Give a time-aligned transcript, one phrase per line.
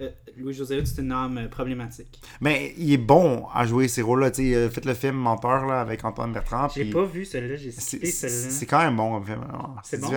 [0.00, 2.20] Euh, Louis-José Hood, c'est une âme euh, problématique.
[2.40, 4.30] Mais il est bon à jouer ces rôles-là.
[4.30, 6.68] Tu sais, il a fait le film Menteur là, avec Antoine Bertrand.
[6.74, 9.40] J'ai pas vu celle-là, j'ai c'est- quand même bon comme film.
[9.50, 9.74] bon?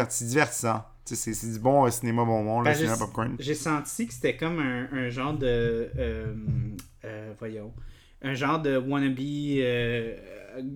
[0.10, 0.84] c'est divertissant.
[1.06, 3.36] C'est c'est du bon euh, cinéma bonbon, Ben, le cinéma popcorn.
[3.40, 5.90] J'ai senti que c'était comme un, un genre de.
[5.98, 6.34] euh,
[7.06, 7.74] euh, voyons.
[8.22, 9.20] Un genre de wannabe.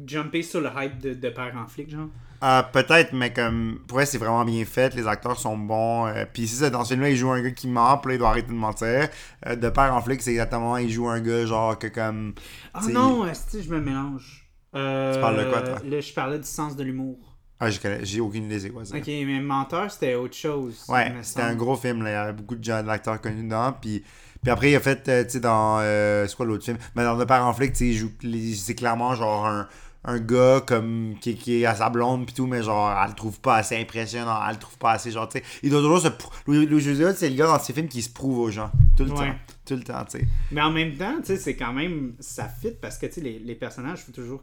[0.06, 2.10] jumper sur le hype de, de père en flic, genre.
[2.44, 4.94] Euh, Peut-être, mais comme pour vrai, c'est vraiment bien fait.
[4.96, 6.08] Les acteurs sont bons.
[6.08, 8.16] euh, Puis c'est ça, dans ce film-là, il joue un gars qui ment, puis là,
[8.16, 9.10] il doit arrêter de mentir.
[9.46, 12.34] Euh, de père en flic, c'est exactement, il joue un gars genre que comme.
[12.74, 14.46] Ah non, esti, je me mélange.
[14.74, 14.80] Tu
[15.20, 15.80] parles de quoi, toi?
[15.84, 17.29] Là, je parlais du sens de l'humour.
[17.60, 18.96] Ah, j'ai aucune idée c'est quoi ça.
[18.96, 20.86] Ok, mais Menteur, c'était autre chose.
[20.88, 22.10] Ouais, c'était un gros film, là.
[22.10, 23.74] il y avait beaucoup de gens, d'acteurs connus dedans.
[23.82, 24.02] Puis,
[24.42, 25.80] puis après, il a fait, euh, tu sais, dans.
[25.82, 26.78] euh, c'est quoi l'autre film?
[26.96, 29.68] Mais dans Le Père en flic, tu sais, C'est clairement genre un,
[30.06, 33.16] un gars comme qui, qui est à sa blonde, puis tout, mais genre, elle le
[33.16, 35.44] trouve pas assez impressionnant, elle le trouve pas assez, genre, tu sais.
[35.62, 36.08] Il doit toujours se.
[36.48, 36.82] Louis, Louis
[37.14, 38.72] c'est le gars dans ses films qui se prouve aux gens.
[38.96, 39.18] Tout le Ouais.
[39.32, 39.36] temps.
[39.66, 40.28] Tout le temps, tu sais.
[40.54, 42.14] Mais en même temps, tu sais, c'est quand même.
[42.22, 44.42] Ça fit parce que, tu sais, les, les personnages, faut toujours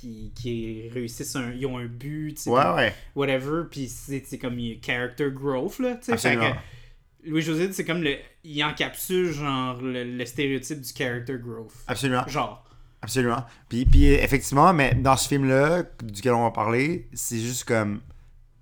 [0.00, 2.94] qui, qui réussissent un, ils ont un but, tu sais, Ouais, ouais.
[3.14, 6.36] whatever, puis c'est comme il y a character growth, là, tu sais.
[6.36, 8.16] Que Louis-José, c'est comme le.
[8.44, 11.72] Il encapsule, genre, le, le stéréotype du character growth.
[11.86, 12.26] Absolument.
[12.26, 12.64] Genre.
[13.02, 13.44] Absolument.
[13.68, 18.00] Puis, puis effectivement, mais dans ce film-là, duquel on va parler, c'est juste comme.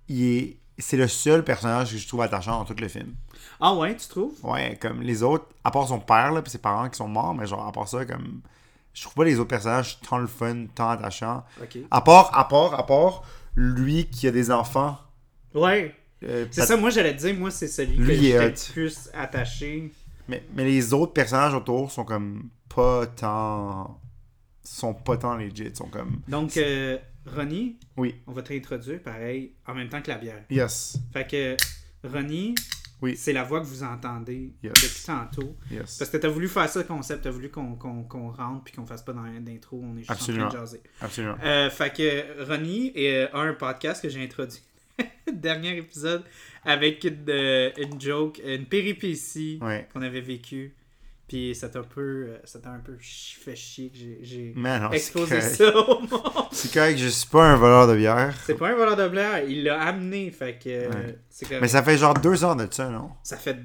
[0.08, 0.56] Il est.
[0.80, 3.14] C'est le seul personnage que je trouve attachant dans tout le film.
[3.61, 4.34] Ah ouais, tu trouves?
[4.45, 7.34] Ouais, comme les autres, à part son père, là, puis ses parents qui sont morts,
[7.34, 8.41] mais genre, à part ça, comme.
[8.99, 11.45] Je trouve pas les autres personnages tant le fun, tant attachants.
[11.91, 13.23] À part, à part, à part,
[13.55, 14.99] lui qui a des enfants.
[15.55, 15.95] Ouais.
[16.25, 18.73] euh, C'est ça, moi j'allais te dire, moi c'est celui Lui, que j'étais hot.
[18.73, 19.93] plus attaché.
[20.27, 24.01] Mais, mais les autres personnages autour sont comme pas tant.
[24.65, 26.21] sont pas tant legit, sont comme.
[26.27, 28.17] Donc, euh, Ronnie, Oui.
[28.27, 30.42] on va te réintroduire pareil, en même temps que la bière.
[30.51, 30.98] Yes.
[31.13, 31.57] Fait que,
[32.07, 32.55] Ronnie,
[33.01, 33.17] Oui.
[33.17, 34.73] c'est la voix que vous entendez Yes.
[34.73, 35.57] depuis tantôt.
[35.70, 35.98] Yes.
[35.98, 39.03] Parce que t'as voulu faire ça le concept, t'as voulu qu'on rentre puis qu'on fasse
[39.03, 40.48] pas dans d'intro, on est juste en Absolument.
[40.48, 40.81] train de jaser.
[41.01, 41.37] Absolument.
[41.45, 42.92] Euh, fait que Ronnie
[43.33, 44.63] a un podcast que j'ai introduit.
[45.33, 46.25] Dernier épisode
[46.64, 49.87] avec une, euh, une joke, une péripétie Ouais.
[49.92, 50.75] qu'on avait vécue.
[51.28, 54.96] Puis ça t'a un peu, euh, ça t'a un peu fait chier que j'ai- c'est
[54.96, 56.08] exposé ça au monde.
[56.52, 58.34] C'est correct, je suis pas un voleur de bière.
[58.46, 61.18] C'est pas un voleur de blaire, il l'a amené, fait que euh, Ouais.
[61.28, 61.61] c'est.
[61.61, 63.11] Mais ça fait genre deux ans de ça, non?
[63.22, 63.58] Ça fait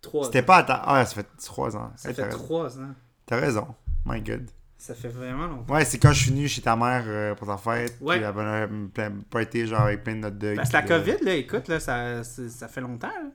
[0.00, 0.82] trois C'était pas à ta...
[0.86, 1.92] Ah, ça fait trois ans.
[1.96, 2.94] Ça Hey, fait trois ans.
[3.26, 3.66] T'as raison.
[4.06, 4.48] My God.
[4.78, 5.74] Ça fait vraiment longtemps.
[5.74, 7.96] Ouais, c'est quand je suis venu chez ta mère euh, pour ta fête.
[8.00, 8.16] Ouais.
[8.16, 10.54] Puis elle avait un plein party genre avec plein de notes de.
[10.54, 13.08] Parce que la COVID, là, écoute, là, ça, c'est- ça fait longtemps.
[13.08, 13.30] là.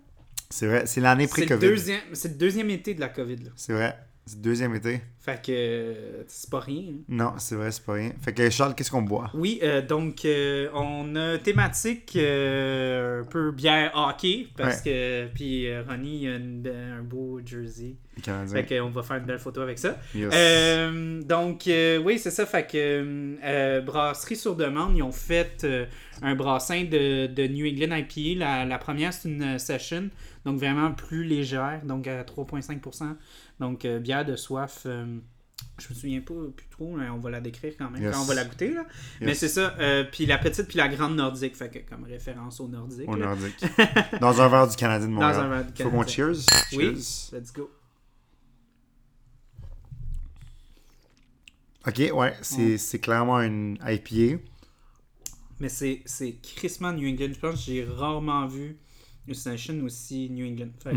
[0.51, 1.67] C'est vrai, c'est l'année C'est le, pré-COVID.
[1.67, 3.37] deuxième, c'est le deuxième été de la COVID.
[3.37, 3.49] Là.
[3.55, 3.97] C'est vrai.
[4.25, 5.01] C'est le deuxième été.
[5.19, 6.83] Fait que euh, c'est pas rien.
[6.89, 6.99] hein.
[7.09, 8.11] Non, c'est vrai, c'est pas rien.
[8.21, 9.29] Fait que Charles, qu'est-ce qu'on boit?
[9.33, 15.67] Oui, euh, donc euh, on a thématique euh, un peu bière hockey parce que puis
[15.81, 16.67] Ronnie a une-
[16.99, 17.95] un beau jersey.
[18.15, 18.63] Les Canadiens.
[18.63, 19.97] Fait qu'on va faire une belle photo avec ça.
[20.15, 20.33] Yes.
[21.25, 22.45] Donc, oui, c'est ça.
[22.45, 25.65] Fait que Brasserie sur demande, ils ont fait
[26.21, 28.39] un brassin de, de New England IPA.
[28.39, 30.09] La, la première, c'est une session,
[30.45, 33.15] donc vraiment plus légère, donc à 3,5%.
[33.61, 34.81] Donc, euh, bière de soif.
[34.85, 35.19] euh,
[35.79, 38.13] je me souviens pas plus trop, mais on va la décrire quand même Yes.
[38.15, 38.73] quand on va la goûter.
[38.73, 38.85] Là.
[39.21, 39.75] Mais c'est ça.
[39.79, 43.07] euh, puis la petite, puis la grande nordique, fait que comme référence au nordique.
[43.07, 43.27] Au là.
[43.27, 43.63] nordique.
[44.19, 45.33] Dans un verre du Canadien de Montréal.
[45.35, 46.33] Dans un verre du Faut qu'on Canadien.
[46.33, 46.45] cheers?
[46.73, 46.95] Oui.
[47.01, 47.39] Cheers.
[47.39, 47.69] Let's go.
[51.87, 54.41] Ok, ouais, c'est clairement une IPA.
[55.59, 56.03] Mais c'est,
[56.41, 57.33] crissement New England.
[57.33, 58.77] Je pense que j'ai rarement vu
[59.27, 60.71] une session aussi New England.
[60.83, 60.91] Fait.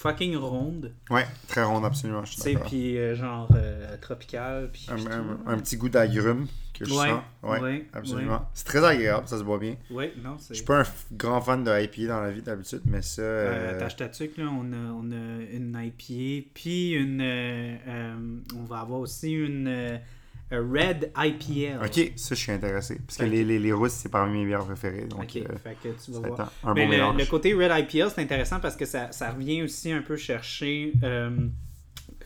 [0.00, 0.92] Fucking ronde.
[1.10, 2.22] Ouais, très ronde, absolument.
[2.22, 4.70] Tu sais, puis euh, genre euh, tropical.
[4.72, 7.22] Puis Un, un- petit goût d'agrumes que je Ouais, sens.
[7.42, 8.48] Ouais, ouais, absolument.
[8.54, 9.76] C'est très agréable, ça se boit bien.
[9.90, 10.54] Ouais, non, c'est.
[10.54, 13.20] Je suis pas un grand fan de IPA dans la vie d'habitude, mais ça.
[13.20, 17.20] Euh, euh, Tâche ta tuque, là, on a, on a une IPA, puis une.
[18.56, 20.00] on va avoir aussi une
[20.50, 21.78] Red IPL.
[21.84, 22.98] Ok, ça je suis intéressé.
[23.06, 25.06] Parce que les, les, les Russes, c'est parmi mes bières préférées.
[25.06, 26.52] Donc, Ok, euh, fait que tu vas voir.
[26.64, 29.62] un, Mais bon le, le côté Red IPL, c'est intéressant parce que ça, ça revient
[29.62, 31.30] aussi un peu chercher euh,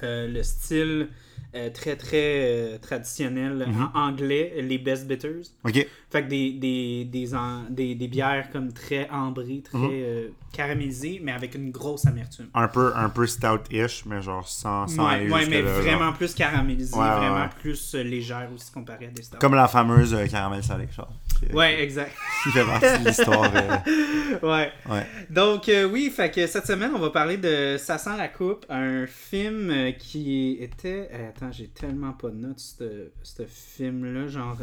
[0.02, 1.08] euh, le style
[1.54, 3.90] euh, très très traditionnel Mhm.
[3.94, 5.42] en anglais, les best bitters.
[5.64, 9.90] Ok, Fait que des, des, des, en- des, des bières comme très ambrées, très Mhm.
[9.92, 12.46] euh, caramélisées, mais avec une grosse amertume.
[12.54, 15.82] Un peu, un peu stout-ish, mais genre sans, sans Ouais, ouais, mais là, genre.
[15.82, 17.48] vraiment plus caramélisée, Ouais, vraiment ouais.
[17.60, 19.38] plus euh, légère aussi comparé à des stouts.
[19.40, 21.10] Comme la fameuse euh, caramel salé, genre.
[21.40, 22.12] qui- Ouais, exact.
[22.44, 23.50] Qui fait partie de l'histoire.
[23.52, 24.70] euh, ouais.
[24.88, 25.06] ouais.
[25.30, 28.64] Donc, euh, oui, fait que cette semaine, on va parler de Ça sent la coupe,
[28.70, 31.10] un film qui était.
[31.28, 34.28] attends, j'ai tellement pas de notes, ce ce film-là.
[34.28, 34.56] Genre.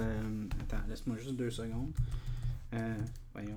[0.61, 1.91] Attends, laisse-moi juste deux secondes.
[2.73, 2.95] Euh,
[3.33, 3.55] voyons.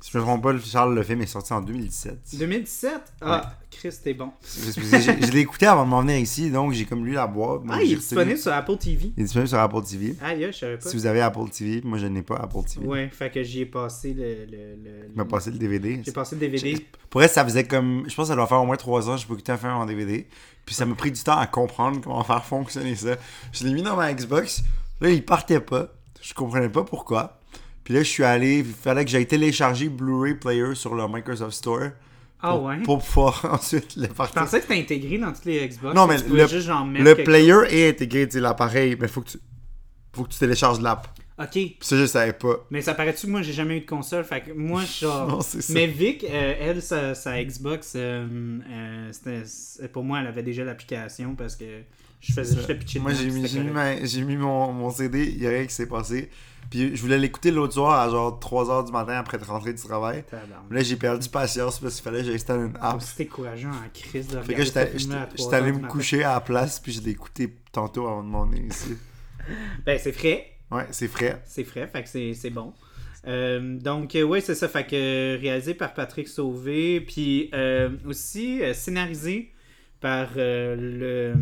[0.00, 2.18] Si je me trompe pas, Charles, le film est sorti en 2017.
[2.38, 2.92] 2017
[3.22, 4.30] Ah, Chris, t'es bon.
[4.44, 7.62] Je l'ai écouté avant de m'en venir ici, donc j'ai comme lu la boîte.
[7.68, 9.12] Ah, il est disponible sur Apple TV.
[9.16, 10.14] Il est disponible sur Apple TV.
[10.22, 10.88] Ah, yeah, je savais pas.
[10.88, 12.86] Si vous avez Apple TV, moi je n'ai pas Apple TV.
[12.86, 14.44] Ouais, fait que j'y ai passé le.
[14.46, 16.00] le, le- Il m'a passé le DVD.
[16.04, 16.86] J'ai passé le DVD.
[17.10, 18.04] Pour elle, ça faisait comme.
[18.08, 19.72] Je pense que ça doit faire au moins 3 ans, je peux écouter un film
[19.72, 20.26] en DVD.
[20.64, 23.16] Puis ça m'a pris du temps à comprendre comment faire fonctionner ça.
[23.52, 24.62] Je l'ai mis dans ma Xbox.
[25.00, 25.88] Là, il partait pas.
[26.26, 27.38] Je comprenais pas pourquoi.
[27.84, 28.58] Puis là, je suis allé.
[28.58, 31.90] Il fallait que j'aille télécharger Blu-ray Player sur le Microsoft Store.
[32.40, 32.82] Ah ouais?
[32.82, 34.42] Pour pouvoir ensuite le Je partir.
[34.42, 35.94] pensais que c'était intégré dans toutes les Xbox.
[35.94, 38.96] Non, mais le- juste Le player est intégré, tu l'appareil.
[39.00, 39.38] Mais faut que tu.
[40.14, 41.06] Faut que tu télécharges l'app.
[41.38, 41.50] Ok.
[41.52, 42.66] Puis ça, je savais pas.
[42.70, 45.28] Mais ça paraît-tu que moi j'ai jamais eu de console, fait que moi genre.
[45.28, 45.72] Non, c'est ça.
[45.74, 48.26] Mais Vic, euh, elle, sa, sa Xbox, euh,
[48.68, 51.82] euh, c'était- pour moi, elle avait déjà l'application parce que
[52.20, 53.70] je faisais le pitcher Moi, j'ai mis, c'était mis,
[54.36, 56.30] ma- mon, mon CD, il y a rien qui s'est passé.
[56.68, 59.80] Puis je voulais l'écouter l'autre soir à genre 3h du matin après être rentré du
[59.80, 60.24] travail.
[60.70, 63.00] Là, j'ai perdu patience parce qu'il fallait que j'installe une app.
[63.16, 65.56] T'es courageux en crise de Fait regarder que ce j'étais film-là à j'étais- 3 j'étais
[65.62, 68.64] allé me coucher à la place, puis je l'ai écouté tantôt avant de m'en venir
[68.64, 68.96] ici.
[69.86, 70.44] Ben, c'est frais.
[70.72, 71.40] Ouais, c'est frais.
[71.46, 72.72] C'est frais, fait que c'est bon.
[73.28, 74.66] Euh, donc, euh, ouais, c'est ça.
[74.68, 79.52] Fait que euh, réalisé par Patrick Sauvé, puis euh, aussi scénarisé
[80.00, 81.34] par le,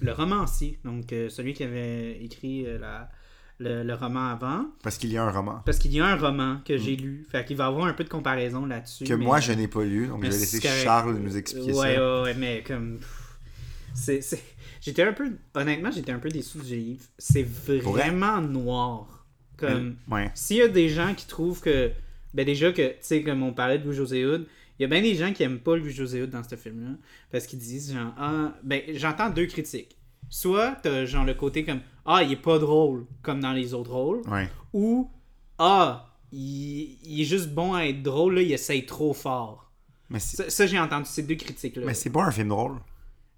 [0.00, 3.10] le romancier, donc euh, celui qui avait écrit euh, la,
[3.58, 4.66] le, le roman avant.
[4.82, 5.62] Parce qu'il y a un roman.
[5.64, 8.04] Parce qu'il y a un roman que j'ai lu, fait qu'il va avoir un peu
[8.04, 9.04] de comparaison là-dessus.
[9.04, 10.60] Que mais- moi, je n'ai pas lu, donc je vais laisser.
[10.60, 12.22] Charles nous expliquer ouais, ça.
[12.22, 13.00] Ouais, ouais, mais comme.
[13.94, 14.20] C'est,
[14.82, 15.32] J'étais un peu.
[15.54, 17.02] Honnêtement, j'étais un peu déçu du livre.
[17.18, 17.78] C'est vrai?
[17.78, 19.26] vraiment noir.
[19.56, 19.96] Comme.
[20.10, 20.30] Ouais.
[20.34, 21.90] S'il y a des gens qui trouvent que.
[22.34, 24.46] Ben, déjà que, tu sais, comme on parlait de Louis-José Hood,
[24.78, 26.96] il y a bien des gens qui aiment pas Louis-José Hood dans ce film-là.
[27.30, 28.52] Parce qu'ils disent, genre, ah.
[28.62, 29.96] Ben, j'entends deux critiques.
[30.28, 33.92] Soit, t'as genre le côté comme, ah, il est pas drôle, comme dans les autres
[33.92, 34.22] rôles.
[34.28, 34.48] Ouais.
[34.72, 35.10] Ou,
[35.58, 39.70] ah, il, il est juste bon à être drôle, là, il essaye trop fort.
[40.10, 41.84] Mais Ça, ça, j'ai entendu ces deux critiques-là.
[41.86, 42.76] mais c'est pas un film drôle.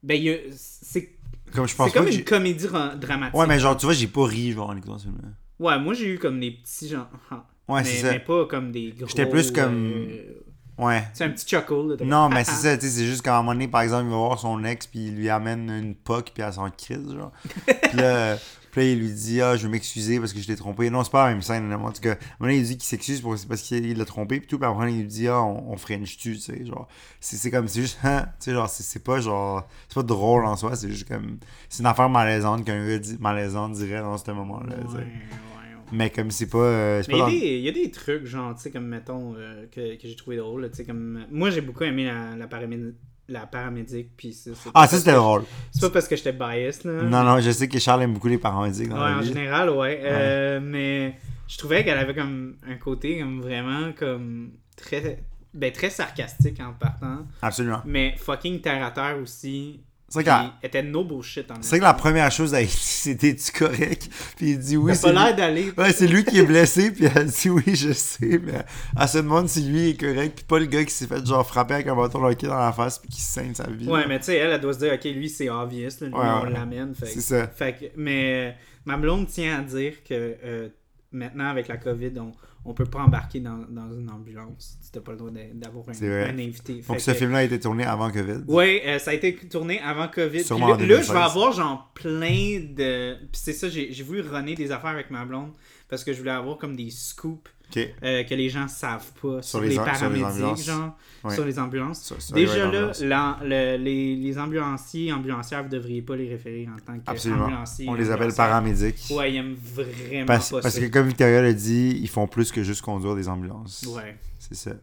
[0.03, 0.21] Ben,
[0.53, 1.11] c'est
[1.53, 3.39] Comme je pense c'est comme une comédie ra- dramatique.
[3.39, 5.29] Ouais, mais genre, tu vois, j'ai pas ri, genre, en écoutant ce film-là.
[5.59, 7.09] Ouais, moi, j'ai eu comme des petits gens.
[7.31, 7.47] ah.
[7.69, 8.11] Ouais, c'est ça.
[8.13, 9.07] mais pas comme des gros.
[9.09, 10.41] J'étais plus comme- euh,
[10.79, 11.03] Ouais.
[11.13, 11.97] C'est un petit chuckle.
[11.99, 12.55] Là, Non, mais ah, c'est ah.
[12.73, 14.63] ça, tu sais, c'est juste qu'à un moment donné, par exemple, il va voir son
[14.65, 17.33] ex, puis il lui amène une poque, puis elle s'en crise, genre.
[17.67, 18.37] puis, là,
[18.71, 20.89] puis là, il lui dit, ah, je veux m'excuser parce que je l'ai trompé.
[20.89, 22.11] Non, c'est pas la même scène, en tout cas.
[22.11, 24.69] À un moment donné, il dit qu'il s'excuse parce qu'il l'a trompé, puis tout, puis
[24.69, 26.87] après, il lui dit, ah, on, on French-tu, tu sais, genre.
[27.21, 30.57] C'est comme, c'est juste, hein, tu sais, genre, c'est pas genre, c'est pas drôle en
[30.57, 31.39] soi, c'est juste comme,
[31.69, 34.97] c'est une affaire malaisante qu'un gars dit, malaisante dirait dans ce moment-là, Ouais, tu sais.
[34.99, 35.48] ouais, ouais.
[35.93, 38.25] Mais comme c'est pas, euh, Mais il y, a des, il y a des trucs,
[38.27, 40.69] genre, tu sais, comme mettons, euh, que, que j'ai trouvé drôle.
[40.71, 41.25] Tu sais, comme.
[41.31, 42.95] Moi, j'ai beaucoup aimé la, la, paraméd-
[43.29, 44.37] la paramédic, puis
[44.75, 45.45] Ah, ça, c'était drôle.
[45.73, 47.03] C'est pas parce que j'étais biased, là.
[47.03, 49.29] Non, non, je sais que Charles aime beaucoup les paramédics dans Ouais, en vie.
[49.29, 50.01] général, ouais.
[50.03, 51.15] Euh, mais
[51.47, 55.23] je trouvais qu'elle avait comme un côté comme vraiment comme très
[55.55, 57.81] ben, très sarcastique en partant, Absolument.
[57.87, 59.81] mais fucking terre à terre aussi.
[60.11, 63.37] C'est la- était no bullshit en C'est vrai que la première chose, elle dit c'était
[63.37, 64.09] tu correct?
[64.37, 65.19] Puis il dit oui, Il a pas lui.
[65.19, 65.73] l'air d'aller.
[65.77, 68.65] Ouais, c'est lui qui est blessé, puis elle dit oui, je sais, mais
[68.99, 71.47] elle se demande si lui est correct, puis pas le gars qui s'est fait genre
[71.47, 73.87] frapper avec un bâton de hockey dans la face, puis qui se saigne sa vie.
[73.87, 76.15] Ouais, mais tu sais, elle, elle doit se dire, ok, lui c'est obvious, là, lui,
[76.15, 76.51] Ouais, on ouais.
[76.53, 76.95] l'amène.
[76.95, 77.47] Fait, C'est ça.
[77.49, 78.53] fait que- mais euh,
[78.87, 80.69] ma blonde tient à dire que euh,
[81.13, 82.33] maintenant avec la COVID, on,
[82.65, 84.79] on peut pas embarquer dans, dans une ambulance.
[84.93, 86.75] Tu n'as pas le droit d'avoir un, invité.
[86.75, 88.45] Donc Fait ce que- film-là a été tourné avant COVID.
[88.47, 90.43] Oui, euh, ça a été tourné avant COVID.
[90.43, 91.07] Puis là, là, 2016.
[91.09, 93.15] je vais avoir genre plein de.
[93.31, 95.53] Puis c'est ça, j'ai j'ai voulu runner des affaires avec ma blonde
[95.89, 99.61] parce que je voulais avoir comme des scoops Euh, que les gens savent pas sur,
[99.61, 101.35] les les, am- sur les paramédics, genre, Ouais.
[101.35, 102.03] sur les ambulances.
[102.19, 102.71] Sur- Déjà
[103.03, 107.89] là, le- les, les ambulanciers, ambulancières, vous devriez pas les référer en tant qu'ambulanciers.
[107.89, 109.05] On les appelle paramédics.
[109.11, 110.81] Ouais, ils aiment vraiment Parce, pas parce ça.
[110.81, 113.85] que comme Victoria l'a dit, ils font plus que juste conduire des ambulances.
[113.95, 114.77] Ouais, C'est ça que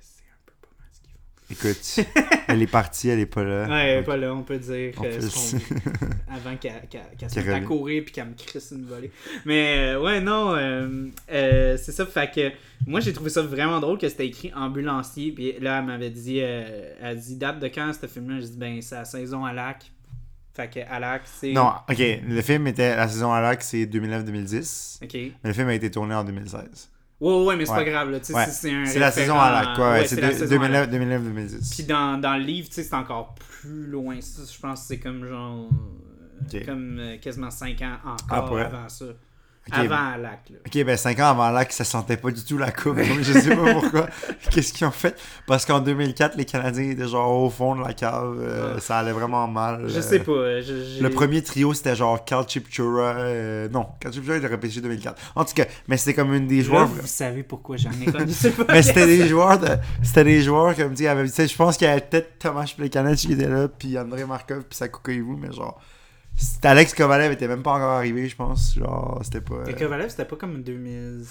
[0.00, 1.37] c'est un peu pas mal ce qu'ils font.
[1.50, 2.00] Écoute,
[2.46, 3.66] elle est partie, elle est pas là.
[3.68, 5.56] Ouais, Donc, pas là, on peut dire on euh, peut ce
[6.30, 9.10] avant qu'elle qu'elle- qu'elle se mette à courir puis qu'elle me crisse une volée.
[9.46, 12.04] Mais euh, ouais, non, euh, euh, c'est ça.
[12.04, 12.50] Fait que
[12.86, 15.32] moi, j'ai trouvé ça vraiment drôle que c'était écrit ambulancier.
[15.32, 18.40] Puis là, elle m'avait dit, euh, elle dit date de quand ce film-là?
[18.40, 19.90] J'ai dit, ben, c'est la saison à lac.
[20.54, 21.52] Fait que Alak, c'est.
[21.52, 21.98] Non, ok.
[22.28, 22.94] Le film était.
[22.96, 24.98] La saison Alak, c'est 2009-2010.
[25.04, 25.14] Ok.
[25.14, 26.90] Mais le film a été tourné en 2016.
[27.20, 27.78] Ouais, ouais, mais c'est Ouais.
[27.84, 28.18] pas grave, là.
[28.18, 28.22] Ouais.
[28.22, 28.86] c'est- c'est un.
[28.86, 29.90] C'est la saison référent- Alak, quoi.
[29.92, 30.90] Ouais, c'est la de- saison Alak.
[30.90, 31.70] 2009 2009-2010.
[31.74, 34.16] Puis dans, dans le livre, tu sais, c'est encore plus loin.
[34.20, 35.68] Je pense que c'est comme genre.
[35.72, 36.64] euh, Ok.
[36.64, 38.64] Comme euh, quasiment 5 ans Ah, encore vrai?
[38.66, 39.06] avant ça.
[39.70, 39.78] Ok.
[39.78, 40.56] Avant Alak, là.
[40.66, 42.96] Ok, ben 5 ans avant que ça sentait pas du tout la coupe.
[42.96, 44.08] Donc, je sais pas pourquoi.
[44.50, 45.14] Qu'est-ce qu'ils ont fait?
[45.46, 48.38] Parce qu'en 2004, les Canadiens étaient genre au fond de la cave.
[48.40, 48.80] euh, Ah.
[48.80, 49.84] Ça allait vraiment mal.
[49.88, 50.32] Je euh, sais pas.
[50.32, 53.14] euh, je- j'ai- Le premier trio, c'était genre Carl Chipchura.
[53.18, 55.20] euh, non, Carl Chipchura, il a repêché 2004.
[55.34, 56.86] En tout cas, mais c'était comme une des Là, joueurs.
[56.86, 58.32] vous savez pourquoi j'en ai connu
[58.68, 59.68] mais c'était des joueurs de...
[60.02, 63.48] C'était des joueurs comme sais, je pense qu'il y avait peut-être Thomas Plekanec qui était
[63.48, 65.80] là, puis André Markov, puis Sakou Koivu, mais genre.
[66.38, 68.74] C'était Alex Kovalev était même pas encore arrivé, je pense.
[68.74, 69.64] Genre, c'était pas.
[69.66, 71.24] Et Kovalev, c'était pas comme 2000.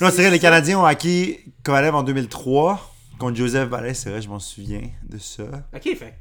[0.00, 4.22] Non, c'est vrai, les Canadiens ont acquis Kovalev en 2003 contre Joseph Ballet, c'est vrai,
[4.22, 5.44] je m'en souviens de ça.
[5.74, 6.14] Ok, fait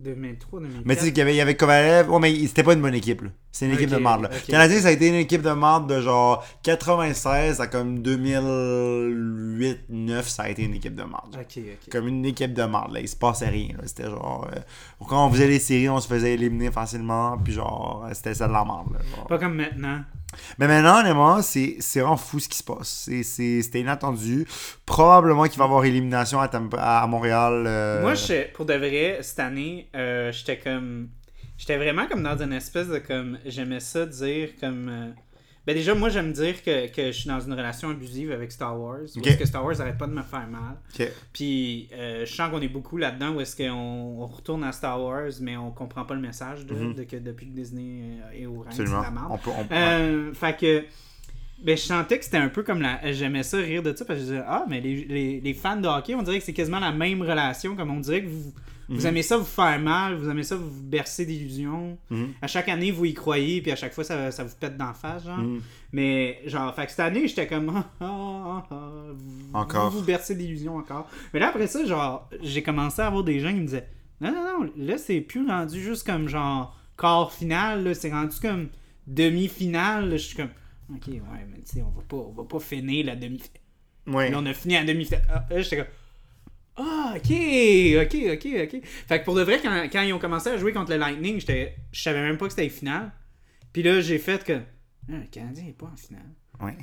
[0.00, 0.86] 2003, 2004.
[0.86, 2.82] Mais tu sais qu'il y avait, il y avait Kovalev, ouais, mais c'était pas une
[2.82, 3.30] bonne équipe, là.
[3.52, 4.30] C'est une équipe de marde, là.
[4.32, 4.46] ok.
[4.48, 10.44] Canadien, ça a été une équipe de marde de genre 96 à comme 2008-9, ça
[10.44, 11.36] a été une équipe de marde.
[11.38, 11.90] Ok, ok.
[11.90, 13.00] Comme une équipe de marde, là.
[13.00, 13.82] Il se passait rien, là.
[13.86, 14.48] C'était genre.
[14.54, 14.58] euh,
[15.08, 18.52] quand on faisait les séries, on se faisait éliminer facilement, puis genre, c'était ça de
[18.52, 18.98] la marde.
[19.28, 20.00] Pas comme maintenant.
[20.58, 23.08] Mais maintenant, honnêtement, c'est vraiment fou ce qui se passe.
[23.22, 24.46] C'était inattendu.
[24.86, 27.64] Probablement qu'il va y avoir élimination à, à Montréal.
[27.66, 31.08] euh, Moi, je, pour de vrai, cette année, euh, j'étais comme.
[31.56, 33.38] J'étais vraiment comme dans une espèce de comme.
[33.46, 35.14] J'aimais ça dire comme.
[35.66, 38.78] Ben déjà, moi, j'aime dire que, que je suis dans une relation abusive avec Star
[38.78, 38.98] Wars.
[39.16, 39.22] Ok.
[39.24, 40.76] Parce que Star Wars arrête pas de me faire mal.
[41.32, 45.00] Puis euh, je sens qu'on est beaucoup là-dedans où est-ce qu'on on retourne à Star
[45.02, 46.94] Wars, mais on comprend pas le message de, Mhm.
[46.94, 49.26] de que depuis que Disney euh, est au règne, c'est la merde.
[49.30, 49.66] On peut, on- ouais.
[49.72, 50.84] Euh, fait que.
[51.62, 53.12] Ben, je sentais que c'était un peu comme la.
[53.12, 55.76] J'aimais ça rire de ça parce que je disais, ah, mais les, les, les fans
[55.80, 57.74] de hockey, on dirait que c'est quasiment la même relation.
[57.74, 58.52] Comme on dirait que vous,
[58.88, 59.06] vous Mhm.
[59.06, 61.98] aimez ça vous faire mal, vous aimez ça vous bercer d'illusions.
[62.10, 62.32] Mhm.
[62.42, 64.92] À chaque année, vous y croyez, puis à chaque fois, ça, ça vous pète d'en
[64.94, 65.38] face, genre.
[65.38, 65.60] Mhm.
[65.92, 69.90] Mais, genre, fait que cette année, j'étais comme, ah, ah, ah, vous, Encore.
[69.90, 71.08] Vous vous bercez d'illusions encore.
[71.32, 73.88] Mais là, après ça, genre, j'ai commencé à avoir des gens qui me disaient,
[74.20, 78.36] non, non, non, là, c'est plus rendu juste comme, genre, quart final, là, c'est rendu
[78.40, 78.68] comme
[79.24, 80.10] demi-finale.
[80.12, 80.50] Je suis comme,
[80.94, 83.60] ok, ouais, mais tu sais, on va pas, on va pas finir la demi-finale.
[84.06, 84.30] Ouais.
[84.30, 85.24] Là, on a fini la demi-finale.
[85.32, 85.86] Ah, là, j'étais comme,
[86.76, 87.30] ah, ok,
[88.02, 88.80] ok, ok, ok.
[88.82, 91.40] Fait que pour de vrai, quand, quand ils ont commencé à jouer contre le Lightning,
[91.40, 93.12] je savais même pas que c'était finale.
[93.72, 96.30] Puis là, j'ai fait que, ah, le Canadien est pas en finale.
[96.60, 96.76] Ouais.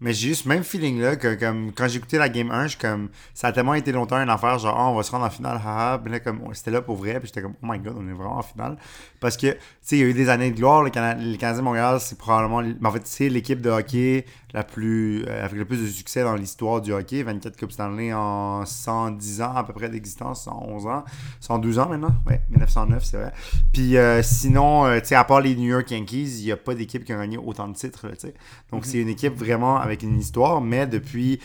[0.00, 2.68] Mais j'ai juste ce même feeling là que comme quand j'ai écouté la game 1,
[2.68, 5.26] je comme ça a tellement été longtemps une affaire genre Ah, on va se rendre
[5.26, 7.66] en finale haha, puis là comme on- c'était là pour vrai, puis j'étais comme oh
[7.68, 8.76] my god, on est vraiment en finale
[9.20, 11.36] parce que tu sais il y a eu des années de gloire le Cana- les
[11.36, 15.44] Canadiens de Montréal, c'est probablement mais en fait c'est l'équipe de hockey la plus euh,
[15.44, 19.54] avec le plus de succès dans l'histoire du hockey, 24 Coupes Stanley en 110 ans
[19.54, 21.04] à peu près d'existence, 111 ans,
[21.40, 22.14] 112 ans maintenant?
[22.26, 23.32] Ouais, 1909, c'est vrai.
[23.72, 26.56] Puis euh, sinon, euh, tu sais, à part les New York Yankees, il n'y a
[26.56, 28.34] pas d'équipe qui a gagné autant de titres, tu sais.
[28.72, 31.40] Donc c'est une équipe vraiment avec une histoire, mais depuis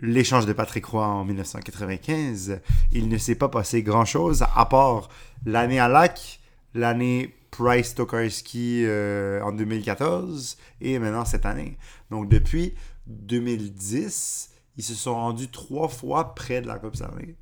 [0.00, 2.60] l'échange de Patrick Roy en 1995,
[2.92, 5.10] il ne s'est pas passé grand-chose à part
[5.44, 6.40] l'année à lac,
[6.74, 11.76] l'année Price Tokarski euh, en 2014 et maintenant cette année.
[12.10, 12.74] Donc depuis
[13.06, 17.36] 2010, ils se sont rendus trois fois près de la Coupe Stanley.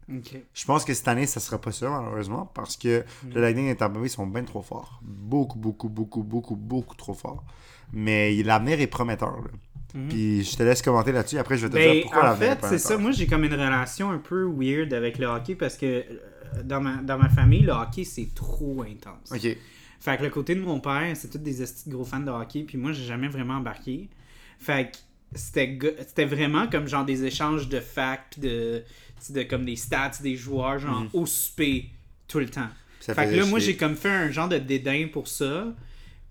[0.53, 3.77] Je pense que cette année, ça sera pas ça, malheureusement, parce que le Lightning et
[3.77, 5.01] Tampa Bay sont bien trop forts.
[5.03, 7.45] Beaucoup, beaucoup, beaucoup, beaucoup, beaucoup trop forts.
[7.93, 9.37] Mais l'avenir est prometteur.
[9.37, 9.49] là.
[9.95, 10.09] Mhm.
[10.09, 11.39] Puis je te laisse commenter là-dessus.
[11.39, 12.97] Après, je vais te Ben, dire pourquoi en fait, c'est ça.
[12.97, 16.03] Moi, j'ai comme une relation un peu weird avec le hockey parce que euh,
[16.65, 19.31] dans ma, dans ma famille, le hockey, c'est trop intense.
[19.31, 19.57] Ok.
[20.01, 21.55] Fait que le côté de mon père, c'est tous des
[21.87, 24.09] gros fans de hockey, puis moi, j'ai jamais vraiment embarqué.
[24.59, 24.99] Fait que
[25.35, 28.83] c'était vraiment comme genre des échanges de facts, de,
[29.31, 31.91] de comme des stats des joueurs, genre au souper,
[32.29, 32.69] tout le temps.
[33.01, 35.67] Ça fait que là, moi, j'ai comme fait un genre de dédain pour ça.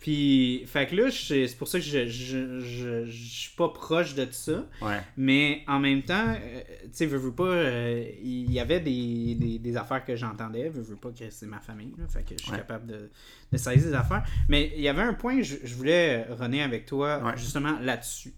[0.01, 4.15] Puis, fait que là, c'est pour ça que je, je, je, je suis pas proche
[4.15, 4.65] de ça.
[4.81, 4.99] Ouais.
[5.15, 9.35] Mais en même temps, euh, tu sais, veux, veux pas, euh, il y avait des,
[9.35, 12.35] des, des affaires que j'entendais, veux, veux pas que c'est ma famille, là, fait que
[12.35, 12.57] je suis Ouais.
[12.57, 13.11] capable de,
[13.51, 14.23] de saisir des affaires.
[14.49, 17.37] Mais il y avait un point, je, je voulais revenir avec toi, Ouais.
[17.37, 18.33] justement, là-dessus.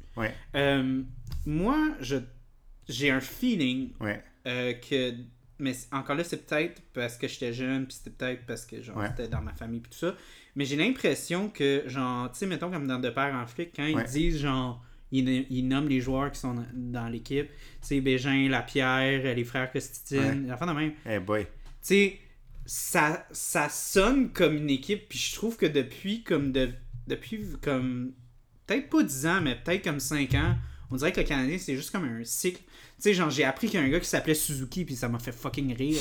[0.56, 1.02] Euh,
[1.46, 2.18] moi, je
[2.90, 3.92] j'ai un feeling
[4.44, 5.14] que.
[5.60, 9.02] Mais encore là, c'est peut-être parce que j'étais jeune, puis c'était peut-être parce que genre
[9.08, 10.16] c'était dans ma famille, puis tout ça.
[10.56, 13.84] Mais j'ai l'impression que, genre, tu sais, mettons comme dans De Père en flic, quand
[13.84, 14.04] Ouais.
[14.08, 18.50] ils disent, genre, ils, ils nomment les joueurs qui sont dans, l'équipe, tu sais, Bégin,
[18.50, 20.94] Lapierre, les frères Costitine, enfin de même.
[21.10, 21.44] Eh boy.
[21.44, 21.50] Tu
[21.82, 22.20] sais,
[22.66, 26.70] ça, ça sonne comme une équipe, puis je trouve que depuis, comme, de,
[27.08, 28.14] depuis, comme,
[28.68, 30.56] peut-être pas 10 ans, mais peut-être comme 5 ans,
[30.92, 32.62] on dirait que le Canadien, c'est juste comme un cycle.
[32.98, 35.10] Tu sais, genre, j'ai appris qu'il y a un gars qui s'appelait Suzuki, puis ça
[35.10, 36.00] m'a fait fucking rire.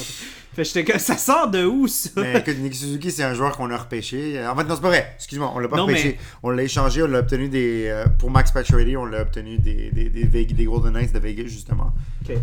[0.55, 2.11] fait j'étais comme, ça sort de où, ça?
[2.17, 4.45] Mais écoute, Nick Suzuki, c'est un joueur qu'on a repêché.
[4.47, 5.13] En fait, non, c'est pas vrai.
[5.17, 6.19] Excuse-moi, on l'a pas repêché.
[6.43, 7.87] On l'a échangé, on l'a obtenu des.
[7.89, 11.49] Euh, pour Max Pacioretty, on l'a obtenu des, des, des, des, Golden Knights de Vegas,
[11.49, 11.93] justement.
[12.23, 12.37] OK.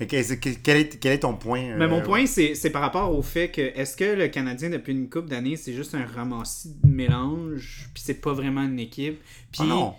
[0.00, 0.20] Mais quel
[0.78, 1.76] est, quel est, ton point?
[1.76, 4.92] Mais mon euh, point, c'est par rapport au fait que est-ce que le Canadien, depuis
[4.92, 9.20] une couple d'années, c'est juste un ramassis de mélange, puis c'est pas vraiment une équipe?
[9.52, 9.94] Puis non.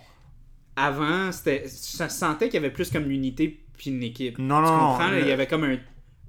[0.74, 4.38] avant, ça sentait qu'il y avait plus comme une unité puis une équipe.
[4.38, 5.76] Non, non, comprends, il y avait comme un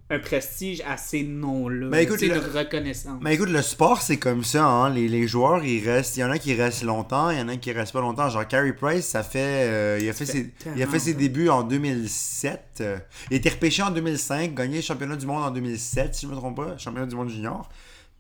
[0.10, 1.88] un prestige à ces noms-là.
[1.90, 2.38] Mais écoute, le...
[2.38, 3.20] reconnaissance.
[3.22, 4.66] Mais écoute, le sport, c'est comme ça.
[4.66, 4.90] Hein?
[4.90, 6.18] Les, les, joueurs, ils restent.
[6.18, 8.30] Il y en a qui restent longtemps, il y en a qui restent pas longtemps.
[8.30, 9.70] Genre, Carey Price, ça fait.
[9.70, 12.84] Euh, il a fait, ses, il a fait ses débuts en 2007.
[13.32, 16.32] il a été repêché en 2005, gagné le championnat du monde en 2007, si je
[16.32, 17.70] me trompe pas, championnat du monde junior.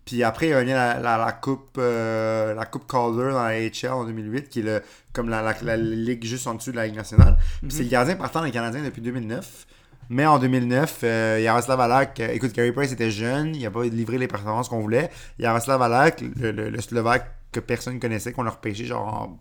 [0.05, 3.91] Puis après, il a gagné la, la, coupe, euh, la coupe Calder dans la HL
[3.91, 4.81] en 2008, qui est le,
[5.13, 7.37] comme la, la, ligue juste en dessous de la Ligue nationale.
[7.61, 9.65] Puis c'est le gardien partant des Canadiens depuis 2009.
[10.09, 13.83] Mais en 2009, euh, Yaroslav Alak, euh, écoute, Gary Price était jeune, il n'a pas
[13.85, 15.09] livré les performances qu'on voulait.
[15.39, 19.39] Yaroslav Alak, le, le, Slovaque que personne connaissait, qu'on a repêché genre en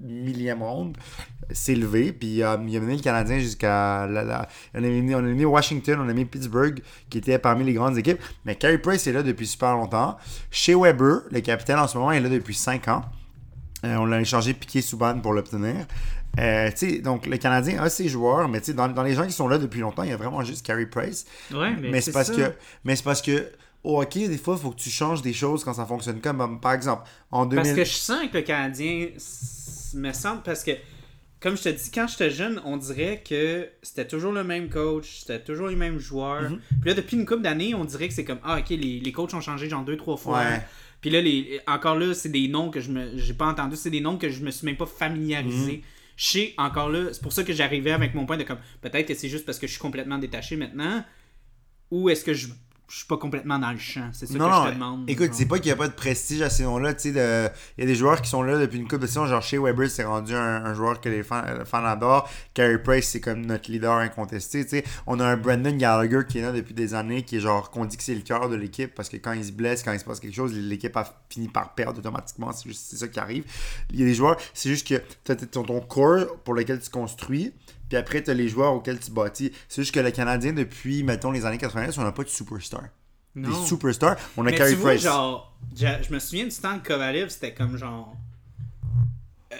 [0.00, 0.96] millième ronde,
[1.50, 4.06] s'est levé, puis euh, il a mené le Canadien jusqu'à.
[4.06, 8.20] La, On, a mis, Washington, on a mis Pittsburgh, qui était parmi les grandes équipes.
[8.44, 10.16] Mais Carey Price est là depuis super longtemps.
[10.50, 13.02] Chez Weber, le capitaine en ce moment, est là depuis 5 ans.
[13.82, 15.86] on l'a échangé piqué Souban pour l'obtenir.
[16.38, 16.70] Euh,
[17.02, 19.80] donc, le Canadien a ses joueurs, mais dans, dans les gens qui sont là depuis
[19.80, 21.26] longtemps, il y a vraiment juste Carey Price.
[21.52, 22.52] Ouais, mais, c'est parce que
[22.84, 23.50] Mais c'est parce que
[23.86, 26.20] au hockey, des fois, il faut que tu changes des choses quand ça fonctionne.
[26.20, 27.62] Comme, par exemple, en 2000...
[27.62, 29.10] Parce que je sens que le Canadien
[29.94, 30.42] me semble...
[30.42, 30.72] Parce que,
[31.38, 35.20] comme je te dis, quand j'étais jeune, on dirait que c'était toujours le même coach,
[35.20, 36.50] c'était toujours les mêmes joueurs.
[36.50, 36.60] Mhm.
[36.80, 39.12] Puis là, depuis une couple d'années, on dirait que c'est comme, ah, OK, les, les
[39.12, 40.42] coachs ont changé genre deux, trois fois.
[41.00, 43.90] Puis là, les, encore là, c'est des noms que je me j'ai pas entendu, c'est
[43.90, 45.84] des noms que je me suis même pas familiarisé.
[46.16, 49.06] Je sais encore là, c'est pour ça que j'arrivais avec mon point de comme peut-être
[49.06, 51.04] que c'est juste parce que je suis complètement détaché maintenant
[51.90, 52.48] ou est-ce que je
[52.88, 54.10] je suis pas complètement dans le champ.
[54.12, 55.10] C'est ça que je te demande.
[55.10, 56.94] Écoute, c'est pas qu'il n'y a pas de prestige à ces noms-là.
[57.04, 57.50] Il y a
[57.86, 59.26] des joueurs qui sont là depuis une couple de saisons.
[59.26, 62.30] Genre, chez Weber, c'est rendu un, joueur que les fans, adorent.
[62.54, 64.66] Carey Price, c'est comme notre leader incontesté.
[64.66, 67.70] sais On a un Brandon Gallagher qui est là depuis des années, qui est genre,
[67.70, 69.92] qu'on dit que c'est le cœur de l'équipe parce que quand il se blesse, quand
[69.92, 72.52] il se passe quelque chose, l'équipe a fini par perdre automatiquement.
[72.52, 73.44] C'est juste ça qui arrive.
[73.92, 76.78] Il y a des joueurs, c'est juste que tu as ton, ton corps pour lequel
[76.78, 77.52] tu construis.
[77.88, 79.52] Puis après, tu as les joueurs auxquels tu bâtis.
[79.68, 82.82] C'est juste que le Canadien, depuis, mettons, les années 90, on n'a pas de superstar.
[83.34, 84.16] Des superstars.
[84.36, 87.76] On a Mais tu vois, genre, je me souviens du temps de Kovalev, c'était comme
[87.76, 88.14] genre.
[89.52, 89.56] Euh,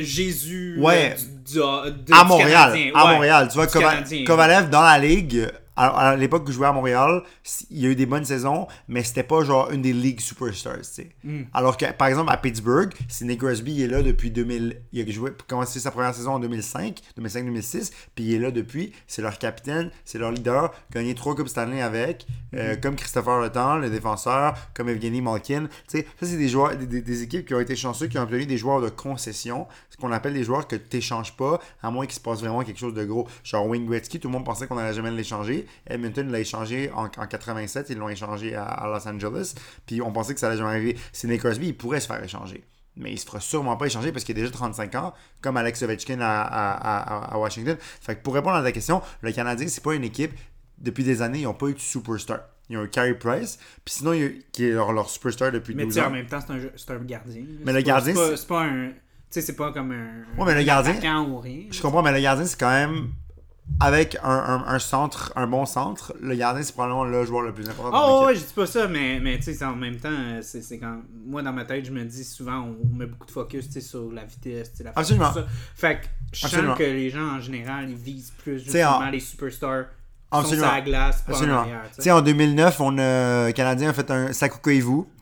[0.00, 1.14] Jésus ouais.
[1.56, 2.76] Euh, du, à Montréal.
[2.94, 3.48] À Montréal.
[3.48, 7.22] Tu vois, Kovalev dans la ligue, alors, à l'époque que je jouais à Montréal,
[7.70, 10.78] il y a eu des bonnes saisons, mais c'était pas genre une des ligues superstars,
[10.78, 11.08] tu sais.
[11.22, 11.42] Hmm.
[11.52, 14.80] Alors que, par exemple, à Pittsburgh, Sidney Crosby il est là depuis 2000.
[14.92, 18.92] Il a joué, commencé sa première saison en 2005, 2005-2006, puis il est là depuis.
[19.06, 22.80] C'est leur capitaine, c'est leur leader, gagné trois Coupes Stanley avec, euh, hmm.
[22.80, 25.66] comme Christopher Le Temps, le défenseur, comme Evgeny Malkin.
[25.88, 28.22] Tu sais, ça, c'est des joueurs, des, des, équipes qui ont été chanceux, qui ont
[28.22, 31.90] obtenu des joueurs de concession, ce qu'on appelle des joueurs que tu n'échanges pas, à
[31.90, 33.28] moins qu'il se passe vraiment quelque chose de gros.
[33.44, 35.65] Genre Wayne Gretzky, tout le monde pensait qu'on allait jamais l'échanger.
[35.86, 39.54] Edmonton l'a échangé en, 87, ils l'ont échangé à, Los Angeles.
[39.86, 40.96] Puis on pensait que ça allait jamais arriver.
[41.12, 42.64] Sidney Crosby, il pourrait se faire échanger.
[42.96, 45.82] Mais il se fera sûrement pas échanger parce qu'il a déjà 35 ans, comme Alex
[45.82, 47.76] Ovechkin à, Washington.
[47.78, 50.32] Fait que pour répondre à ta question, le Canadien, c'est pas une équipe.
[50.78, 52.40] Depuis des années, ils n'ont pas eu de superstar.
[52.68, 55.98] Ils ont un Carey Price, puis sinon, il qui est leur, superstar depuis mais 12
[55.98, 56.00] ans.
[56.02, 56.52] Mais en même temps, c'est
[56.90, 57.42] un, un, gardien.
[57.64, 58.88] Mais le gardien, c'est pas, un.
[58.88, 58.94] Tu
[59.30, 60.38] sais, c'est pas comme un.
[60.38, 61.22] Ouais, mais le gardien.
[61.22, 63.12] Ou rien, je comprends, mais le gardien, c'est quand même
[63.78, 67.68] avec un, un, centre, un bon centre, le gardien, c'est probablement le joueur le plus
[67.68, 68.22] important.
[68.22, 71.02] Oh, ouais, je dis pas ça, mais, mais tu sais, en même temps, c'est quand.
[71.26, 74.24] Moi, dans ma tête, je me dis souvent, on met beaucoup de focus sur la
[74.24, 75.32] vitesse, la Absolument.
[75.32, 75.46] ça.
[75.74, 79.86] Fait que je sens que les gens, en général, ils visent plus justement les superstars
[80.30, 80.74] Absolument.
[80.74, 81.24] Sur glace,
[82.08, 84.70] en, en 2009, on a, Canadien a fait un Sakuka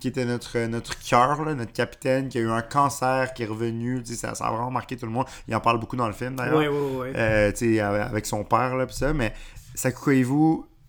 [0.01, 4.03] qui était notre, notre cœur, notre capitaine, qui a eu un cancer, qui est revenu.
[4.05, 5.27] Ça, ça a vraiment marqué tout le monde.
[5.47, 6.57] Il en parle beaucoup dans le film, d'ailleurs.
[6.57, 7.81] Oui, oui, oui.
[7.81, 9.13] avec son père, là, pis ça.
[9.13, 9.35] Mais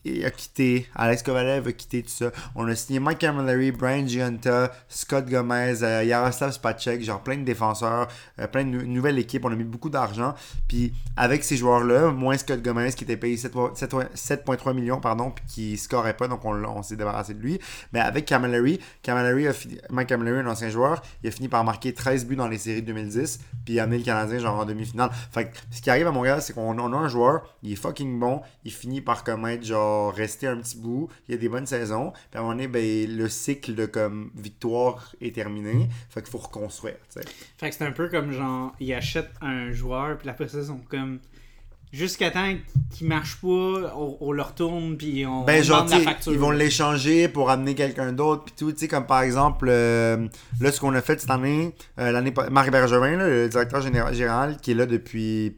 [0.05, 2.31] Sakuka a quitté, Alex Kovalev a quitté tout ça.
[2.55, 7.43] On a signé Mike Camilleri, Brian Giunta, Scott Gomez, euh, Yaroslav Spacek, genre plein de
[7.43, 8.07] défenseurs,
[8.39, 9.45] euh, plein de nouvelles équipes.
[9.45, 10.35] On a mis beaucoup d'argent.
[10.67, 15.77] Puis avec ces joueurs-là, moins Scott Gomez qui était payé 7,3 millions, pardon, puis qui
[15.77, 17.59] scorait pas, donc on, s'est débarrassé de lui.
[17.93, 21.63] Mais avec Camilleri, Camilleri a fini, Mike Camilleri, un ancien joueur, il a fini par
[21.63, 24.65] marquer 13 buts dans les séries 2010, puis il a amené le Canadien genre en
[24.65, 25.09] demi-finale.
[25.31, 28.19] Fait que ce qui arrive à Montréal, c'est qu'on a un joueur, il est fucking
[28.19, 31.09] bon, il finit par commettre genre rester un petit bout.
[31.27, 32.11] Il y a des bonnes saisons.
[32.31, 35.89] Puis à un moment donné, ben, le cycle de comme victoire est terminé.
[36.09, 36.95] Fait qu'il faut reconstruire.
[37.57, 40.65] Fait que c'est un peu comme genre, ils achètent un joueur, puis après ça, ils
[40.65, 41.19] sont comme.
[41.93, 42.53] Jusqu'à temps
[42.91, 46.33] qu'il marche pas, on, on le retourne, puis on, Ben, on genre, la facture.
[46.33, 50.27] ils vont l'échanger pour amener quelqu'un d'autre, puis tout, tu sais, comme par exemple, euh,
[50.59, 54.13] là, ce qu'on a fait cette année, euh, l'année, Marc Bergevin, là, le directeur général,
[54.13, 55.55] général, qui est là depuis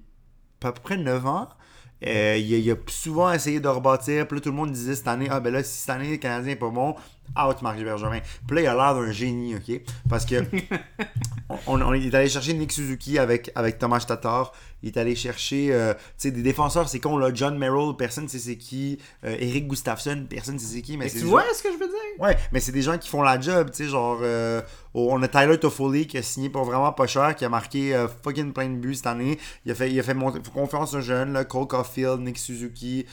[0.64, 1.50] à peu près 9 ans,
[2.06, 4.96] euh, il, a, il a souvent essayé de rebâtir, puis là, tout le monde disait
[4.96, 6.96] cette année, ah ben là, si cette année, le Canadien est pas bon,
[7.38, 8.20] out Marc Bergevin.
[8.48, 9.82] Puis là, il a l'air d'un génie, ok?
[10.10, 10.36] Parce que
[11.68, 14.52] on, est allé chercher Nick Suzuki avec, avec Thomas Tatar.
[14.84, 18.38] Il est allé chercher euh, des défenseurs, c'est con, là, John Merrill, personne ne sait
[18.40, 19.00] c'est qui.
[19.24, 20.98] Euh, Eric Gustafsson, personne ne sait c'est qui.
[20.98, 21.96] Mais tu vois gens- ce que je veux dire?
[22.20, 24.62] Ouais, mais c'est des gens qui font la job, tu sais, genre, euh,
[24.94, 28.54] on a Tyler Toffoli qui a signé pour vraiment pas cher, qui a marqué fucking
[28.54, 29.38] plein de buts cette année.
[29.66, 33.06] Il a fait, il a fait monter- confiance aux jeunes, là, Cole Caulfield, Nick Suzuki,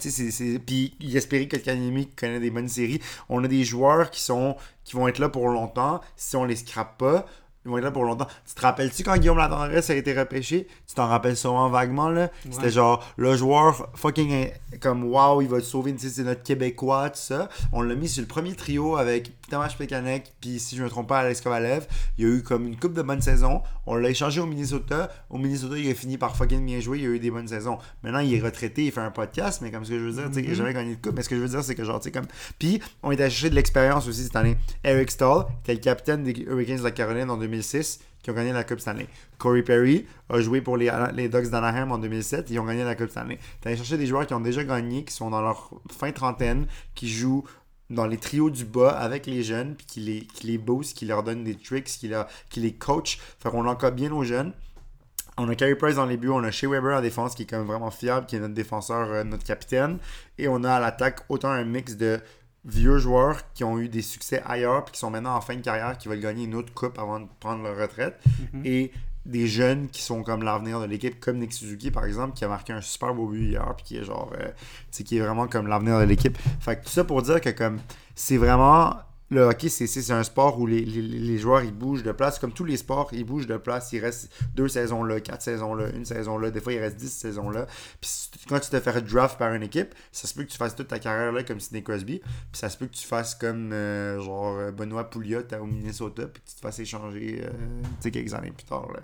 [0.00, 3.00] tu sais, puis il espérait que le Canadien connaît des bonnes séries.
[3.28, 6.56] On a des joueurs qui sont, qui vont être là pour longtemps, si on les
[6.56, 7.26] scrape pas.
[7.66, 8.28] Ils vont être là pour longtemps.
[8.46, 10.68] Tu te rappelles-tu quand Guillaume Latendresse a été repêché?
[10.86, 12.30] Tu t'en rappelles sûrement vaguement, là?
[12.48, 17.10] C'était genre, le joueur fucking in- comme wow, il va te sauver, c'est notre Québécois,
[17.10, 17.48] tout ça.
[17.72, 21.08] On l'a mis sur le premier trio avec Thomas Pekanec, puis si je me trompe
[21.08, 21.86] pas, Alex Kovalev.
[22.18, 23.62] Il y a eu comme une coupe de bonnes saisons.
[23.86, 25.10] On l'a échangé au Minnesota.
[25.28, 26.98] Au Minnesota, il a fini par fucking bien jouer.
[26.98, 27.78] Il y a eu des bonnes saisons.
[28.04, 30.28] Maintenant, il est retraité, il fait un podcast, mais comme ce que je veux dire,
[30.28, 31.16] tu sais, il a jamais gagné de coupe.
[31.16, 32.26] Mais ce que je veux dire, c'est que genre, tu sais, comme.
[32.58, 34.56] Puis, on est chercher de l'expérience aussi cette année.
[34.84, 38.34] Eric Stahl, qui est le capitaine des Hurricanes de la Caroline en 2006 qui ont
[38.34, 39.06] gagné la Coupe Stanley.
[39.38, 40.90] Corey Perry a joué pour les,
[41.28, 43.38] Ducks d'Anaheim en 2007 ils ont gagné la Coupe Stanley.
[43.60, 46.66] T'as allé chercher des joueurs qui ont déjà gagné, qui sont dans leur fin trentaine,
[46.94, 47.44] qui jouent
[47.88, 51.22] dans les trios du bas avec les jeunes, puis qui les, qui boostent, qui leur
[51.22, 52.10] donnent des tricks, qui,
[52.60, 53.20] les coach.
[53.38, 54.52] Fait qu'on encadre bien nos jeunes.
[55.38, 57.46] On a Carey Price dans les buts, on a Shea Weber en défense qui est
[57.46, 59.98] quand même vraiment fiable, qui est notre défenseur, euh, notre capitaine.
[60.38, 62.18] Et on a à l'attaque autant un mix de
[62.66, 65.60] vieux joueurs qui ont eu des succès ailleurs puis qui sont maintenant en fin de
[65.60, 68.20] carrière, qui veulent gagner une autre coupe avant de prendre leur retraite.
[68.64, 68.92] Et
[69.24, 72.48] des jeunes qui sont comme l'avenir de l'équipe, comme Nick Suzuki par exemple, qui a
[72.48, 74.48] marqué un super beau but hier, puis qui est genre, euh,
[74.92, 76.38] qui est vraiment comme l'avenir de l'équipe.
[76.60, 77.80] Fait que tout ça pour dire que comme
[78.14, 78.94] c'est vraiment
[79.30, 82.38] le hockey, c'est, un sport où les, les, les joueurs ils bougent de place.
[82.38, 83.92] Comme tous les sports, ils bougent de place.
[83.92, 86.50] Il reste deux saisons là, quatre saisons là, une saison là.
[86.50, 87.66] Des fois, il reste dix saisons là.
[88.00, 88.10] Puis
[88.48, 90.88] quand tu te fais draft par une équipe, ça se peut que tu fasses toute
[90.88, 92.20] ta carrière là comme Sidney Crosby.
[92.20, 96.26] Puis ça se peut que tu fasses comme euh, genre euh, Benoît Pouliot au Minnesota.
[96.26, 98.88] Puis tu te fasses échanger euh, tu sais, quelques années plus tard.
[98.92, 99.00] Là.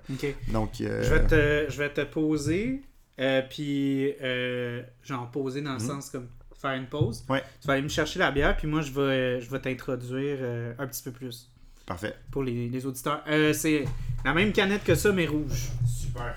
[0.53, 2.83] Donc, euh, Je vais te, je vais te poser,
[3.19, 6.29] euh, puis euh, genre poser dans le sens comme
[6.63, 7.25] faire une pause.
[7.29, 7.43] Ouais.
[7.61, 10.73] Tu vas aller me chercher la bière, puis moi je vais, je vais t'introduire euh,
[10.79, 11.49] un petit peu plus
[11.85, 12.15] parfait.
[12.31, 13.23] pour les, les auditeurs.
[13.29, 13.85] Euh, c'est
[14.25, 15.69] la même canette que ça, mais rouge.
[15.87, 16.35] Super.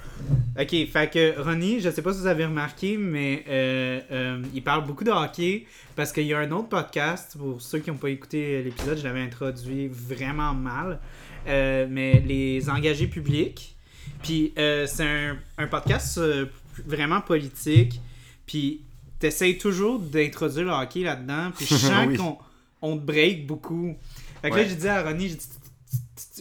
[0.60, 4.64] Ok, fait que Ronnie, je sais pas si vous avez remarqué, mais euh, euh, il
[4.64, 7.98] parle beaucoup de hockey parce qu'il y a un autre podcast, pour ceux qui n'ont
[7.98, 11.00] pas écouté l'épisode, je l'avais introduit vraiment mal,
[11.48, 13.76] euh, mais les engagés publics.
[14.24, 16.46] Puis euh, c'est un, un podcast euh,
[16.86, 18.00] vraiment politique,
[18.48, 18.82] puis
[19.20, 22.18] t'essayes toujours d'introduire le hockey là-dedans, puis je sens Oui.
[22.18, 22.38] qu'on
[22.82, 23.96] on te break beaucoup.
[24.42, 24.70] Fait que là, Ouais.
[24.70, 25.48] j'ai dit à Ronnie, j'ai dit,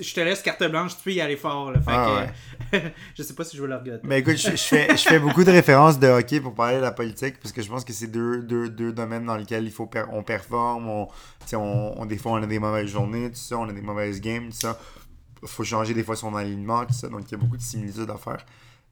[0.00, 1.72] je te laisse carte blanche, tu peux y aller fort.
[1.72, 1.78] Là.
[1.80, 2.26] Fait Ah
[2.72, 2.78] que,
[3.16, 4.00] je sais pas si je vais le regarder.
[4.04, 6.82] Mais écoute, je, je fais, je fais beaucoup de références de hockey pour parler de
[6.82, 9.70] la politique parce que je pense que c'est deux, deux, deux domaines dans lesquels il
[9.72, 10.88] faut per- on performe.
[10.88, 14.46] On- des fois, on a des mauvaises journées, tout ça, on a des mauvaises games,
[14.50, 14.78] tout ça.
[15.46, 17.08] faut changer des fois son alignement, tout ça.
[17.08, 18.44] Donc, il y a beaucoup de similitudes à faire,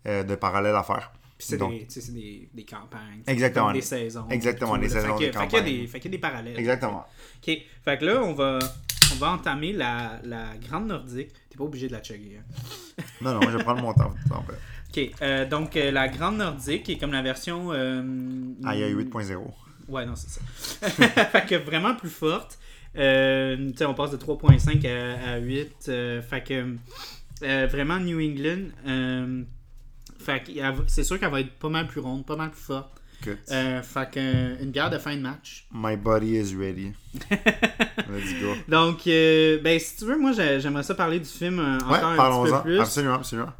[0.06, 1.10] euh, de parallèles à faire.
[1.46, 3.22] Puis c'est des, des, des campagnes.
[3.26, 3.72] Exactement.
[3.72, 4.26] Des saisons.
[4.30, 5.26] Exactement, des saisons, Fait
[5.62, 6.58] des fait qu'il y y a des parallèles.
[6.58, 7.04] Exactement.
[7.46, 7.58] Ok.
[7.84, 8.58] Fait que là, on va,
[9.12, 11.30] on va entamer la, la Grande Nordique.
[11.50, 12.40] T'es pas obligé de la chugger.
[12.40, 13.02] hein.
[13.20, 14.12] Non, non, je vais prendre mon temps.
[14.30, 14.58] en fait.
[15.08, 15.14] Ok.
[15.22, 17.72] euh, donc, euh, la Grande Nordique est comme la version.
[17.72, 18.02] Euh,
[18.64, 19.38] Ah, il y a 8.0.
[19.88, 20.88] Ouais, non, c'est ça.
[21.26, 22.58] fait que vraiment plus forte.
[22.96, 25.72] Euh, tu sais, on passe de 3.5 à, à 8.
[25.88, 26.76] euh, fait que
[27.42, 28.68] euh, vraiment New England.
[30.22, 30.42] Fait
[30.86, 33.00] c'est sûr qu'elle va être pas mal plus ronde, pas mal plus forte.
[33.24, 35.66] Écoute, Euh, fait que euh, une bière de fin de match.
[35.72, 36.92] my body is ready.
[37.30, 38.54] Let's go.
[38.68, 41.98] Donc, euh, ben si tu veux, moi j'ai- j'aimerais ça parler du film euh, Ouais,
[41.98, 42.62] encore un petit peu parlons-en.
[42.62, 42.80] plus.
[42.80, 43.52] Absolument, absolument.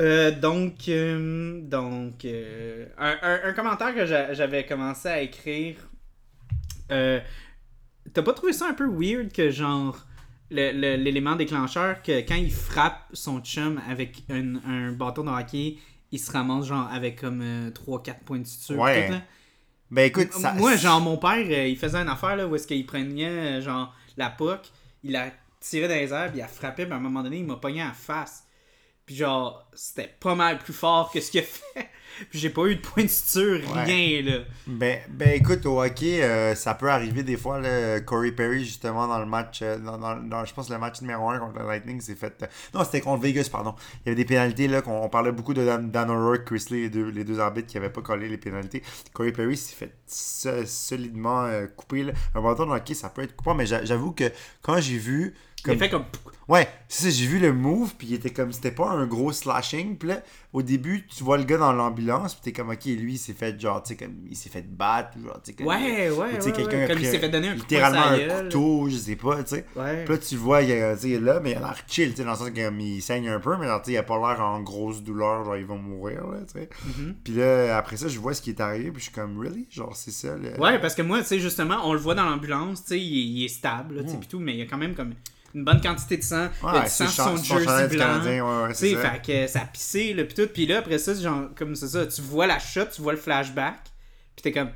[0.00, 5.76] Euh, donc, euh, donc un, un- un commentaire que j'a- j'avais commencé à écrire.
[6.88, 10.04] T'as pas trouvé ça un peu weird que genre
[10.50, 15.76] l'élément déclencheur que quand il frappe son chum avec un, un bâton de hockey,
[16.12, 18.78] il se ramasse genre avec comme 3-4 points de suture.
[18.78, 19.06] Ouais.
[19.06, 19.20] tout, là?
[19.90, 20.52] Ben écoute, ça.
[20.52, 23.60] Moi, genre, mon père, euh, il faisait une affaire là, où est-ce qu'il prenait, euh,
[23.62, 24.60] genre, la puck,
[25.02, 27.38] il la tirait dans les airs, puis il la frappait, puis à un moment donné,
[27.38, 28.44] il m'a pogné en face.
[29.06, 31.88] Puis genre, c'était pas mal plus fort que ce qu'il a fait.
[32.30, 34.38] Puis j'ai pas eu de point de suture, rien, là.
[34.66, 37.60] Ben, ben écoute, au hockey, euh, ça peut arriver des fois.
[37.60, 41.00] Là, Corey Perry, justement, dans le match, euh, dans, dans, dans, je pense le match
[41.00, 42.42] numéro 1 contre le Lightning, s'est fait.
[42.42, 43.74] Euh, non, c'était contre Vegas, pardon.
[44.04, 46.66] Il y avait des pénalités, là, qu'on on parlait beaucoup de Dan, Dan O'Rourke, Chris
[46.70, 48.82] Lee, les deux, les deux arbitres qui avaient pas collé les pénalités.
[49.12, 52.04] Corey Perry s'est fait solidement couper.
[52.04, 52.12] Là.
[52.34, 54.30] Un bâton de hockey, ça peut être coupant, mais j'avoue que
[54.62, 55.74] quand j'ai vu comme...
[55.74, 56.04] Il fait comme.
[56.48, 58.52] Ouais, c'est ça, j'ai vu le move, puis il était comme.
[58.52, 59.98] C'était pas un gros slashing.
[59.98, 60.22] Puis là,
[60.54, 63.34] au début, tu vois le gars dans l'ambulance, puis t'es comme, ok, lui, il s'est
[63.34, 64.14] fait genre, tu sais, comme.
[64.30, 65.66] Il s'est fait battre, genre, tu sais, comme.
[65.66, 66.40] Ouais, ouais.
[66.40, 69.56] Sais, quelqu'un Comme il s'est fait donner un Littéralement un couteau, je sais pas, tu
[69.56, 69.66] sais.
[69.76, 70.04] Ouais.
[70.06, 72.30] Puis là, tu vois, il, est là, mais il a l'air chill, tu sais, dans
[72.30, 74.62] le sens qu'il saigne un peu, mais genre, tu sais, il a pas l'air en
[74.62, 76.70] grosse douleur, genre, il va mourir, là, tu sais.
[76.70, 77.14] Mm-hmm.
[77.24, 79.66] Puis là, après ça, je vois ce qui est arrivé, puis je suis comme, really?
[79.70, 80.58] Genre, c'est ça, le...
[80.58, 83.44] Ouais, parce que moi, tu sais, justement, on le voit dans l'ambulance, tu sais, il,
[83.44, 84.20] est stable, tu sais, mm.
[84.20, 85.12] puis tout, mais il y a quand même comme
[85.54, 86.48] une bonne quantité de sang.
[86.62, 88.20] il y a du sang sur son jersey blanc.
[88.22, 90.48] Ouais, sais, fait que ça a pissé, là, pis tout.
[90.52, 93.18] Puis là, après ça, genre, comme c'est ça, tu vois la shot, tu vois le
[93.18, 93.78] flashback,
[94.36, 94.70] pis t'es comme,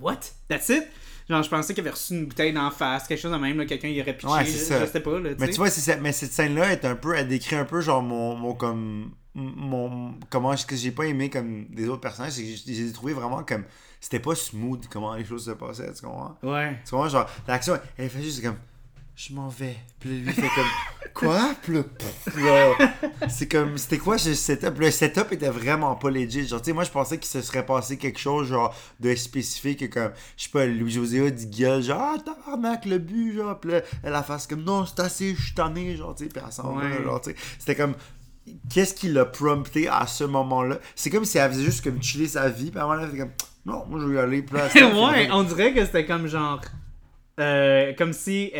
[0.00, 0.20] what?
[0.48, 0.84] That's it?
[1.28, 3.88] Genre, je pensais qu'il avait reçu une bouteille d'en face, quelque chose de même, quelqu'un
[3.88, 4.32] y aurait pitché.
[4.32, 4.80] Ouais, ça.
[4.80, 7.28] Je sais pas, là, Mais tu vois, c'est mais cette scène-là est un peu, elle
[7.28, 11.66] décrit un peu, genre, mon, mon comme, mon, comment, ce que j'ai pas aimé comme
[11.70, 13.64] des autres personnages, c'est que j'ai trouvé vraiment comme,
[14.00, 16.36] c'était pas smooth comment les choses se passaient, tu comprends?
[16.42, 16.80] Ouais.
[16.84, 18.56] Tu comprends, genre, l'action, elle fait juste comme,
[19.28, 19.76] je m'en vais.
[20.00, 20.64] Puis lui fait comme
[21.14, 21.54] quoi?
[21.62, 21.76] Puis
[23.28, 24.78] c'est comme c'était quoi ce setup?
[24.78, 26.48] Le setup était vraiment pas legit.
[26.48, 29.88] Genre tu sais moi je pensais qu'il se serait passé quelque chose genre de spécifique
[29.90, 33.60] comme je sais pas Louis José a dit gueule genre ah tabarnak le but genre
[33.60, 36.28] puis là elle a face comme non c'est assez je suis tanné genre tu sais
[36.28, 37.36] puis elle s'en va genre tu sais.
[37.60, 37.94] C'était comme
[38.70, 40.78] qu'est-ce qui l'a prompté à ce moment-là?
[40.96, 43.04] C'est comme si elle faisait juste comme chiller sa vie puis à un moment là
[43.04, 43.32] elle fait comme
[43.66, 46.60] non moi je vais y aller puis ouais on dirait que c'était comme genre
[47.40, 48.52] euh, comme si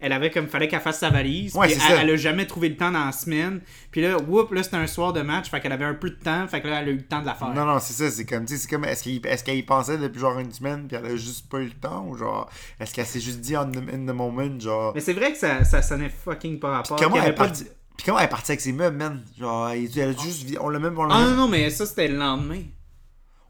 [0.00, 1.56] elle avait comme fallait qu'elle fasse sa valise.
[1.60, 3.60] puis elle, a jamais trouvé le temps dans la semaine.
[3.90, 6.16] Puis là, whoop, là c'était un soir de match, fait qu'elle avait un peu de
[6.16, 7.52] temps, fait que là elle a eu le temps de la faire.
[7.52, 10.38] Non, non, c'est ça, c'est comme, c'est comme, est-ce qu'elle est y pensait depuis genre
[10.38, 13.20] une semaine, puis elle a juste pas eu le temps, ou genre, est-ce qu'elle s'est
[13.20, 14.92] juste dit in the, moment, genre.
[14.94, 16.98] Mais c'est vrai que ça, ça sonnait fucking par rapport.
[16.98, 19.24] Comment, elle, pas puis comment elle est partie avec ses meubles, man?
[19.36, 20.56] Genre, elle, a juste.
[20.60, 20.96] On l'a même.
[20.96, 22.62] On ah non, non, mais ça c'était le lendemain.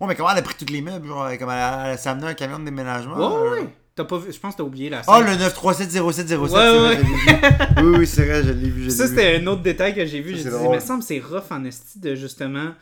[0.00, 2.28] Ouais, mais comment elle a pris tous les meubles Genre, comme elle, elle, s'est amené
[2.28, 3.68] un camion de déménagement Ouais, ouais.
[4.04, 5.14] Pas Je pense que t'as oublié la scène.
[5.16, 6.37] Oh, le 9370707.
[6.37, 7.82] Ouais, ouais.
[7.82, 8.90] oui, oui, c'est vrai, je l'ai vu.
[8.90, 10.37] ça, c'était un autre détail que j'ai vu.
[10.37, 12.72] J'ai dit, mais me semble c'est rough en esti de justement.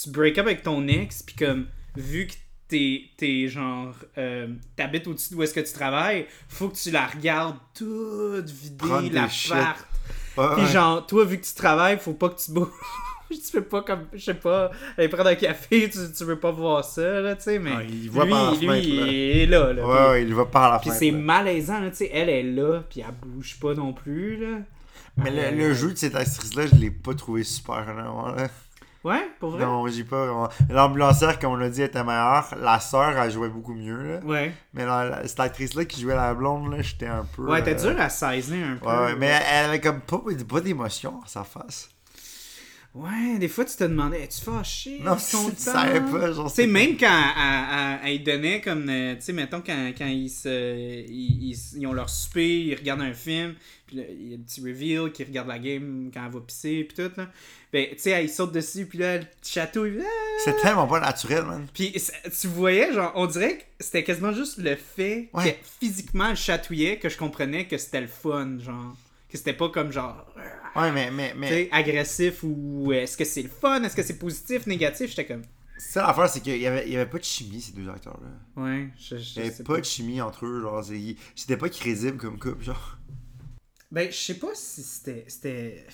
[0.00, 2.34] Tu break up avec ton ex, puis comme, vu que
[2.68, 3.94] t'es, t'es genre.
[4.18, 9.10] Euh, t'habites au-dessus d'où est-ce que tu travailles, faut que tu la regardes toute vidée,
[9.12, 10.56] la part.
[10.56, 12.68] Puis genre, toi, vu que tu travailles, faut pas que tu bouges.
[13.40, 16.50] Tu fais pas comme, je sais pas, aller prendre un café, tu, tu veux pas
[16.50, 19.38] voir ça, là, tu sais, mais ah, il voit lui, par la lui, fenêtre, il
[19.38, 19.86] est là, là.
[19.86, 22.82] Ouais, ouais, il va par la Puis c'est malaisant, là, tu sais, elle est là,
[22.88, 24.58] puis elle bouge pas non plus, là.
[25.18, 28.48] Mais le, le, jeu de cette actrice-là, je l'ai pas trouvé super, vraiment, là.
[29.04, 29.64] Ouais, pour vrai?
[29.64, 30.48] Non, j'ai pas vraiment.
[30.70, 32.54] L'ambulancière, comme on l'a dit, était meilleure.
[32.60, 34.00] La sœur, elle jouait beaucoup mieux.
[34.00, 34.20] Là.
[34.24, 34.54] Ouais.
[34.74, 37.50] Mais la, cette actrice-là qui jouait la blonde, là, j'étais un peu.
[37.50, 38.86] Ouais, t'es dur à saisir un peu.
[38.86, 41.90] Ouais, mais elle avait comme pas, pas d'émotion à sa face.
[42.94, 44.98] Ouais, des fois, tu te demandais, es-tu fâché?
[45.00, 45.22] Non, tu
[45.56, 46.50] savais pas, genre.
[46.50, 47.32] Tu sais, même quand
[48.04, 52.10] elle, donnait comme, euh, tu sais, mettons, quand, quand ils, se, ils, ils, ont leur
[52.10, 53.54] souper, ils regardent un film,
[53.86, 56.40] puis là, il y a un petit reveal qui regarde la game quand elle va
[56.40, 57.28] pisser, puis tout, là.
[57.72, 60.00] Ben, tu sais, elle saute dessus, puis là, elle chatouille.
[60.02, 60.40] Ah!
[60.44, 61.66] C'est tellement pas naturel, man.
[61.72, 61.94] Puis
[62.40, 65.48] tu voyais, genre, on dirait que c'était quasiment juste le fait que
[65.80, 68.94] physiquement elle chatouillait que je comprenais que c'était le fun, genre.
[69.30, 70.26] Que c'était pas comme genre.
[70.74, 71.10] Ouais, mais.
[71.10, 71.68] mais, mais...
[71.70, 75.42] agressif ou est-ce que c'est le fun Est-ce que c'est positif, négatif J'étais comme.
[75.78, 78.62] Ça, l'affaire, c'est qu'il y avait, il y avait pas de chimie, ces deux acteurs-là.
[78.62, 80.84] Ouais, je, je Il y avait pas, de chimie entre eux, genre.
[81.34, 82.98] C'était pas crédible comme couple, genre.
[83.90, 85.24] Ben, je sais pas si c'était.
[85.28, 85.86] c'était...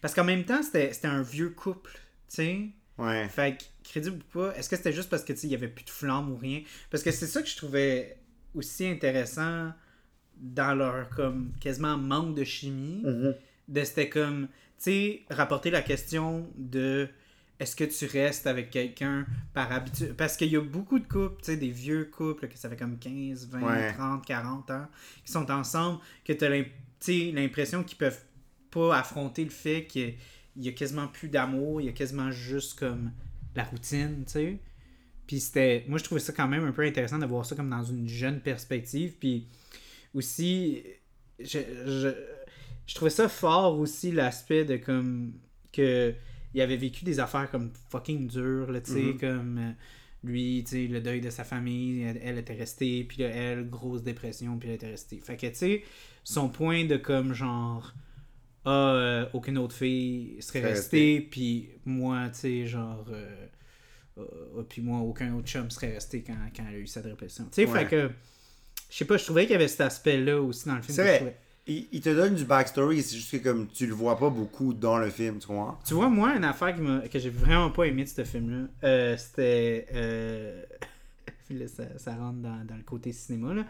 [0.00, 1.92] Parce qu'en même temps, c'était, c'était un vieux couple,
[2.28, 2.60] tu sais.
[2.96, 3.28] Ouais.
[3.28, 5.68] Fait que, crédible ou pas, est-ce que c'était juste parce que, tu il y avait
[5.68, 6.62] plus de flamme ou rien?
[6.90, 8.16] Parce que c'est ça que je trouvais
[8.54, 9.72] aussi intéressant
[10.36, 13.02] dans leur, comme, quasiment manque de chimie.
[13.04, 13.34] Mm-hmm
[13.68, 17.08] de c'était comme, tu sais, rapporter la question de
[17.60, 21.40] est-ce que tu restes avec quelqu'un par habitude Parce qu'il y a beaucoup de couples,
[21.42, 24.86] tu sais, des vieux couples, que ça fait comme 15, 20, 30, 40 ans,
[25.24, 28.22] qui sont ensemble, que tu as l'impression qu'ils peuvent
[28.70, 30.14] pas affronter le fait qu'il
[30.56, 33.10] y a quasiment plus d'amour, il y a quasiment juste comme
[33.56, 34.58] la routine, tu sais.
[35.26, 35.84] Puis c'était.
[35.88, 38.08] Moi, je trouvais ça quand même un peu intéressant de voir ça comme dans une
[38.08, 39.14] jeune perspective.
[39.18, 39.46] Puis
[40.14, 40.82] aussi,
[41.38, 42.08] je, je
[42.88, 45.34] je trouvais ça fort aussi l'aspect de comme
[45.72, 46.12] que
[46.54, 49.20] il avait vécu des affaires comme fucking dures là tu sais mm-hmm.
[49.20, 49.70] comme euh,
[50.24, 54.58] lui tu sais le deuil de sa famille elle, était restée puis elle grosse dépression
[54.58, 55.84] puis elle était restée fait que tu sais
[56.24, 57.94] son point de comme genre
[58.64, 63.06] ah, euh, aucune autre fille serait restée, puis moi, tu sais, genre.
[63.10, 63.46] euh,
[64.18, 67.44] euh, puis moi, aucun autre chum serait resté quand, quand elle a eu cette répression.
[67.44, 67.80] Tu sais, Ouais.
[67.80, 68.10] fait que.
[68.90, 71.30] Je sais pas, je trouvais qu'il y avait cet aspect-là aussi dans le film.
[71.68, 74.72] Il, il te donne du backstory, c'est juste que comme tu le vois pas beaucoup
[74.74, 75.78] dans le film, tu comprends?
[75.86, 79.16] Tu vois, moi, une affaire qui que j'ai vraiment pas aimé de ce film-là, euh,
[79.16, 79.86] c'était.
[79.92, 80.62] euh,
[81.66, 83.64] ça, ça rentre dans, dans le côté cinéma, là.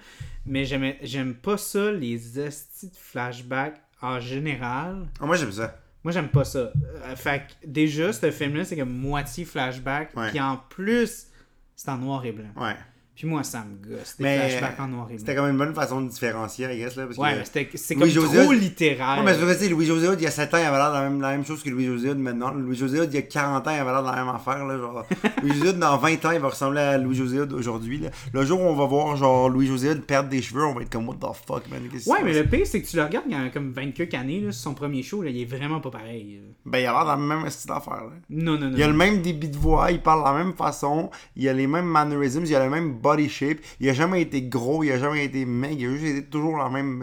[0.46, 5.08] Mais j'aime pas ça, les estis de flashbacks en général.
[5.20, 5.76] Ah, moi j'aime ça.
[6.04, 6.58] Moi, j'aime pas ça.
[7.04, 10.12] Euh, fait que déjà, ce film-là, c'est comme moitié flashback.
[10.30, 11.26] Puis en plus,
[11.74, 12.48] c'est en noir et blanc.
[12.56, 12.76] Ouais.
[13.18, 14.14] Puis moi, ça me gosse.
[14.16, 15.42] Des flashbacks en noir et C'était blanc.
[15.42, 17.04] quand même une bonne façon de différencier, I guess, là.
[17.06, 17.38] Parce Ouais, que...
[17.38, 19.16] mais c'était- c'est comme trop littéraire.
[19.18, 20.94] Ouais, mais vrai, tu sais, Louis-José il y a 7 ans, il avait l'air de
[20.94, 22.52] la même, la même chose que Louis-José maintenant.
[22.52, 25.04] Louis-José il y a 40 ans, il avait l'air de la même affaire, là, genre.
[25.42, 28.10] Louis-José dans 20 ans, il va ressembler à Louis-José aujourd'hui, là.
[28.32, 31.08] Le jour où on va voir, genre, Louis-José perdre des cheveux, on va être comme,
[31.08, 33.34] what the fuck, man, Ouais, mais le pire, c'est que tu le regardes, il y
[33.34, 36.40] a comme 20 quelques années, là, son premier show, là, il est vraiment pas pareil.
[36.40, 36.48] là.
[36.66, 38.12] Ben, il a l'air dans le même style d'affaire, là.
[38.30, 38.76] Non, non, non.
[38.76, 41.52] Il a le même débit de voix, il parle de la même façon, il a
[41.52, 44.92] les mêmes mannerisms, il a le même body shape, il a jamais été gros, il
[44.92, 47.02] a jamais été maigre, il a juste été toujours la même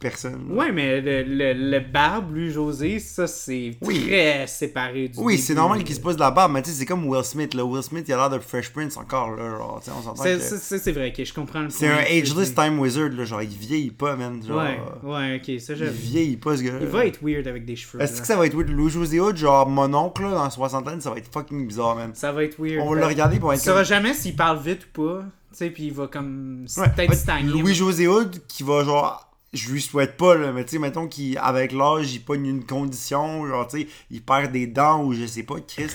[0.00, 0.48] personne.
[0.50, 4.04] Ouais, mais le, le, le barbe, lui, José, ça, c'est Oui.
[4.06, 6.76] très séparé du Oui, c'est normal qu'il se pose de la barbe, mais tu sais,
[6.76, 7.64] c'est comme Will Smith, là.
[7.64, 10.36] Will Smith, il a l'air de Fresh Prince encore, là, genre, tu on s'entend C'est-
[10.84, 13.48] que- vrai, ok, je comprends le C'est un tu ageless time wizard, là, genre, il
[13.48, 15.92] vieillit pas, man, genre, Ouais, ouais, ok, ça, il j'avoue.
[15.96, 16.78] vieillit pas, ce gars-là.
[16.82, 18.02] Il va être weird avec des cheveux.
[18.02, 18.68] Est-ce que ça va être weird?
[18.70, 22.10] Louis-José Hood, genre, mon oncle, là, dans la soixantaine, ça va être fucking bizarre, man.
[22.14, 22.80] Ça va être weird.
[22.84, 25.24] On va le regarder pour Tu être sauras jamais s'il parle vite ou pas.
[25.54, 26.66] Tu sais, puis il va comme.
[26.76, 27.48] Ouais, Peut-être stagner.
[27.48, 31.70] Louis-José Hood, qui va, genre, je lui souhaite pas, là, mais tu sais, mettons qu'avec
[31.70, 35.44] l'âge, il pogne une condition, genre, tu sais, il perd des dents ou je sais
[35.44, 35.86] pas, Chris,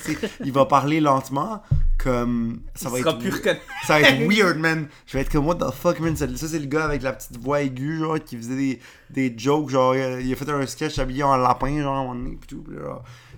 [0.45, 1.61] il va parler lentement,
[1.97, 3.19] comme, ça il va sera être...
[3.19, 3.41] plus.
[3.85, 4.87] Ça va être weird, man.
[5.05, 6.15] Je vais être comme, what the fuck, man.
[6.15, 9.33] Ça, ça, c'est le gars avec la petite voix aiguë, genre, qui faisait des, des
[9.37, 9.71] jokes.
[9.71, 12.47] Genre, il a, fait un sketch habillé en lapin, genre, à un moment donné, pis
[12.47, 12.63] tout.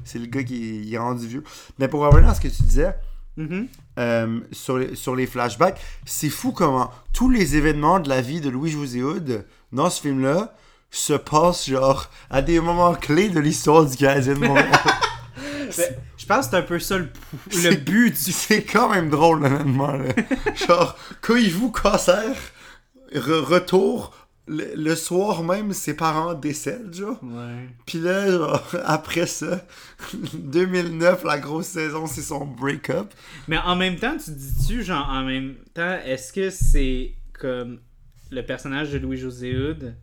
[0.04, 1.44] c'est le gars qui il est rendu vieux.
[1.80, 2.94] Mais pour revenir à ce que tu disais,
[3.38, 3.68] Mhm.
[4.02, 8.42] Euh, sur, les, sur les flashbacks, c'est fou comment tous les événements de la vie
[8.42, 10.54] de Louis-José Hood, dans ce film-là,
[10.90, 14.70] se passent, genre, à des moments clés de l'histoire du Canadien de Montréal.
[15.78, 17.08] Ben, Je pense que c'est un peu ça le,
[17.64, 19.94] le but du C'est quand même drôle, honnêtement.
[19.94, 20.10] Là.
[20.68, 22.36] Genre, cueillez-vous cancer,
[23.16, 24.14] re- retour,
[24.48, 27.20] le, le soir même, ses parents décèdent, genre.
[27.24, 27.68] Ouais.
[27.86, 29.66] Puis là, genre, après ça,
[30.34, 33.14] 2009, la grosse saison, c'est son break-up.
[33.48, 37.80] Mais en même temps, tu dis-tu, genre, en même temps, est-ce que c'est comme
[38.32, 39.96] le personnage de Louis-José Hood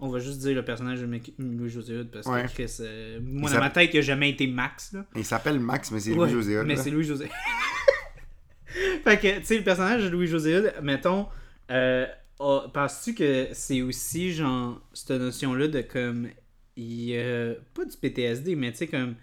[0.00, 2.44] On va juste dire le personnage de Louis-José Hood parce Ouais.
[2.44, 5.04] que Chris, euh, moi, Il dans ma tête, il a jamais été Max, là.
[5.16, 7.28] Il s'appelle Max, mais c'est Ouais, Louis-José Hood, Mais c'est Louis-José.
[9.04, 11.26] fait que, tu sais, le personnage de Louis-José Hood, mettons,
[11.70, 12.06] euh,
[12.40, 16.28] a- penses-tu que c'est aussi, genre, cette notion-là de comme.
[16.76, 19.16] Il, euh, pas du PTSD, mais tu sais, comme.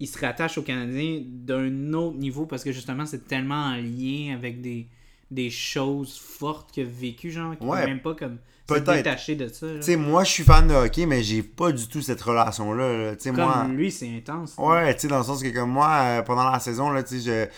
[0.00, 4.34] Il se rattache aux Canadiens d'un autre niveau parce que justement, c'est tellement en lien
[4.34, 4.88] avec des,
[5.30, 8.38] des choses fortes qu'il a vécues, genre, qu'il Ouais, même pas comme.
[8.66, 8.92] Peut-être.
[8.92, 9.66] détacher de ça.
[9.76, 13.14] Tu sais, moi, je suis fan de hockey, mais j'ai pas du tout cette relation-là.
[13.22, 13.66] Comme moi...
[13.68, 14.56] lui, c'est intense.
[14.56, 14.64] là.
[14.64, 17.20] Ouais, tu sais, dans le sens que comme moi, euh, pendant la saison, là, tu
[17.20, 17.50] sais,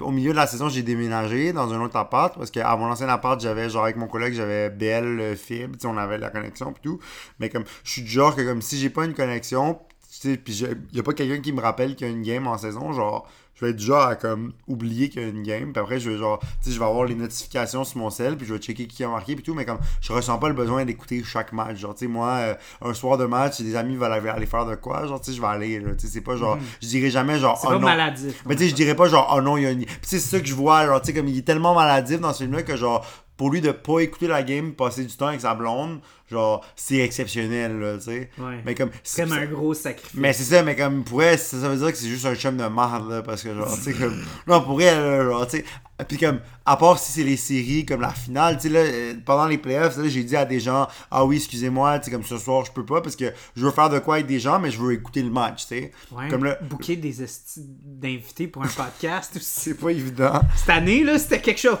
[0.00, 3.08] au milieu de la saison, j'ai déménagé dans un autre appart, parce qu'à mon ancien
[3.08, 6.30] appart, j'avais, genre, avec mon collègue, j'avais BL euh, fibre, tu sais, on avait la
[6.30, 6.98] connexion et tout,
[7.38, 9.78] mais comme, je suis du genre que comme, si j'ai pas une connexion,
[10.20, 12.22] tu sais, puis je- y a pas quelqu'un qui me rappelle qu'il y a une
[12.22, 15.42] game en saison, genre, je vais être genre à, comme, oublier qu'il y a une
[15.42, 18.10] game, puis après, je vais, genre, tu sais, je vais avoir les notifications sur mon
[18.10, 20.48] cell, puis je vais checker qui a marqué, puis tout, mais comme, je ressens pas
[20.48, 23.64] le besoin d'écouter chaque match, genre, tu sais, moi, euh, un soir de match, si
[23.64, 26.06] des amis veulent aller faire de quoi, genre, tu sais, je vais aller, là, tu
[26.06, 27.80] sais, c'est pas genre, je dirais jamais, genre, oh pas non.
[27.80, 28.42] maladif.
[28.46, 29.84] Mais tu sais, je dirais pas genre, oh non, il y a une.
[29.84, 32.32] Puis c'est ça que je vois, genre, tu sais, comme il est tellement maladif dans
[32.32, 33.04] ce film-là que, genre,
[33.38, 36.98] pour lui de pas écouter la game, passer du temps avec sa blonde, genre, c'est
[36.98, 38.30] exceptionnel, là, tu sais.
[38.36, 38.60] Ouais.
[38.66, 38.90] Mais comme.
[39.04, 40.20] C'est comme un gros sacrifice.
[40.20, 42.34] Mais c'est ça, mais comme pour elle, ça, ça veut dire que c'est juste un
[42.34, 44.20] chum de merde, là, parce que, genre, tu sais, comme.
[44.48, 45.64] Non, pour elle, là, genre, tu sais.
[46.08, 49.14] Puis comme, à part si c'est les séries, comme la finale, tu sais, là, euh,
[49.24, 52.24] pendant les playoffs, là, j'ai dit à des gens, ah oui, excusez-moi, tu sais, comme
[52.24, 54.58] ce soir, je peux pas, parce que je veux faire de quoi avec des gens,
[54.58, 55.92] mais je veux écouter le match, tu sais.
[56.10, 56.58] Ouais, Comme là.
[56.62, 57.14] booker des
[57.56, 59.60] d'invités pour un podcast aussi.
[59.60, 60.40] C'est pas évident.
[60.56, 61.78] Cette année, là, c'était quelque chose.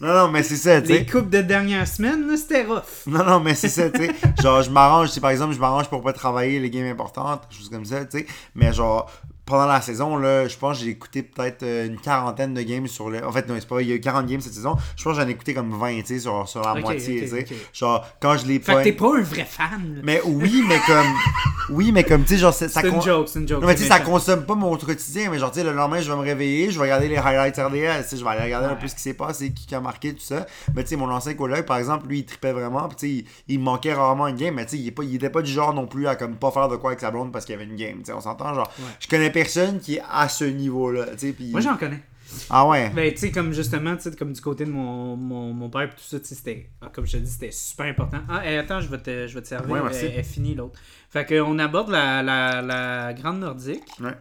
[0.00, 0.92] Non, non, mais c'est ça, tu sais.
[1.00, 2.82] Les coupes de dernière semaine, là, c'était rough.
[3.06, 4.14] Non, non, mais c'est ça, tu sais.
[4.42, 7.68] genre, je m'arrange, sais, par exemple, je m'arrange pour pas travailler les games importantes, choses
[7.68, 8.26] comme ça, tu sais.
[8.54, 9.10] Mais genre,
[9.50, 12.86] pendant la saison, là, je pense que j'ai écouté peut-être euh, une quarantaine de games
[12.86, 13.24] sur le.
[13.26, 14.76] En fait, non, c'est pas vrai, il y a eu 40 games cette saison.
[14.96, 17.28] Je pense que j'en ai écouté comme 20, tu sais, sur, sur la moitié, tu
[17.28, 17.44] sais.
[17.72, 18.78] Genre, quand je l'ai Fait pas.
[18.78, 19.94] que t'es pas un vrai fan.
[19.96, 20.00] là.
[20.04, 21.06] Mais oui, mais comme.
[21.70, 23.60] oui, mais comme, tu sais, genre, c'est- ça C'est une joke, c'est une joke.
[23.60, 26.00] Non, mais tu sais, ça consomme pas mon quotidien, mais genre, tu sais, le lendemain,
[26.00, 28.44] je vais me réveiller, je vais regarder les highlights RDS, tu sais, je vais aller
[28.44, 30.46] regarder un peu ce qui s'est passé, qui qui a marqué, tout ça.
[30.74, 33.24] Mais tu sais, mon ancien collègue, par exemple, lui, il tripait vraiment, puis tu sais,
[33.48, 35.50] il, manquait rarement une game, mais tu sais, il, est pas- il était pas du
[35.52, 37.58] genre non plus à comme pas faire de quoi avec sa blonde parce qu'il y
[37.58, 38.84] avait une game, tu sais, on s'entend, genre, Ouais.
[38.98, 41.06] je connais personne qui est à ce niveau-là.
[41.50, 42.02] Moi, j'en connais.
[42.48, 42.90] Ah ouais?
[42.90, 45.90] Ben, tu sais, comme justement, tu sais, comme du côté de mon, mon, mon père,
[45.90, 48.18] pis tout ça, tu sais, c'était, ah, comme je te dis, c'était super important.
[48.28, 49.70] Ah, et attends, je vais te, je vais te servir.
[49.70, 50.06] Ouais, merci.
[50.06, 50.78] Elle, elle finit l'autre.
[51.10, 53.82] Fait que, on aborde la, la, la Grande Nordique.
[54.00, 54.14] Ouais.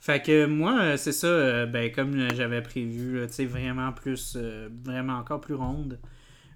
[0.00, 4.34] Fait que moi, euh, c'est ça, euh, ben, comme j'avais prévu, tu sais, vraiment plus,
[4.36, 5.98] euh, vraiment encore plus ronde.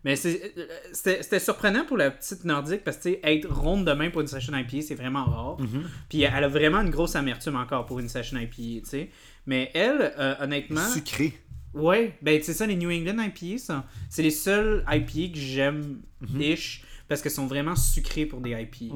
[0.05, 4.53] Mais c'était surprenant pour la petite nordique parce que, être ronde demain pour une session
[4.57, 5.61] IPA, c'est vraiment rare.
[5.61, 5.85] Mhm.
[6.09, 9.11] Puis elle a vraiment une grosse amertume encore pour une session IPA, tu sais.
[9.47, 10.89] Mais elle, euh, honnêtement.
[10.89, 11.39] Sucré.
[11.75, 13.87] Ouais, ben c'est ça, les New England IPA, ça.
[14.11, 16.43] C'est les seuls IPA que j'aime Mhm.
[16.43, 18.95] ish parce qu'elles sont vraiment sucrées pour des IPA.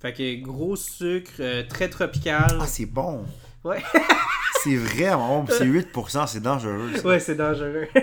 [0.00, 2.58] Fait que gros sucre, euh, très tropical.
[2.60, 3.24] Ah, c'est bon.
[3.64, 3.82] Ouais.
[4.62, 6.90] C'est vraiment bon, c'est 8%, c'est dangereux.
[6.96, 7.06] ça.
[7.08, 7.86] ouais, c'est dangereux.
[7.94, 7.98] Oh.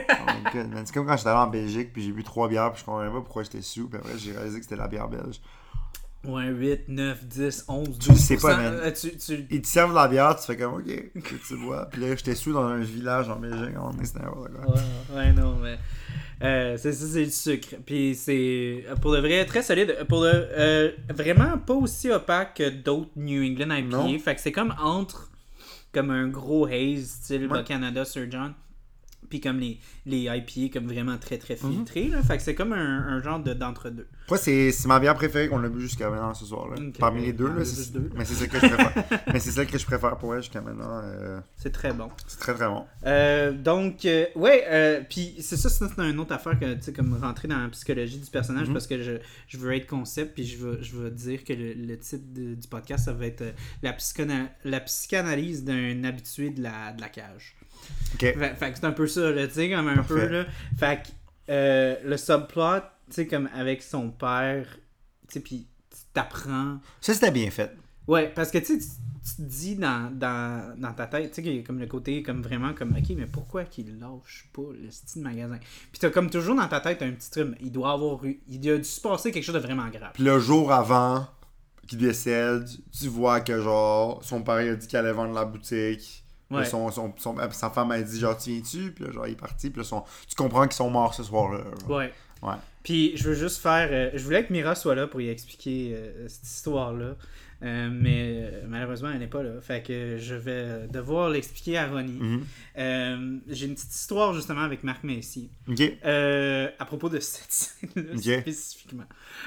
[0.86, 3.10] C'est comme quand j'étais allé en Belgique, puis j'ai bu trois bières, puis je comprenais
[3.12, 5.42] pas pourquoi j'étais sous, puis après j'ai réalisé que c'était la bière belge.
[6.26, 8.08] ouais, 8, 9, 10, 11, 12%.
[8.08, 8.74] Tu sais pas, man.
[8.84, 11.58] Euh, tu, tu- Ils te servent de la bière, tu fais comme ok, que tu
[11.58, 11.88] bois.
[11.92, 14.76] Puis là, j'étais sous dans un village en Belgique, on est c'était n'importe quoi.
[14.76, 14.82] Ouais,
[15.18, 15.78] ouais, non, mais.
[16.42, 17.76] euh, c'est ça, c'est le sucre.
[17.86, 18.86] Puis c'est.
[19.02, 19.98] Pour le vrai, très solide.
[20.08, 20.32] Pour le.
[20.34, 24.24] euh, vraiment pas aussi opaque que d'autres New England IPA.
[24.24, 25.30] Fait que c'est comme entre.
[25.96, 27.64] Comme un gros haze, style Ouais.
[27.64, 28.54] Canada Sir John.
[29.30, 31.72] Puis comme les, les IPA, comme vraiment très très Mhm.
[31.72, 32.08] filtrés.
[32.10, 32.22] là.
[32.24, 34.08] Fait que c'est comme un, un genre de- d'entre-deux.
[34.30, 36.68] Moi, c'est c'est ma bière préférée qu'on a bu jusqu'à maintenant ce soir.
[36.70, 36.76] Là.
[37.00, 38.10] Parmi les deux, là, c'est- deux.
[38.16, 39.04] mais c'est celle que je préfère.
[39.34, 41.02] mais c'est celle que je préfère pour elle jusqu'à maintenant.
[41.04, 42.10] euh, C'est très bon.
[42.28, 42.86] c'est très très bon.
[43.06, 46.94] Euh, donc, euh, ouais, euh, puis c'est ça, c'est une autre affaire que, tu sais,
[46.94, 48.74] comme rentrer dans la psychologie du personnage Mhm.
[48.74, 49.14] parce que je,
[49.48, 52.56] je veux être concept, puis je veux, je veux dire que le, le titre de-
[52.56, 53.52] du podcast, ça va être euh,
[53.84, 57.56] la, psychona- la psychanalyse d'un habitué de la, de la cage.
[58.20, 60.14] Fait, fait que c'est un peu ça, tu sais, comme un Parfait.
[60.14, 60.46] peu, là.
[60.78, 64.66] Fait que euh, le subplot, tu sais, comme avec son père,
[65.28, 66.80] tu sais, puis tu t'apprends.
[67.02, 67.76] Ça, c'était bien fait.
[68.08, 71.44] Ouais, parce que tu sais, tu te dis dans, dans, dans ta tête, tu sais,
[71.44, 74.62] qu'il y a comme le côté, comme vraiment, comme, ok, mais pourquoi qu'il lâche pas
[74.80, 75.58] le style magasin?
[75.92, 78.70] Puis t'as comme toujours dans ta tête un petit truc, il doit avoir eu, il
[78.70, 80.12] a dû se passer quelque chose de vraiment grave.
[80.14, 81.28] Puis le jour avant
[81.88, 82.68] qu'il décède,
[82.98, 86.25] tu vois que genre son père il a dit qu'il allait vendre la boutique.
[86.62, 88.92] Là, son, son, son- euh, sa femme a dit genre tu viens-tu?
[88.92, 89.70] Puis là, genre il est parti.
[89.70, 91.60] Puis là, tu comprends qu'ils sont morts ce soir-là.
[91.90, 92.12] Ouais.
[92.42, 92.56] Ouais.
[92.84, 93.90] Puis je veux juste faire.
[93.92, 97.16] euh, je voulais que Mira soit là pour y expliquer euh, cette histoire-là.
[97.66, 98.20] Euh, mais
[98.54, 99.60] euh, malheureusement, elle n'est pas là.
[99.60, 102.20] Fait que je vais devoir l'expliquer à Ronnie.
[102.20, 102.46] Mhm.
[102.78, 105.04] Euh, J'ai une petite histoire justement avec Marc.
[106.06, 107.52] Euh, à propos de cette
[107.96, 109.06] scène-là spécifiquement.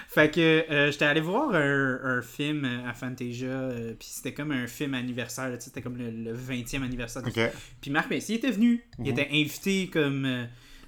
[0.09, 4.95] Fait que j'étais allé voir un, un film à Fantasia, puis c'était comme un film
[4.95, 7.41] anniversaire, c'était comme le, le 20e anniversaire du Ok.
[7.81, 8.83] puis Marc Messier était venu.
[8.99, 9.11] Il Mhm.
[9.11, 10.47] était invité comme.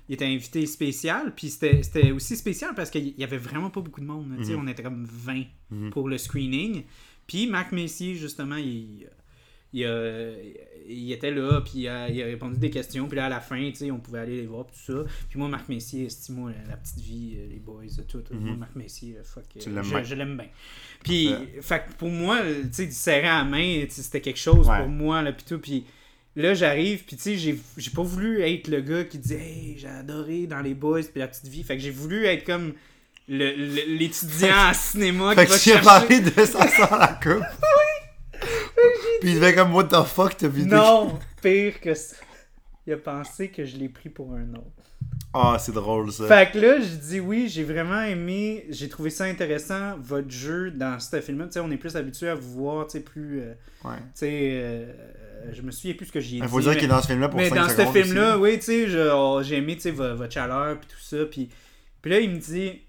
[0.08, 1.32] il était invité spécial.
[1.36, 4.28] Puis c'était aussi spécial parce qu'il y avait vraiment pas beaucoup de monde.
[4.28, 4.56] Mhm.
[4.58, 5.90] On était comme 20 Mhm.
[5.90, 6.82] pour le screening.
[7.30, 9.06] Puis Marc Messier, justement, il.
[9.72, 10.32] Il, a-
[10.88, 13.06] il était là, puis il a, il a répondu des questions.
[13.06, 15.04] Puis là, à la fin, tu sais, on pouvait aller les voir, puis tout ça.
[15.28, 18.18] Puis moi, Marc Messier, c'est moi, la, la petite vie, euh, les boys, tout.
[18.18, 18.34] tout.
[18.34, 18.58] Moi, Mhm.
[18.58, 19.44] Marc Messier, euh, fuck.
[19.58, 20.48] Euh, je je l'aime bien.
[21.04, 24.68] Puis, fait que pour moi, tu sais, du serrer à la main, c'était quelque chose
[24.68, 24.78] Ouais.
[24.80, 25.60] pour moi, là, puis tout.
[25.60, 25.84] Puis
[26.34, 29.86] là, j'arrive, puis tu sais, j'ai pas voulu être le gars qui dit Hey, j'ai
[29.86, 31.62] adoré dans les boys, puis la petite vie.
[31.62, 32.72] Fait que j'ai voulu être comme
[33.30, 35.84] l'étudiant en cinéma Fait qui que va as chercher.
[35.84, 37.44] parlé de ça sans la coupe.
[39.20, 42.16] Puis il devait comme what the fuck t'as vu Non, pire que ça.
[42.86, 44.64] Il a pensé que je l'ai pris pour un autre.
[45.32, 46.26] Ah, c'est drôle ça.
[46.26, 50.70] Fait que là, je dis oui, j'ai vraiment aimé, j'ai trouvé ça intéressant, votre jeu
[50.72, 51.46] dans ce film-là.
[51.46, 53.40] Tu sais, on est plus habitué à vous voir, tu sais, plus.
[53.42, 53.52] euh,
[53.84, 53.96] Ouais.
[53.98, 54.92] tu sais, euh,
[55.52, 56.48] je me souviens plus ce que j'y ai Il dit.
[56.48, 58.64] faut dire qu'il est dans ce film-là pour mais 5 dans ce film-là, oui, tu
[58.64, 61.24] sais, oh, j'ai aimé, tu sais, vo- votre chaleur, puis tout ça.
[61.30, 61.48] Puis,
[62.02, 62.80] puis là, il me dit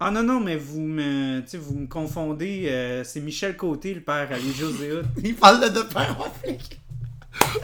[0.00, 2.66] Ah non, non, mais vous me, vous me confondez.
[2.68, 5.06] euh, c'est Michel Côté, le père à José Hood.
[5.24, 6.80] Il parle de deux pères en flic.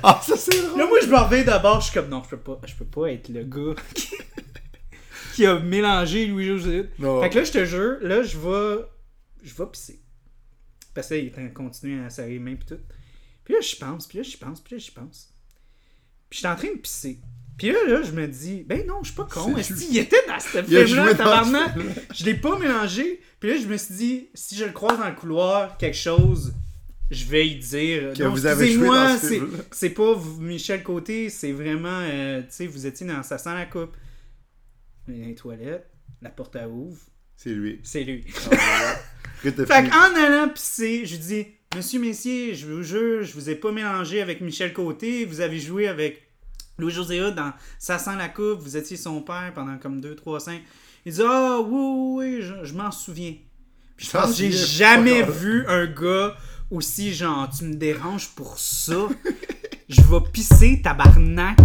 [0.03, 0.78] Ah, ça c'est drôle.
[0.78, 2.85] Là, moi, je me reviens d'abord, je suis comme Non, je peux pas, je peux
[2.85, 4.09] pas être le gars qui,
[5.35, 6.91] qui a mélangé Louis-José Hood.
[6.99, 7.22] Non.
[7.22, 8.85] Fait que là, je te jure, là, je vais.
[9.43, 10.01] Je vais pisser.
[10.95, 12.82] Parce que là, il est en train de continuer à serrer les mains, puis tout.
[13.45, 15.28] Puis là, je pense, puis là, je pense, puis là, je pense.
[16.30, 17.18] Puis j'étais en train de pisser.
[17.59, 19.57] Puis là, là, je me dis, ben non, je suis pas con.
[19.57, 21.72] Est-ce qu'il était dans ce film-là, tabarnak?
[22.12, 22.14] ce.
[22.20, 23.20] Je l'ai pas mélangé.
[23.38, 26.52] Puis là, je me suis dit, si je le croise dans le couloir, quelque chose,
[27.11, 28.12] je vais y dire.
[28.16, 29.40] Que non, vous avez ce c'est-
[29.70, 33.66] c'est pas Michel Côté, c'est vraiment, euh, tu sais, vous étiez dans Ça sent la
[33.66, 33.96] coupe.
[35.07, 35.86] Dans les toilettes,
[36.22, 36.98] la porte à ouvre,
[37.36, 37.78] C'est lui.
[37.84, 38.24] c'est lui.
[39.44, 41.46] T'as Fait qu'en allant pisser, je dis
[41.76, 45.24] Monsieur Messier, je vous jure, je vous ai pas mélangé avec Michel Côté.
[45.26, 46.22] Vous avez joué avec
[46.78, 48.60] Louis-José dans Ça sent la coupe.
[48.60, 50.62] Vous étiez son père pendant comme 2, 3, 5.
[51.06, 53.34] Il dit Ah, oui, oui, oui, je, je m'en souviens.
[53.96, 56.34] Puis je pense que j'ai jamais vu un gars
[56.70, 59.08] aussi genre Tu me déranges pour ça.
[59.88, 61.58] je vais pisser, tabarnak.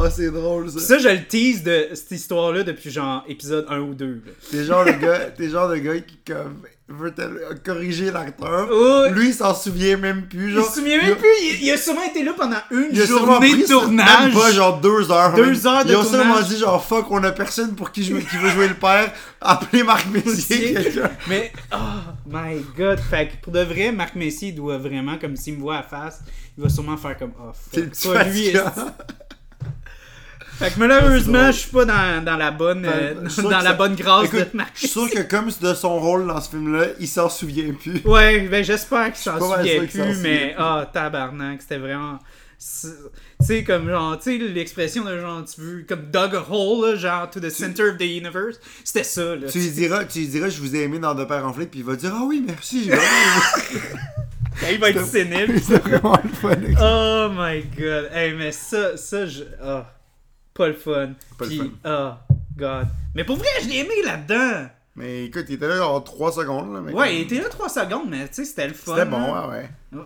[0.00, 0.78] Ah, c'est drôle ça.
[0.78, 4.22] Ça, je le tease de cette histoire-là depuis genre épisode 1 ou 2.
[4.26, 4.32] là.
[4.50, 7.12] T'es genre le gars, t'es genre le gars qui comme veut
[7.64, 8.68] corriger l'acteur.
[8.72, 10.48] Oh, Lui, il s'en souvient même plus.
[10.48, 11.28] il Genre, se souvient il a- même plus.
[11.42, 14.32] Il, il a sûrement été là pendant une Il journée de tournage.
[14.32, 15.34] Même pas genre deux heures.
[15.34, 15.66] Deux même.
[15.66, 18.36] heures de Ils ont sûrement dit genre fuck, on a personne pour qui, jouer- qui
[18.38, 19.12] veut jouer le père.
[19.40, 20.72] Appelez Marc Messier.
[20.74, 21.10] Quelqu'un.
[21.28, 21.76] Mais, oh
[22.26, 22.98] my god.
[23.00, 26.20] Fait que pour de vrai, Marc Messier doit vraiment, comme s'il me voit à face,
[26.56, 28.50] il va sûrement faire comme, oh fuck, pas lui.
[30.58, 33.62] Fait que malheureusement, je suis pas dans, dans la bonne, euh, Ben, sûr dans la
[33.62, 36.40] ça- bonne grâce Écoute, de Marc Je suis sûr que comme de son rôle dans
[36.40, 38.00] ce film-là, il s'en souvient plus.
[38.04, 42.18] Ouais, ben j'espère qu'il s'en souvient plus, mais ah, tabarnak, c'était vraiment.
[42.58, 42.88] c'est-
[43.40, 46.90] Tu sais, comme genre, tu sais, l'expression de genre, tu veux, comme dug a hole,
[46.90, 49.46] là, genre, to the center of the universe, c'était ça, là.
[49.48, 51.68] Tu lui diras, tu lui diras, je vous ai aimé dans De Père en puis
[51.74, 52.94] il va dire, ah oui, merci, j'ai.
[54.72, 55.54] Il va être sénile.
[55.62, 56.56] C'est vraiment le fun.
[56.82, 58.10] Oh my god.
[58.12, 59.44] Hey, mais ça, ça, je.
[59.62, 59.86] Ah,
[60.58, 61.12] pas le fun.
[61.38, 61.70] Pas le Puis, fun.
[61.86, 62.86] oh, god.
[63.14, 64.68] Mais pour vrai, je l'ai aimé là-dedans.
[64.96, 66.74] Mais écoute, il était là genre 3 secondes.
[66.74, 68.92] Là, mais Ouais, il était là 3 secondes, mais tu sais, c'était le fun.
[68.96, 69.48] C'était bon, là.
[69.48, 70.02] ouais, ouais.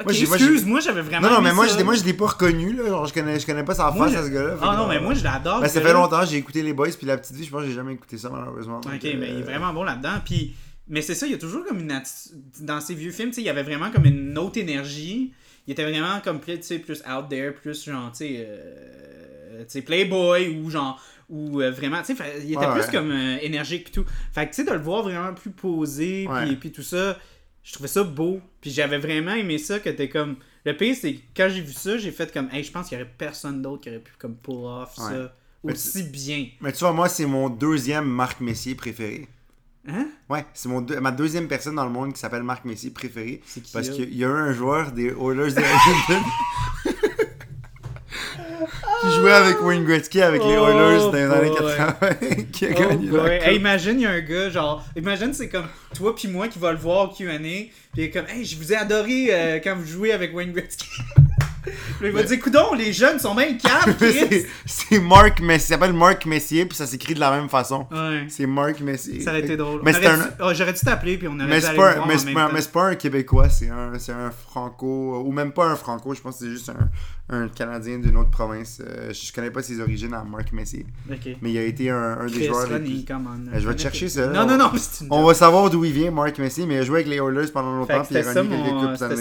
[0.00, 1.28] Ok, Moi, excuse, moi, j'avais vraiment.
[1.28, 1.84] Non, non, mais moi, ça.
[1.84, 2.86] moi, je l'ai pas reconnu, là.
[2.88, 4.56] Genre, je connais, je connais pas sa Moi, face je- à ce gars-là.
[4.62, 5.60] Ah non, mais moi, je l'adore.
[5.60, 7.68] Ben, ça fait longtemps, j'ai écouté Les Boys, puis La Petite Vie, je pense que
[7.68, 8.80] j'ai jamais écouté ça, malheureusement.
[8.80, 10.14] donc, Ok, euh, mais il est vraiment bon là-dedans.
[10.24, 10.56] Puis,
[10.88, 12.40] mais c'est ça, il y a toujours comme une attitude.
[12.62, 15.34] Dans ses vieux films, tu sais, il y avait vraiment comme une autre énergie.
[15.66, 19.01] Il était vraiment comme plus, tu sais, plus out there, plus genre, tu sais, euh,
[19.60, 21.00] tu sais, Playboy ou genre.
[21.28, 22.90] Ou euh, vraiment, tu sais, il était Ouais, plus ouais.
[22.92, 24.04] comme euh, énergique pis tout.
[24.32, 27.16] Fait que, tu sais, de le voir vraiment plus posé, puis, puis tout ça,
[27.62, 28.40] je trouvais ça beau.
[28.60, 30.36] Puis j'avais vraiment aimé ça, que t'es comme.
[30.64, 32.98] Le pire, c'est que quand j'ai vu ça, j'ai fait comme, hey, je pense qu'il
[32.98, 35.04] y aurait personne d'autre qui aurait pu comme pull off Ouais.
[35.10, 35.34] ça
[35.64, 36.46] Mais aussi bien.
[36.60, 39.26] Mais tu vois, moi, c'est mon deuxième Marc Messier préféré.
[39.88, 40.06] Hein?
[40.28, 43.40] Ouais, c'est mon deux- ma deuxième personne dans le monde qui s'appelle Marc Messier préféré.
[43.44, 45.62] C'est qui Parce qu'il y a eu un joueur des Oilers de
[49.00, 51.76] qui jouait avec Wayne Gretzky avec les Oh Oilers dans les années boy.
[51.76, 53.20] 80 qui a Oh gagné boy.
[53.20, 53.52] la Hey, coupe.
[53.60, 56.72] imagine, il y a un gars, genre, imagine, c'est comme toi puis moi qui va
[56.72, 57.38] le voir au QA,
[57.92, 60.86] puis comme, hey, je vous ai adoré euh, quand vous jouez avec Wayne Gretzky.
[62.02, 63.94] Il va dire, coudon, les jeunes sont bien calmes,
[64.66, 67.86] c'est- Marc Messier, il s'appelle Marc Messier puis ça s'écrit de la même façon.
[67.90, 69.20] Ouais, C'est Marc Messier.
[69.20, 69.80] ça aurait été drôle.
[69.84, 71.90] Mais un dû- oh, J'aurais dû t'appeler, puis on aurait Mais dû c'est aller pas,
[71.90, 72.52] le voir mais en même pas- temps.
[72.54, 76.20] mais c'est pas un Québécois, c'est un, un Franco, ou même pas un Franco, je
[76.20, 76.90] pense que c'est juste un,
[77.34, 78.80] un Canadien d'une autre province.
[78.86, 80.84] Euh, je connais pas ses origines à Marc Messier,
[81.40, 83.48] mais il a été un, un des joueurs Ronnie, plus- on.
[83.54, 84.26] Euh, je vais te chercher ça.
[84.26, 86.82] Non, non, non, une On va savoir d'où il vient, Marc Messier, mais il a
[86.84, 88.32] joué avec les Oilers pendant longtemps, puis il a C'était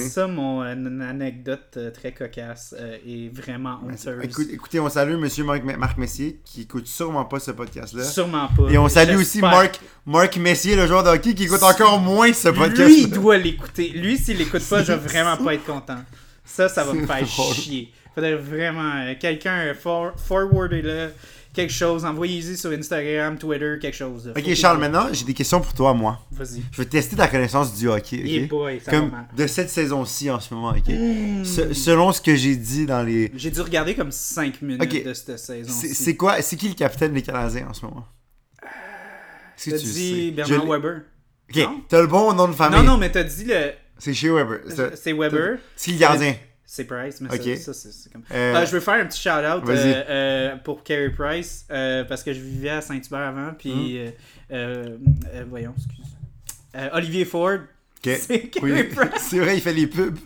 [0.09, 4.23] ça, mon, euh, anecdote euh, très cocasse euh, et vraiment honteuse.
[4.23, 8.03] Écoute- écoutez, on salue Monsieur Marc, Marc Messier, qui écoute sûrement pas ce podcast-là.
[8.03, 8.69] Sûrement pas.
[8.69, 9.39] Et on salue aussi.
[9.41, 12.89] Marc, Marc Messier, le joueur de hockey, qui écoute encore moins ce podcast.
[12.89, 13.89] Lui, il doit l'écouter.
[13.89, 15.99] Lui, s'il l'écoute pas, je vais vraiment pas être content.
[16.45, 17.53] Ça, ça va me faire drôle.
[17.55, 17.91] chier.
[18.13, 21.07] Faudrait vraiment euh, quelqu'un euh, for, forwarder là
[21.53, 24.31] quelque chose, envoyez-y sur Instagram, Twitter, quelque chose.
[24.35, 26.19] Faut Ok, Charles, maintenant, j'ai des questions pour toi, moi.
[26.31, 26.61] Vas-y.
[26.71, 28.19] Je vais tester ta connaissance du hockey.
[28.19, 28.25] ok?
[28.29, 31.45] Yeah boy, ça Comme de cette saison-ci en ce moment, ok?
[31.45, 33.31] Se- selon ce que j'ai dit dans les.
[33.35, 35.71] J'ai dû regarder comme 5 minutes de cette saison.
[35.73, 36.41] C'est quoi?
[36.41, 38.05] C'est qui le capitaine des Canadiens en ce moment?
[39.63, 40.31] T'as dit?
[40.31, 41.01] Bernard Weber.
[41.53, 42.79] Ok, t'as le bon nom de famille.
[42.79, 43.71] Non, non, mais t'as dit le.
[43.97, 44.61] C'est chez Weber.
[44.69, 45.59] C'est- C'est Weber.
[45.75, 46.33] C'est le gardien.
[46.73, 47.57] C'est Price, mais Ok.
[47.57, 48.23] ça, ça, c'est comme.
[48.31, 52.31] Euh, Ah, je veux faire un petit shout-out euh, euh, pour Carey Price parce que
[52.31, 53.51] je vivais à Saint-Hubert avant.
[53.59, 53.99] Puis,
[54.53, 54.95] euh,
[55.49, 56.15] voyons, excuse.
[56.93, 57.57] Olivier Ford.
[58.05, 58.13] Ok.
[58.21, 58.83] C'est Carey Oui.
[58.83, 59.21] Price.
[59.29, 60.17] C'est vrai, il fait les pubs.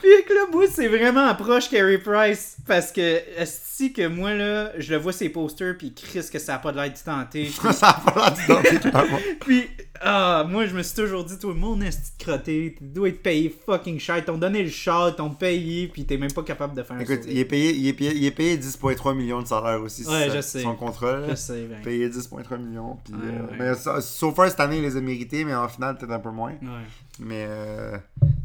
[0.00, 4.92] Puis là, moi, c'est vraiment approche Carey Price parce que si que moi, là, je
[4.92, 7.44] le vois ses posters, puis Chris, que ça a pas de l'air du tenté.
[7.44, 9.18] Puis, ça a pas l'air d'identité, clairement.
[9.40, 9.68] puis,
[10.04, 13.22] ah, moi, je me suis toujours dit, toi, mon esti de crotté, tu dois être
[13.22, 14.18] payé fucking cher.
[14.18, 17.00] Ils t'ont donné le char, ils t'ont payé, puis t'es même pas capable de faire
[17.00, 20.06] Écoute, il est payé, il est payé, il est payé 10,3 millions de salaire aussi.
[20.06, 20.62] Ouais, je sais.
[20.62, 21.28] Son contrat.
[21.28, 21.80] Je sais, ben.
[21.82, 22.98] Payé 10,3 millions.
[23.04, 23.74] Puis, Ouais, euh, ouais.
[23.76, 26.30] Mais so far, cette année, il les a mérités, mais en finale, peut-être un peu
[26.30, 26.50] moins.
[26.50, 26.86] Ouais.
[27.20, 27.46] Mais.
[27.48, 27.96] Euh,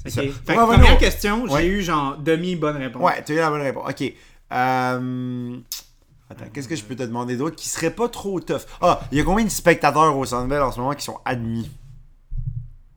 [0.05, 0.27] c'est Ok.
[0.27, 0.33] ça.
[0.45, 3.01] Fait que première question, j'ai eu genre demi-bonne réponse.
[3.03, 3.89] Ouais, tu as eu la bonne réponse.
[3.89, 4.13] Ok.
[4.53, 5.57] Euh...
[6.29, 8.61] Attends, qu'est-ce que je peux te demander d'autre qui serait pas trop tough?
[8.81, 11.19] Ah, il y a combien de spectateurs au Centre Bell en ce moment qui sont
[11.25, 11.69] admis?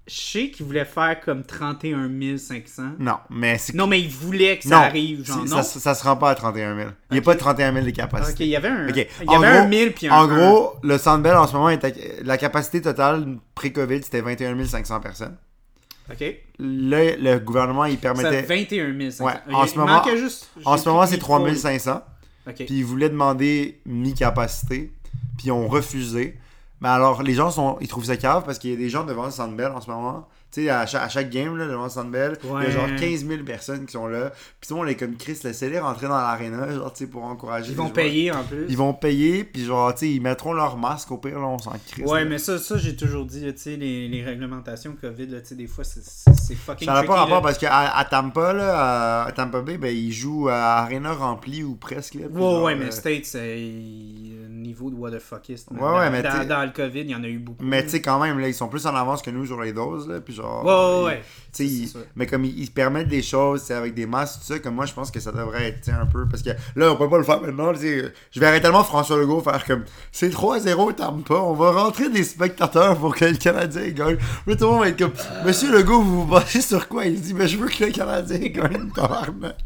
[0.09, 2.83] je sais qu'ils voulaient faire comme 31 500.
[2.99, 3.74] Non, mais c'est.
[3.76, 5.62] Non, mais ils voulaient que ça Non, arrive, genre, non?
[5.62, 6.89] ça, ça se rend pas à 31 000.
[7.11, 8.33] Il n'y a pas de 31 000 de capacité.
[8.33, 10.12] Ok, il y avait un, Ok, il y en avait un gros- 1000 puis un
[10.16, 11.91] En gros, le Centre Bell en ce moment, est à-
[12.24, 15.37] la capacité totale pré-COVID, c'était 21 500 personnes.
[16.11, 16.24] Ok.
[16.59, 18.43] Là, le gouvernement, il Ça permettait.
[18.43, 19.24] 21 500.
[19.24, 20.51] Ouais, Il- en il ce moment- manquait juste.
[20.64, 21.37] En j'ai ce moment, pris c'est le micro.
[21.39, 21.39] 3
[22.45, 22.51] 500.
[22.51, 22.66] Ok.
[22.66, 24.93] Puis ils voulaient demander mi-capacité.
[25.36, 26.38] Puis ils ont refusé.
[26.80, 29.24] Mais alors, les gens, ils trouvent ça cave parce qu'il y a des gens devant
[29.24, 30.28] le Centre en ce moment.
[30.53, 32.71] Tu sais, à chaque, à chaque game, là, devant le Centre Bell, il y a
[32.71, 34.31] genre 15 000 personnes qui sont là.
[34.61, 37.23] Puis tout le monde est comme Chris, laissez-les rentrer dans l'aréna, genre, tu sais, pour
[37.23, 37.71] encourager.
[37.71, 38.67] Ils vont payer en plus.
[38.69, 41.59] Ils vont payer, puis genre, tu sais, ils mettront leur masque au pire, là, on
[41.59, 42.05] s'en crisse.
[42.07, 42.31] Ouais, là.
[42.31, 45.67] mais ça, ça j'ai toujours dit, tu sais, les, les réglementations COVID, tu sais, des
[45.67, 46.01] fois, c'est-
[46.55, 50.13] fucking Ça n'a pas rapport parce qu'à à Tampa, là, à, Tampa Bay, ben, ils
[50.13, 52.15] jouent à aréna remplie ou presque.
[52.15, 54.30] Là, Ouais, genre, ouais, mais euh, States, euh,
[54.81, 55.68] niveau de what the fuckist.
[55.70, 57.62] Ouais, ouais, mais dans, le COVID, il y en a eu beaucoup.
[57.62, 59.72] Mais tu sais, quand même, là, ils sont plus en avance que nous sur les
[59.72, 60.64] doses, là, puis genre...
[60.64, 61.22] Ouais, ouais, ouais.
[61.53, 61.64] Ça,
[62.14, 65.11] mais comme ils, permettent des choses avec des masques, tout ça, comme moi, je pense
[65.11, 66.26] que ça devrait être un peu.
[66.28, 67.72] Parce que là, on peut pas le faire maintenant.
[67.74, 71.41] Je verrais tellement François Legault faire comme c'est 3-0, t'aimes pas.
[71.41, 74.18] On va rentrer des spectateurs pour que le Canadien gagne.
[74.47, 75.12] Mais tout le monde va être comme
[75.45, 77.05] Monsieur Legault, vous vous basez sur quoi?
[77.07, 79.57] Il dit Mais je veux que le Canadien gagne, tabarnak.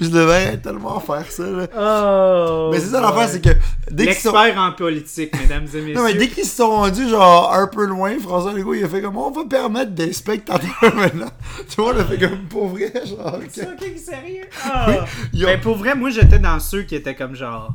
[0.00, 1.66] Je devrais tellement faire ça, là.
[1.76, 2.70] Oh!
[2.72, 3.50] Mais c'est ça l'affaire, c'est que
[3.90, 4.32] dès qu'ils sont.
[4.32, 5.94] L'expert en politique, mesdames et messieurs.
[5.94, 8.88] Non, mais dès qu'ils se sont rendus genre un peu loin, François Legault il a
[8.88, 11.30] fait comme on va permettre des spectateurs maintenant.
[11.74, 13.38] Tout le monde a fait comme pour vrai, genre.
[13.50, 14.44] C'est fucking sérieux?
[14.64, 15.04] Ah!
[15.32, 17.72] Ils ont- Mais pour vrai, moi, j'étais dans ceux qui étaient comme genre...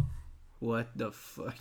[0.62, 1.54] What the fuck?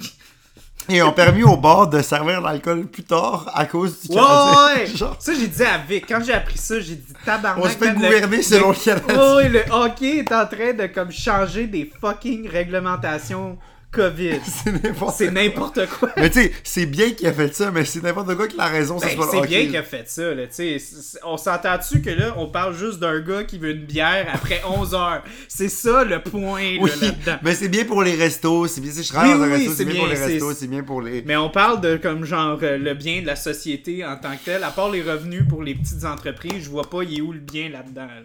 [0.88, 4.66] Ils ont permis au bar de servir l'alcool plus tard à cause du Canadien.
[4.76, 4.86] ouais!
[4.96, 6.04] Genre, Ça, j'ai dit à Vic.
[6.08, 7.64] Quand j'ai appris ça, j'ai dit tabarnak.
[7.64, 9.34] on se fait le- gouverner selon le Canadien.
[9.36, 13.58] Ouais, le hockey est en train de comme changer des fucking réglementations
[13.96, 14.40] COVID.
[14.46, 15.30] C'est n'importe quoi.
[15.30, 16.08] n'importe quoi.
[16.16, 18.66] Mais tu sais, c'est bien qu'il a fait ça, mais c'est n'importe quoi que la
[18.66, 19.48] raison, Ben, soit c'est hockey.
[19.48, 20.78] bien qu'il a fait ça, là, tu sais.
[21.24, 24.94] On s'entend-tu que là, on parle juste d'un gars qui veut une bière après 11
[24.94, 25.22] heures?
[25.48, 27.38] C'est ça le point, Oui, là-dedans.
[27.42, 29.54] mais c'est bien pour les restos, c'est bien si je travaille Oui, dans un oui,
[29.56, 31.22] resto, c'est bien, bien, pour les restos, c'est bien pour les...
[31.26, 34.44] Mais on parle de comme genre euh, le bien de la société en tant que
[34.44, 34.62] tel.
[34.64, 37.38] À part les revenus pour les petites entreprises, je vois pas il est où le
[37.40, 38.06] bien là-dedans.
[38.06, 38.22] là?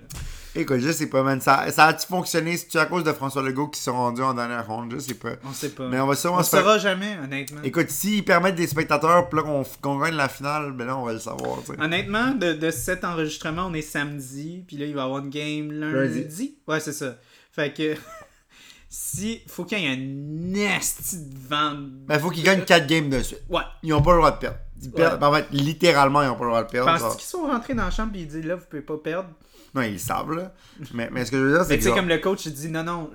[0.53, 3.69] Écoute, je sais pas, man, ça, ça a-tu fonctionné, c'est-tu à cause de François Legault
[3.69, 5.29] qui sont rendus en dernière ronde, je sais pas.
[5.45, 5.87] On sait pas.
[5.87, 7.61] Mais on va sûrement On se faire- saura jamais, honnêtement.
[7.63, 11.05] Écoute, s'ils permettent des spectateurs, puis là qu'on qu'on gagne la finale, ben là, on
[11.05, 11.81] va le savoir, tu sais.
[11.81, 15.29] Honnêtement, de, de cet enregistrement, on est samedi, puis là, il va y avoir une
[15.29, 16.21] game lundi.
[16.23, 16.55] Lundi.
[16.67, 17.15] Ouais, c'est ça.
[17.53, 17.95] Fait que,
[18.89, 21.91] si, faut qu'il y ait un nasty de vente.
[22.07, 23.41] Ben, faut qu'ils gagnent 4 games de suite.
[23.49, 23.61] Ouais.
[23.83, 24.57] Ils ont pas le droit de perdre.
[24.83, 25.19] Ils perdent- Ouais.
[25.19, 26.97] ben, en fait, littéralement, ils ont pas le droit de perdre.
[26.99, 27.15] Genre.
[27.15, 29.29] qu'ils sont rentrés dans la chambre, puis ils disent là, vous pouvez pas perdre?
[29.73, 30.53] Non, ils savent, là.
[30.93, 31.83] Mais, mais ce que je veux dire, Mais c'est tu que.
[31.83, 33.09] sais, genre- comme le coach, il dit non, non,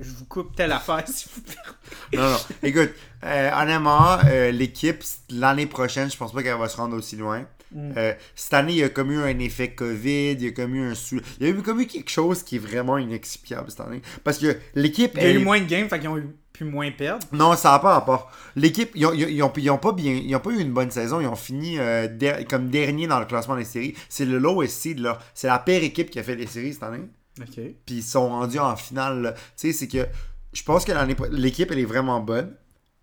[0.00, 2.18] je vous coupe telle affaire si vous.
[2.18, 2.38] Non, non.
[2.62, 2.90] Écoute,
[3.24, 7.46] euh, honnêtement, euh, l'équipe, l'année prochaine, je pense pas qu'elle va se rendre aussi loin.
[7.74, 7.92] Mm.
[7.96, 10.74] Euh, cette année, il y a comme eu un effet COVID, il y a comme
[10.74, 11.20] eu un sou...
[11.40, 14.02] Il y a eu comme eu quelque chose qui est vraiment inexplicable cette année.
[14.24, 15.12] Parce que l'équipe.
[15.16, 17.26] Il y a eu moins de games, fait qu'ils ont eu pu moins perdre.
[17.32, 18.30] Non, ça n'a pas rapport.
[18.56, 20.90] L'équipe, ils ont, ils, ont, ils ont pas bien, ils ont pas eu une bonne
[20.90, 21.20] saison.
[21.20, 23.94] Ils ont fini euh, der- comme dernier dans le classement des séries.
[24.08, 25.18] C'est le lowest seed, là.
[25.34, 27.00] C'est la pire équipe qui a fait les séries cette année.
[27.40, 27.54] Ok.
[27.86, 29.34] Puis ils sont rendus en finale.
[29.56, 30.06] Tu sais, c'est que
[30.52, 30.92] je pense que
[31.32, 32.54] l'équipe, elle est vraiment bonne.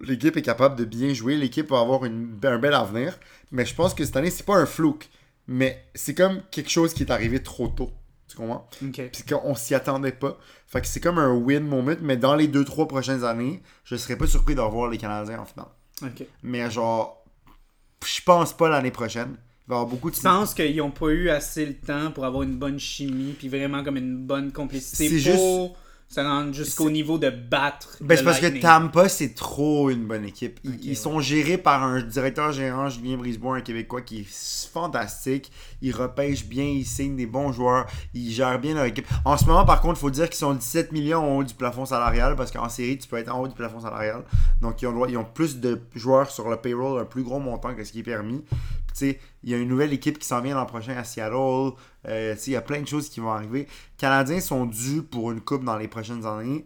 [0.01, 1.35] L'équipe est capable de bien jouer.
[1.35, 3.19] L'équipe va avoir une- un bel avenir.
[3.51, 5.09] Mais je pense que cette année, c'est pas un flouk.
[5.47, 7.91] Mais c'est comme quelque chose qui est arrivé trop tôt.
[8.29, 8.69] Tu comprends?
[8.85, 9.09] Ok.
[9.11, 10.37] Puis qu'on s'y attendait pas.
[10.67, 14.15] Fait que c'est comme un win moment, mais dans les 2-3 prochaines années, je serais
[14.15, 15.67] pas surpris de revoir les Canadiens en finale.
[16.43, 17.25] Mais genre,
[18.05, 19.35] je pense pas l'année prochaine.
[19.35, 20.15] Il va y avoir beaucoup de.
[20.15, 23.49] Tu penses qu'ils n'ont pas eu assez le temps pour avoir une bonne chimie, puis
[23.49, 25.75] vraiment comme une bonne complicité pour
[26.09, 27.97] se rendre jusqu'au niveau de battre.
[28.01, 28.59] Ben, c'est parce que.
[28.59, 30.59] Tampa, c'est trop une bonne équipe.
[30.63, 30.95] Ils, Ok, ils ouais.
[30.95, 34.27] sont gérés par un directeur gérant, Julien Brisebois, un Québécois qui est
[34.73, 35.51] fantastique.
[35.81, 37.85] Ils repêchent bien, ils signent des bons joueurs,
[38.15, 39.07] ils gèrent bien leur équipe.
[39.23, 41.53] En ce moment, par contre, il faut dire qu'ils sont 17 millions en haut du
[41.53, 44.23] plafond salarial parce qu'en série, tu peux être en haut du plafond salarial.
[44.61, 47.75] Donc, ils ont, ils ont plus de joueurs sur le payroll, un plus gros montant
[47.75, 48.43] que ce qui est permis.
[49.01, 51.73] Il y a une nouvelle équipe qui s'en vient l'an prochain à Seattle.
[52.07, 53.61] Euh, il y a plein de choses qui vont arriver.
[53.61, 56.65] Les Canadiens sont dus pour une coupe dans les prochaines années.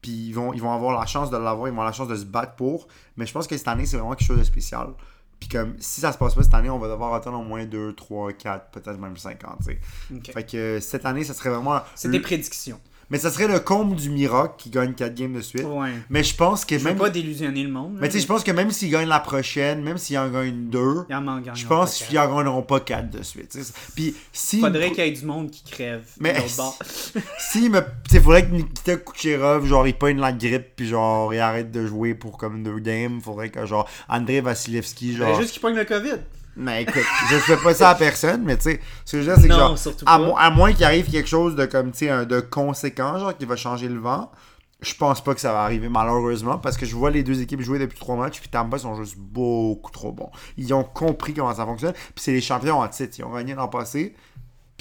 [0.00, 2.08] Puis ils vont, ils vont avoir la chance de l'avoir, ils vont avoir la chance
[2.08, 2.88] de se battre pour.
[3.16, 4.88] Mais je pense que cette année, c'est vraiment quelque chose de spécial.
[5.38, 7.64] Puis comme si ça se passe pas cette année, on va devoir attendre au moins
[7.64, 9.58] 2, 3, 4, peut-être même 50.
[9.58, 9.80] tu sais.
[10.14, 10.32] Ok.
[10.32, 11.80] Fait que euh, cette année, ça serait vraiment.
[11.94, 12.80] C'est des prédictions.
[13.12, 15.64] Mais ça serait le comble du miracle qui gagne 4 games de suite.
[15.64, 15.90] Ouais.
[16.08, 16.96] Mais je pense que Je même.
[16.96, 17.98] pas délusionner le monde.
[18.00, 20.70] Mais tu sais, je pense que même s'ils gagnent la prochaine, même s'ils en gagnent
[20.70, 23.50] 2, Il en manque je pense qu'ils en gagneront pas 4 de suite.
[23.50, 23.72] tu sais.
[23.94, 24.60] Puis si.
[24.60, 26.02] Faudrait qu'il y ait du monde qui crève.
[26.18, 26.34] Mais-.
[27.38, 27.80] Si me.
[27.80, 31.70] Tu sais, faudrait que Nikita Kucherov, genre, il pogne la grippe, puis genre, il arrête
[31.70, 33.20] de jouer pour comme deux games.
[33.20, 35.40] Faudrait que, genre, André Vasilevski, Faudrait genre.
[35.40, 36.16] juste qu'il pogne le COVID.
[36.56, 39.34] Mais écoute, je fais pas ça à personne, mais tu sais, ce que je veux
[39.34, 39.70] dire, c'est que genre,
[40.06, 40.24] à, pas.
[40.26, 43.44] mo- à moins qu'il arrive quelque chose de comme, tu sais, de conséquent, genre, qui
[43.46, 44.30] va changer le vent,
[44.82, 47.62] je pense pas que ça va arriver, malheureusement, parce que je vois les deux équipes
[47.62, 50.30] jouer depuis trois matchs, puis Tampa sont juste beaucoup trop bons.
[50.58, 53.14] Ils ont compris comment ça fonctionne, puis c'est les champions en titre.
[53.18, 54.14] Ils ont gagné l'an passé,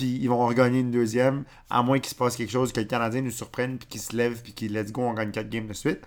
[0.02, 2.88] puis ils vont regagner une deuxième, à moins qu'il se passe quelque chose, que le
[2.88, 5.68] Canadien nous surprenne, puis qu'ils se lèvent, puis qu'ils let's go, on gagne quatre games
[5.68, 6.00] de suite.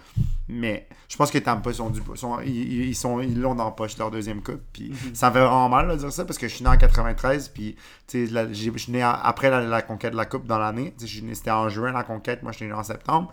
[0.49, 3.71] Mais je pense que Tampa sont du, sont, ils, ils sont ils l'ont dans la
[3.71, 4.61] poche leur deuxième coupe.
[4.73, 6.77] Puis ça me fait vraiment mal de dire ça parce que je suis né en
[6.77, 7.77] 93 puis
[8.13, 10.93] la- je suis né après la, la conquête de la coupe dans l'année.
[10.99, 13.31] C'était en juin la conquête, moi je suis né en septembre.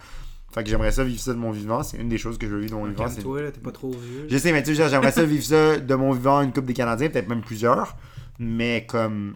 [0.53, 1.81] Fait que j'aimerais ça vivre ça de mon vivant.
[1.81, 3.03] C'est une des choses que je veux vivre de mon vivant.
[3.41, 4.27] là, t'es pas trop vieux.
[4.29, 6.73] Je sais, mais tu sais, j'aimerais ça vivre ça de mon vivant une coupe des
[6.73, 7.95] Canadiens, peut-être même plusieurs.
[8.37, 9.35] Mais comme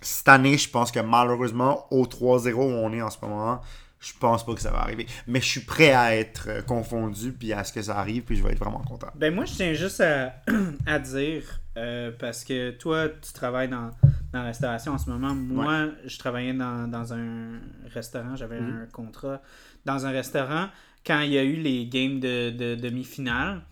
[0.00, 3.60] cette année, je pense que malheureusement, au 3-0 où on est en ce moment,
[4.00, 5.06] je pense pas que ça va arriver.
[5.26, 8.36] Mais je suis prêt à être euh, confondu puis à ce que ça arrive, puis
[8.36, 9.08] je vais être vraiment content.
[9.16, 10.34] Ben moi, je tiens juste à,
[10.86, 11.42] à dire,
[11.76, 13.90] euh, parce que toi, tu travailles dans,
[14.32, 15.34] dans la restauration en ce moment.
[15.34, 17.58] Moi, je travaillais dans, dans un
[17.92, 18.82] restaurant, j'avais Mhm.
[18.82, 19.42] un contrat
[19.84, 20.68] dans un restaurant
[21.04, 23.62] quand il y a eu les games de, de demi-finale.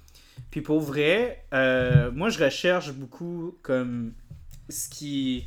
[0.51, 4.13] Puis pour vrai, euh, moi, je recherche beaucoup comme
[4.69, 5.47] ce qui...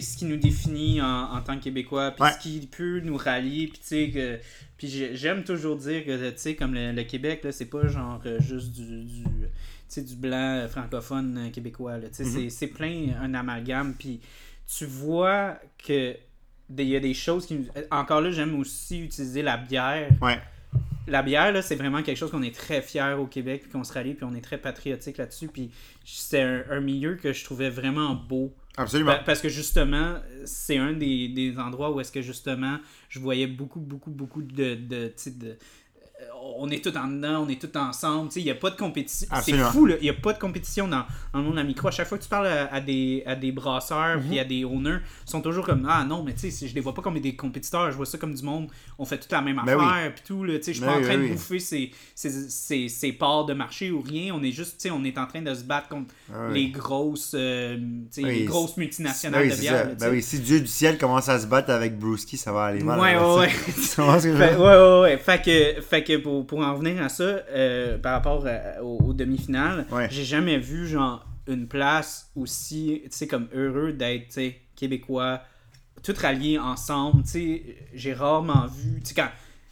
[0.00, 2.32] ce qui nous définit en, en tant que Québécois, puis Ouais.
[2.32, 4.38] ce qui peut nous rallier, puis tu sais, que...
[4.78, 7.86] Puis j'ai- j'aime toujours dire que, tu sais, comme le, le Québec, là, c'est pas
[7.88, 12.08] genre euh, juste du, du, du blanc euh, francophone euh, québécois, là.
[12.08, 12.30] Tu sais, Mhm.
[12.32, 14.20] c'est- c'est plein un amalgame, puis
[14.66, 16.14] tu vois que
[16.76, 17.54] il y a des choses qui...
[17.54, 20.08] nous- Encore là, j'aime aussi utiliser la bière.
[20.20, 20.38] Ouais.
[21.08, 23.84] La bière, là, c'est vraiment quelque chose qu'on est très fiers au Québec, puis qu'on
[23.84, 25.70] se rallie, puis on est très patriotique là-dessus, puis
[26.04, 28.52] c'est un, un milieu que je trouvais vraiment beau.
[28.76, 29.12] Absolument.
[29.12, 33.80] Pa- Parce que justement, c'est un des, endroits où est-ce que justement, je voyais beaucoup,
[33.80, 34.74] beaucoup, beaucoup de.
[34.74, 35.58] de, de-
[36.58, 38.30] on est tous en dedans, on est tous ensemble.
[38.36, 39.28] Il n'y a pas de compétition.
[39.42, 39.94] C'est fou, là.
[40.00, 41.88] Il n'y a pas de compétition dans, dans le monde de la micro.
[41.88, 44.28] À chaque fois que tu parles à, à des, à des brasseurs Mhm.
[44.28, 46.80] puis à des owners, ils sont toujours comme Ah non, mais tu sais, je les
[46.80, 48.68] vois pas comme des compétiteurs, je vois ça comme du monde.
[48.98, 50.12] On fait toute la même Ben affaire.
[50.14, 50.56] Puis tout, là.
[50.58, 51.58] Tu sais, Je suis Ben pas en train ben de bouffer
[52.88, 54.34] ses parts de marché ou rien.
[54.34, 56.68] On est juste, tu sais, on est en train de se battre contre Ah les
[56.68, 57.76] grosses, euh,
[58.16, 59.88] les grosses Ben multinationales de bière.
[59.98, 62.82] Ben oui, si Dieu du ciel commence à se battre avec Brewski, ça va aller
[62.82, 62.98] mal.
[63.00, 63.48] Ouais, ouais, ouais.
[63.48, 63.72] sais.
[63.96, 64.60] Tu comprends ce que je veux Fait, dire?
[64.60, 65.18] ouais, ouais, ouais.
[65.18, 68.98] Fait que, fait que pour, pour en venir à ça, euh, par rapport à- aux,
[68.98, 70.08] aux demi-finales, Ouais.
[70.10, 74.38] j'ai jamais vu genre une place aussi, tu sais, comme heureux d'être,
[74.74, 75.42] québécois,
[76.02, 77.22] tout ralliés ensemble.
[77.22, 77.62] Tu sais,
[77.94, 79.28] j'ai rarement vu, tu sais, quand,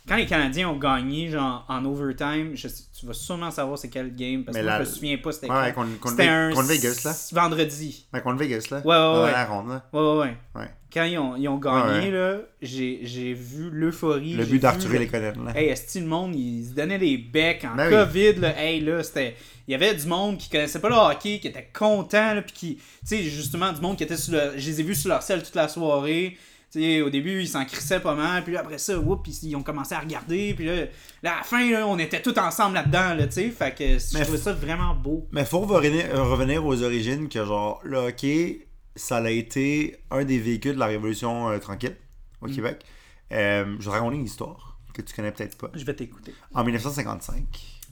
[0.07, 4.14] quand les Canadiens ont gagné, genre, en overtime, je tu vas sûrement savoir c'est quel
[4.14, 5.86] game, parce que la- je me souviens pas c'était Ouais, quand.
[6.11, 7.12] C'était un contre Vegas, là.
[7.40, 8.07] vendredi.
[8.12, 8.78] Ouais, contre Vegas, là.
[8.78, 9.32] Ouais, ouais, Dans ouais.
[9.32, 9.84] la ronde, là.
[9.92, 10.70] Ouais, ouais, ouais.
[10.92, 14.34] Quand ils ont, ils ont gagné, là, j'ai j'ai vu l'euphorie.
[14.34, 15.52] Le but d'Arthur le- les connaît, là.
[15.59, 17.94] Hey, est le monde, ils se donnaient des becs en Ben oui.
[17.94, 18.57] COVID, là?
[18.62, 19.34] Hey, là, c'était.
[19.66, 22.52] Il y avait du monde qui connaissait pas le hockey, qui était content, là, puis
[22.52, 22.74] qui.
[22.76, 24.52] Tu sais, justement, du monde qui était sur le.
[24.57, 26.36] Je les ai vus sur leur selle toute la soirée.
[26.77, 29.95] Au début, ils s'en crissaient pas mal, puis là, après ça, whoop, ils, ont commencé
[29.95, 30.77] à regarder, puis là,
[31.22, 33.51] là, à la fin, là, on était tous ensemble là-dedans, là, tu sais.
[33.51, 35.29] Fait que je trouvais ça vraiment beau.
[35.33, 38.66] Mais faut revenir, euh, revenir aux origines que genre le hockey,
[38.97, 41.97] ça a été un des véhicules de la révolution euh, tranquille
[42.41, 42.55] au Mm.
[42.55, 42.85] Québec.
[43.33, 45.70] Euh, je vais te raconter une histoire que tu connais peut-être pas.
[45.75, 46.35] Je vais t'écouter.
[46.55, 47.43] En 1955,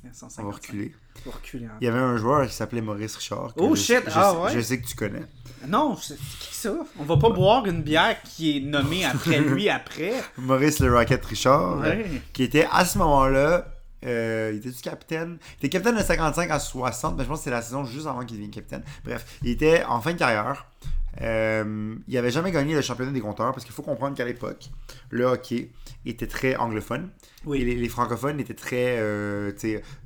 [0.05, 0.45] on 155.
[0.45, 0.95] va reculer.
[1.26, 1.76] On va reculer, hein.
[1.80, 3.53] Il y avait un joueur qui s'appelait Maurice Richard.
[3.57, 4.03] Oh, je- shit!
[4.07, 4.53] Je, Ah, ouais?
[4.55, 5.22] je sais que tu connais.
[5.68, 6.74] Non, c'est c'est qui ça?
[6.98, 10.12] On va pas boire une bière qui est nommée après lui après.
[10.38, 12.04] Maurice le Rocket Richard, Ouais.
[12.06, 13.66] euh, qui était à ce moment-là,
[14.04, 15.38] euh, il était du capitaine.
[15.60, 18.06] Il était capitaine de 55 à 60, mais je pense que c'était la saison juste
[18.06, 18.82] avant qu'il devienne capitaine.
[19.04, 20.66] Bref, il était en fin de carrière.
[21.20, 24.70] Euh, il avait jamais gagné le championnat des compteurs parce qu'il faut comprendre qu'à l'époque,
[25.10, 25.68] le hockey
[26.06, 27.10] était très anglophone.
[27.44, 27.60] Oui.
[27.60, 29.52] Et les, les francophones étaient très euh,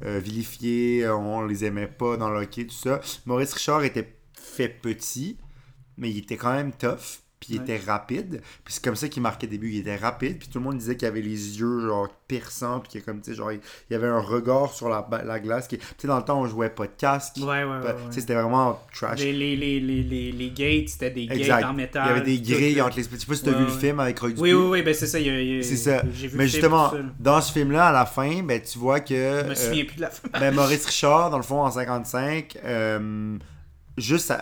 [0.04, 3.00] vilifiés, on les aimait pas dans le hockey, tout ça.
[3.24, 5.36] Maurice Richard était fait petit,
[5.98, 7.64] mais il était quand même tough, puis il Ouais.
[7.64, 8.40] était rapide.
[8.64, 10.78] Puis c'est comme ça qu'il marquait des buts, il était rapide, puis tout le monde
[10.78, 13.94] disait qu'il avait les yeux genre perçants, puis qu'il comme tu sais genre il, il
[13.94, 16.70] avait un regard sur la, la glace qui tu sais dans le temps on jouait
[16.70, 17.36] pas de casque.
[17.36, 17.94] Ouais, ouais, ouais.
[18.10, 19.20] C'était vraiment trash.
[19.20, 19.80] Les, les, les,
[20.32, 22.04] les, gates, c'était des gates en métal.
[22.06, 24.00] Il y avait des grilles entre les je sais pas si t'as vu le film
[24.00, 25.18] avec Roy Oui, oui, oui, ben c'est ça.
[25.20, 26.02] il y il y C'est ça.
[26.14, 26.90] J'ai vu Mais justement,
[27.20, 29.14] dans ce film-là, à la fin, ben, tu vois que.
[29.14, 30.26] Je me euh, souviens plus de la fin.
[30.32, 33.36] ben, Maurice Richard, dans le fond, en 55, euh,
[33.96, 34.32] juste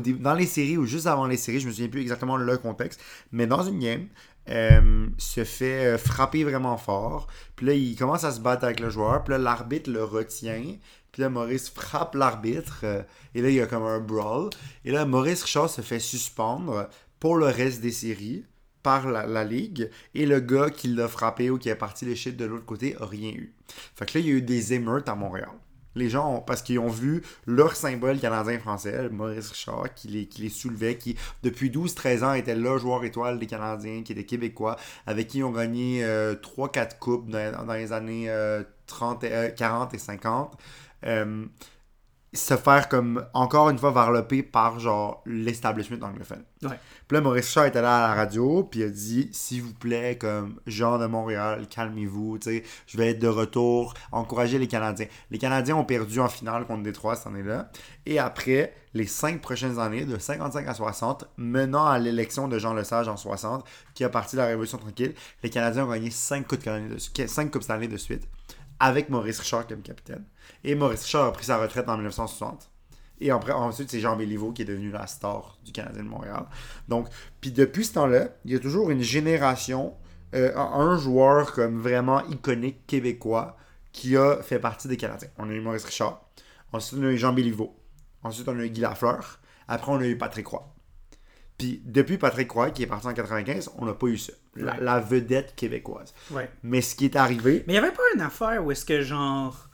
[0.00, 2.56] dé- dans les séries ou juste avant les séries, je me souviens plus exactement le
[2.58, 3.00] contexte,
[3.32, 4.06] mais dans une game,
[4.48, 7.26] euh, se fait euh, frapper vraiment fort.
[7.56, 9.22] Puis là, il commence à se battre avec le joueur.
[9.22, 10.76] Puis là, l'arbitre le retient.
[11.12, 12.80] Puis là, Maurice frappe l'arbitre.
[12.84, 13.02] euh,
[13.34, 14.50] et là, il y a comme un brawl.
[14.84, 16.88] Et là, Maurice Richard se fait suspendre
[17.20, 18.44] pour le reste des séries
[18.82, 19.90] par la, la ligue.
[20.14, 22.96] Et le gars qui l'a frappé ou qui a parti les shit de l'autre côté
[22.98, 23.54] a rien eu.
[23.94, 25.50] Fait que là, il y a eu des émeutes à Montréal.
[25.94, 30.96] Les gens, ont- parce qu'ils ont vu leur symbole canadien-français, Maurice Richard, qui les, soulevait,
[30.96, 34.76] qui depuis 12-13 ans était le joueur étoile des Canadiens, qui était québécois,
[35.06, 36.04] avec qui ils ont gagné
[36.42, 40.56] 3-4 coupes dans, dans les années euh, 30 et- euh, 40 et 50.
[41.06, 41.46] Euh,
[42.32, 44.78] se faire comme encore une fois varloper par
[45.26, 46.44] l'establishment anglophone.
[46.62, 46.78] Ouais.
[47.10, 49.74] Puis là, Maurice Richard était là à la radio, puis il a dit S'il vous
[49.74, 55.08] plaît, comme Jean de Montréal, calmez-vous, je vais être de retour, encourager les Canadiens.
[55.32, 57.68] Les Canadiens ont perdu en finale contre Détroit cette année-là,
[58.06, 62.74] et après, les cinq prochaines années, de 55 à 60, menant à l'élection de Jean
[62.74, 66.46] Lesage en 60, qui a parti de la Révolution tranquille, les Canadiens ont gagné 5
[66.46, 68.28] coupes de, cinq coupes de suite,
[68.78, 70.22] avec Maurice Richard comme capitaine.
[70.62, 72.70] Et Maurice Richard a pris sa retraite en 1960.
[73.20, 76.44] Et après, ensuite, c'est Jean Béliveau qui est devenu la star du Canadien de Montréal.
[76.88, 77.06] Donc,
[77.40, 79.94] puis depuis ce temps-là, il y a toujours une génération,
[80.34, 83.56] euh, un joueur comme vraiment iconique québécois
[83.92, 85.28] qui a fait partie des Canadiens.
[85.38, 86.22] On a eu Maurice Richard.
[86.72, 87.76] Ensuite, on a eu Jean Béliveau.
[88.22, 89.40] Ensuite, on a eu Guy Lafleur.
[89.68, 90.66] Après, on a eu Patrick Roy.
[91.58, 94.32] Puis depuis Patrick Roy, qui est parti en 95, on n'a pas eu ça.
[94.56, 94.78] La, Ouais.
[94.80, 96.14] la vedette québécoise.
[96.30, 96.50] Ouais.
[96.62, 99.02] Mais ce qui est arrivé, Mais il n'y avait pas une affaire où est-ce que
[99.02, 99.68] genre.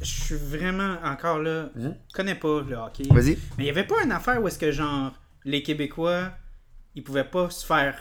[0.00, 1.70] Je suis vraiment encore là.
[1.76, 3.04] Je connais pas le hockey.
[3.10, 3.30] Vas-y.
[3.56, 5.12] Mais il n'y avait pas une affaire où est-ce que genre
[5.44, 6.30] les Québécois
[6.94, 7.96] ils pouvaient pas se faire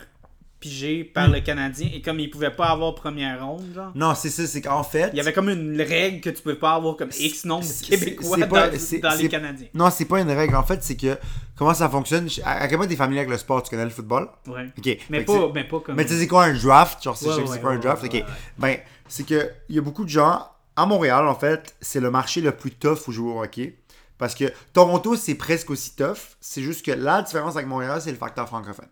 [0.60, 1.14] piger Hmm.
[1.14, 3.92] par le Canadien et comme ils pouvaient pas avoir première ronde, genre.
[3.94, 5.10] Non, c'est ça, c'est qu'en fait.
[5.14, 7.86] Il y avait comme une règle que tu pouvais pas avoir comme X nombre de
[7.86, 9.68] Québécois pas- dans, les Canadiens.
[9.76, 10.56] Non, c'est pas une règle.
[10.56, 11.16] En fait, c'est que.
[11.56, 14.30] Comment ça fonctionne À, quel point t'es familier avec le sport Tu connais le football?
[14.48, 14.72] Ouais.
[14.78, 14.98] Ok.
[15.12, 15.96] Mais pas, mais pas comme.
[15.96, 17.04] Mais tu sais, c'est quoi un draft?
[17.04, 18.24] Genre, c'est Ouais, ouais, quoi un draft Ok.
[18.58, 18.78] Ben,
[19.08, 20.42] c'est que il y a beaucoup de gens.
[20.78, 23.78] À Montréal, en fait, c'est le marché le plus tough où jouer au hockey.
[24.18, 26.38] Parce que Toronto, c'est presque aussi tough.
[26.40, 28.88] C'est juste que la différence avec Montréal, c'est le facteur francophone.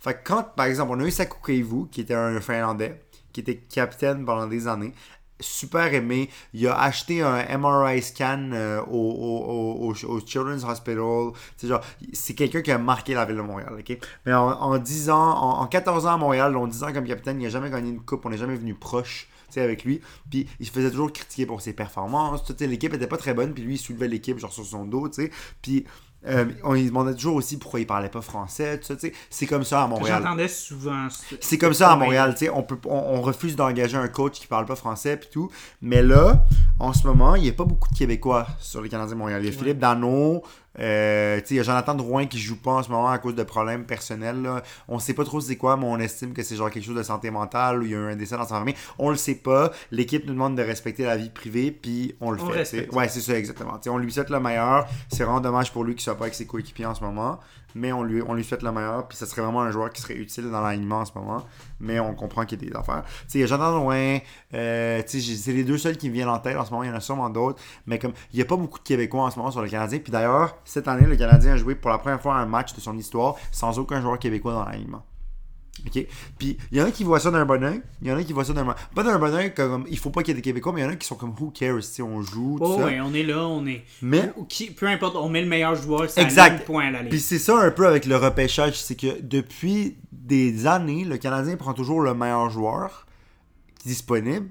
[0.00, 3.00] Fait que quand, par exemple, on a eu Saku Keivu, qui était un Finlandais,
[3.32, 4.92] qui était capitaine pendant des années,
[5.40, 6.30] super aimé.
[6.54, 11.32] Il a acheté un MRI scan euh, au, au, au, au- au Children's Hospital.
[11.56, 11.80] C'est genre,
[12.12, 13.98] c'est quelqu'un qui a marqué la ville de Montréal, ok?
[14.26, 17.06] Mais en, en 10 ans, en, en 14 ans à Montréal, en 10 ans comme
[17.06, 19.28] capitaine, il n'a jamais gagné une coupe, on n'est jamais venu proche.
[19.60, 20.00] Avec lui,
[20.30, 22.44] puis il se faisait toujours critiquer pour ses performances.
[22.44, 24.84] Tu sais, L'équipe était pas très bonne, puis lui il soulevait l'équipe genre sur son
[24.84, 25.30] dos, tu sais.
[25.62, 25.84] Puis
[26.26, 29.12] euh, on lui demandait toujours aussi pourquoi il parlait pas français, tout ça, tu sais.
[29.30, 30.22] C'est comme ça à Montréal.
[30.24, 31.08] J'entendais souvent.
[31.08, 31.96] ce- C'est comme ça à.
[31.96, 35.16] Montréal, tu sais, on, peut, on, on refuse d'engager un coach qui parle pas français
[35.18, 35.50] puis tout.
[35.82, 36.44] Mais là,
[36.80, 39.40] en ce moment, il n'y a pas beaucoup de Québécois sur les Canadiens de Montréal.
[39.44, 40.42] Il y a Philippe Dano,
[40.78, 43.42] euh, il y a Jonathan Drouin qui joue pas en ce moment à cause de
[43.42, 44.42] problèmes personnels.
[44.42, 44.62] Là.
[44.88, 47.02] On sait pas trop c'est quoi, mais on estime que c'est genre quelque chose de
[47.02, 48.74] santé mentale ou il y a eu un décès dans sa famille.
[48.98, 49.70] On le sait pas.
[49.90, 52.92] L'équipe nous demande de respecter la vie privée puis on le On fait.
[52.94, 53.78] Ouais, c'est ça exactement.
[53.86, 54.86] On lui souhaite le meilleur.
[55.10, 57.40] C'est vraiment dommage pour lui qu'il soit pas avec ses coéquipiers en ce moment.
[57.76, 59.06] Mais on lui, on lui souhaite le meilleur.
[59.06, 61.44] Puis ça serait vraiment un joueur qui serait utile dans l'alignement en ce moment.
[61.78, 63.04] Mais on comprend qu'il y a des affaires.
[63.04, 63.86] Tu sais, il y a Jonathan
[64.54, 66.84] euh, c'est les deux seuls qui me viennent en tête en ce moment.
[66.84, 67.62] Il y en a sûrement d'autres.
[67.86, 69.98] Mais comme il n'y a pas beaucoup de Québécois en ce moment sur le Canadien.
[69.98, 72.80] Puis d'ailleurs, cette année, le Canadien a joué pour la première fois un match de
[72.80, 75.04] son histoire sans aucun joueur québécois dans l'alignement.
[75.86, 76.06] OK?
[76.38, 77.82] Puis il y en a qui voient ça d'un bon oeil.
[78.00, 78.64] Il y en a qui voient ça d'un
[78.94, 80.84] pas d'un bon oeil comme il faut pas qu'il y ait des Québécois, mais il
[80.84, 82.86] y en a qui sont comme who cares si on joue, tout Oh, ça.
[82.86, 83.84] ouais, on est là, on est.
[84.02, 86.64] Mais qui- peu importe, on met le meilleur joueur, c'est Exact.
[86.64, 87.10] point à la ligne.
[87.10, 91.56] Puis c'est ça un peu avec le repêchage, c'est que depuis des années, le Canadien
[91.56, 93.06] prend toujours le meilleur joueur
[93.84, 94.48] disponible,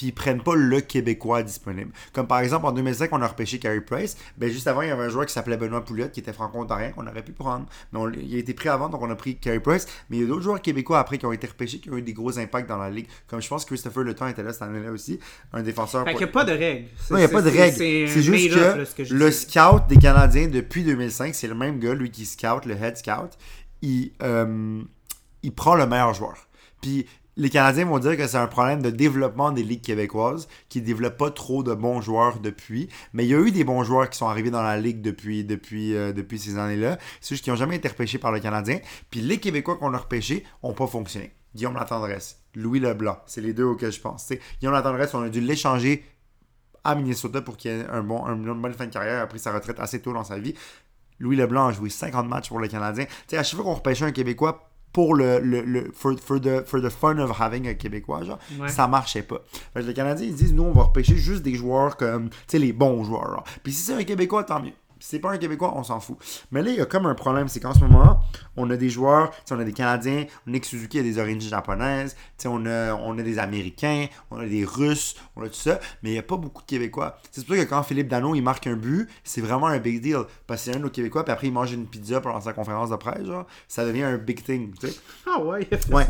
[0.00, 1.92] puis ils prennent pas le Québécois disponible.
[2.14, 4.90] Comme par exemple en 2005, on a repêché Carey Price, ben juste avant, il y
[4.90, 7.66] avait un joueur qui s'appelait Benoît Pouliot, qui était franco-ontarien, qu'on aurait pu prendre.
[7.92, 9.86] Mais on- il a été pris avant, donc on a pris Carey Price.
[10.08, 12.02] Mais il y a d'autres joueurs québécois après qui ont été repêchés, qui ont eu
[12.02, 13.08] des gros impacts dans la ligue.
[13.28, 15.20] Comme je pense que Christopher Le Temps était là cette année-là aussi,
[15.52, 16.04] un défenseur.
[16.04, 16.86] Fait qu'il n'y a pas de règles.
[17.10, 17.76] non, il n'y a pas de règle.
[18.08, 21.54] C'est juste que là, ce que je le scout des Canadiens depuis 2005, c'est le
[21.54, 23.36] même gars, lui qui scout, le head scout,
[23.82, 24.80] il, euh,
[25.42, 26.36] il prend le meilleur joueur.
[26.80, 27.06] Puis
[27.36, 30.86] les Canadiens vont dire que c'est un problème de développement des ligues québécoises, qui ne
[30.86, 32.88] développent pas trop de bons joueurs depuis.
[33.12, 35.44] Mais il y a eu des bons joueurs qui sont arrivés dans la ligue depuis,
[35.44, 36.98] depuis, euh, depuis ces années-là.
[37.20, 38.78] C'est juste qu'ils n'ont jamais été repêchés par le Canadien.
[39.10, 41.32] Puis les Québécois qu'on a repêchés n'ont pas fonctionné.
[41.54, 44.24] Guillaume Latendresse, Louis Leblanc, c'est les deux auxquels je pense.
[44.26, 46.04] T'sais, Guillaume Latendresse, on a dû l'échanger
[46.84, 49.20] à Minnesota pour qu'il ait un bon, un- une bonne fin de carrière.
[49.22, 50.54] A pris sa retraite assez tôt dans sa vie.
[51.18, 53.04] Louis Leblanc a joué 50 matchs pour le Canadien.
[53.32, 56.80] À chaque fois qu'on repêchait un Québécois pour le, le, le- for, for the, for
[56.82, 58.68] the fun of having a Québécois, genre, Ouais.
[58.68, 59.40] ça marchait pas.
[59.74, 62.36] Fait que les Canadiens, ils disent, nous, on va repêcher juste des joueurs comme, tu
[62.48, 63.30] sais, les bons joueurs.
[63.30, 63.44] genre.
[63.62, 64.72] Puis si c'est un Québécois, tant mieux.
[65.00, 66.16] C'est pas un Québécois, on s'en fout.
[66.50, 68.20] Mais là, il y a comme un problème, c'est qu'en ce moment,
[68.56, 72.66] on a des joueurs, on a des Canadiens, Nick Suzuki a des origines japonaises, on
[72.66, 76.12] a, on a des Américains, on a des Russes, on a tout ça, mais il
[76.12, 77.18] n'y a pas beaucoup de Québécois.
[77.30, 80.00] C'est pour ça que quand Philippe Dano, il marque un but, c'est vraiment un big
[80.00, 82.40] deal, parce que c'est un de nos Québécois, puis après, il mange une pizza pendant
[82.40, 84.94] sa conférence de presse, genre, ça devient un big thing, tu sais.
[85.32, 86.06] Ah ouais, il a fait Ouais.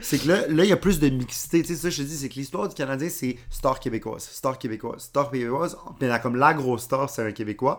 [0.00, 1.62] C'est que là, là, il y a plus de mixité.
[1.62, 4.58] Tu sais, ça, je te dis, c'est que l'histoire du Canadien, c'est star québécoise, star
[4.58, 5.76] québécoise, star québécoise.
[6.00, 7.78] Mais là, comme la grosse star, c'est un Québécois,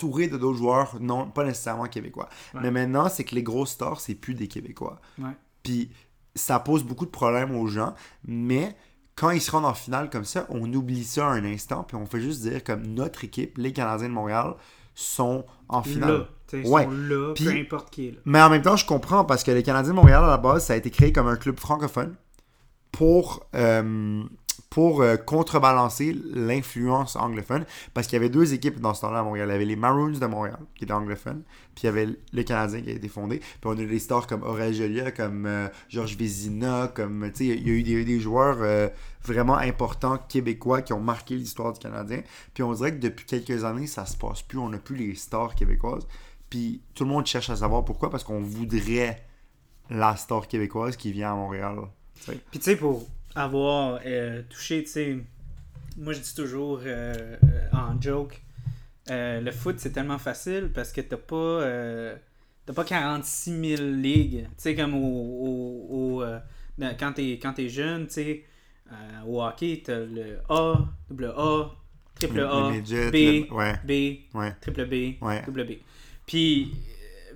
[0.00, 2.28] entouré de d'autres joueurs, non, pas nécessairement québécois.
[2.54, 2.60] Ouais.
[2.62, 5.00] Mais maintenant, c'est que les grosses stars, c'est plus des Québécois.
[5.18, 5.30] Ouais.
[5.62, 5.90] Puis
[6.34, 7.94] ça pose beaucoup de problèmes aux gens,
[8.24, 8.74] mais
[9.14, 12.06] quand ils se rendent en finale comme ça, on oublie ça un instant, puis on
[12.06, 14.54] fait juste dire comme notre équipe, les Canadiens de Montréal,
[14.94, 16.26] sont en finale.
[16.52, 16.84] Là, Ouais.
[16.84, 18.18] sont là, Puis- peu importe qui est là.
[18.24, 20.64] Mais en même temps, je comprends parce que les Canadiens de Montréal, à la base,
[20.64, 22.16] ça a été créé comme un club francophone
[22.90, 24.24] pour, euh,
[24.70, 27.64] pour euh, contrebalancer l'influence anglophone.
[27.92, 29.48] Parce qu'il y avait deux équipes dans ce temps-là à Montréal.
[29.48, 31.42] Il y avait les Maroons de Montréal, qui étaient anglophones,
[31.74, 33.38] puis il y avait le Canadien qui a été fondé.
[33.38, 37.38] Puis on a eu des stars comme Aurel Jolia, comme euh, Georges Vézina, comme, tu
[37.38, 38.88] sais, il y a eu des, joueurs euh,
[39.24, 42.22] vraiment importants québécois qui ont marqué l'histoire du Canadien.
[42.54, 44.58] Puis on dirait que depuis quelques années, ça se passe plus.
[44.58, 46.06] On n'a plus les stars québécoises.
[46.48, 49.24] Puis tout le monde cherche à savoir pourquoi, parce qu'on voudrait
[49.88, 51.78] la star québécoise qui vient à Montréal.
[52.24, 55.18] Puis tu sais, pour avoir euh, touché, tu sais,
[55.96, 58.42] moi je dis toujours euh, euh, en joke,
[59.08, 62.16] le foot c'est tellement facile parce que t'as pas,
[62.66, 64.44] t'as pas 46 000 ligues.
[64.44, 66.24] Tu sais, comme au, au,
[66.98, 68.44] quand t'es quand t'es jeune, tu sais,
[69.26, 71.70] au hockey, t'as le A, double A,
[72.14, 72.72] triple Le- A,
[73.10, 73.16] B,
[73.52, 73.92] ouais, B,
[74.60, 75.14] triple B,
[75.46, 75.72] double B.
[76.26, 76.72] Puis,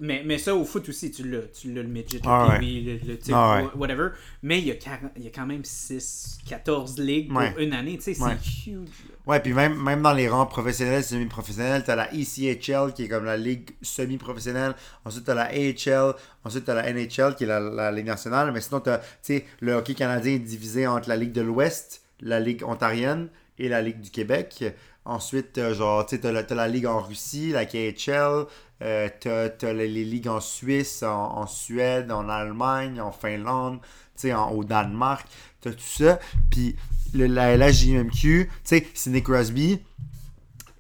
[0.01, 1.43] mais, mais ça, au foot aussi, tu l'as.
[1.49, 2.59] Tu l'as le midget, le Ah ouais.
[2.61, 4.09] kiwi, le, le Ah whatever.
[4.43, 7.55] Mais il y, a 40 il y a quand même 6, 14 ligues pour Ouais.
[7.59, 7.97] une année.
[7.99, 8.33] Tu sais, Ouais.
[8.43, 8.89] c'est huge.
[9.27, 13.25] Ouais, puis même, même dans les rangs professionnels, semi-professionnels, t'as la ECHL qui est comme
[13.25, 14.75] la ligue semi-professionnelle.
[15.05, 16.15] Ensuite, t'as la AHL.
[16.45, 18.53] Ensuite, t'as la NHL qui est la, la ligue nationale.
[18.53, 22.03] Mais sinon, t'as, tu sais, le hockey canadien est divisé entre la ligue de l'Ouest,
[22.21, 23.29] la ligue ontarienne
[23.59, 24.65] et la ligue du Québec.
[25.05, 28.47] Ensuite, t'as genre, tu sais, t'as la, ligue en Russie, la KHL.
[28.83, 33.81] Euh, t'as, les, les ligues en Suisse, en, Suède, en Allemagne, en Finlande,
[34.17, 35.27] tu sais, au Danemark.
[35.61, 36.19] T'as tout ça.
[36.51, 36.77] Puis
[37.15, 39.81] le, la LHJMQ, tu sais, Sidney Crosby,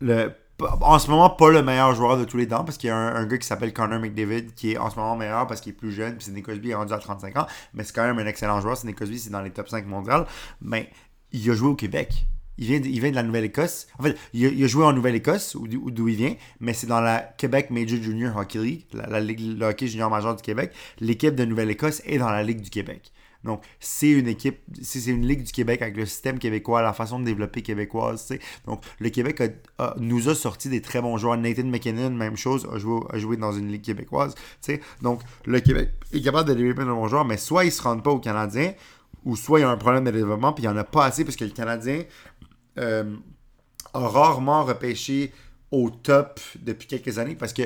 [0.01, 2.91] le, en ce moment, pas le meilleur joueur de tous les temps, parce qu'il y
[2.91, 5.73] a un, gars qui s'appelle Connor McDavid, qui est en ce moment meilleur parce qu'il
[5.73, 8.19] est plus jeune, puis Sidney Crosby est rendu à 35 ans, mais c'est quand même
[8.19, 8.77] un excellent joueur.
[8.77, 10.27] Sidney Crosby, c'est dans les top 5 mondiales,
[10.61, 10.91] mais
[11.33, 12.27] il a joué au Québec.
[12.59, 13.89] Il vient, de, il vient de la Nouvelle-Écosse.
[13.99, 17.21] En fait, il a, joué en Nouvelle-Écosse, ou d'où il vient, mais c'est dans la
[17.21, 20.73] Québec Major Junior Hockey League, la, ligue le hockey junior majeur du Québec.
[21.01, 23.13] L'équipe de Nouvelle-Écosse est dans la Ligue du Québec.
[23.45, 27.21] Donc, c'est une équipe, c'est une ligue du Québec avec le système québécois, la façon
[27.21, 28.41] de développer québécoise, tu sais.
[28.67, 29.43] Donc, le Québec
[29.99, 31.37] nous a sorti des très bons joueurs.
[31.37, 34.81] Nathan McKinnon, même chose, a joué, a joué dans une ligue québécoise, tu sais.
[35.03, 38.03] Donc, le Québec est capable de développer de bons joueurs, mais soit ils se rendent
[38.03, 38.73] pas aux Canadiens,
[39.25, 41.05] ou soit il y a un problème de développement, puis il y en a pas
[41.05, 42.03] assez, parce que le Canadien
[42.79, 43.17] euh,
[43.93, 45.33] a rarement repêché
[45.71, 47.63] au top depuis quelques années, parce que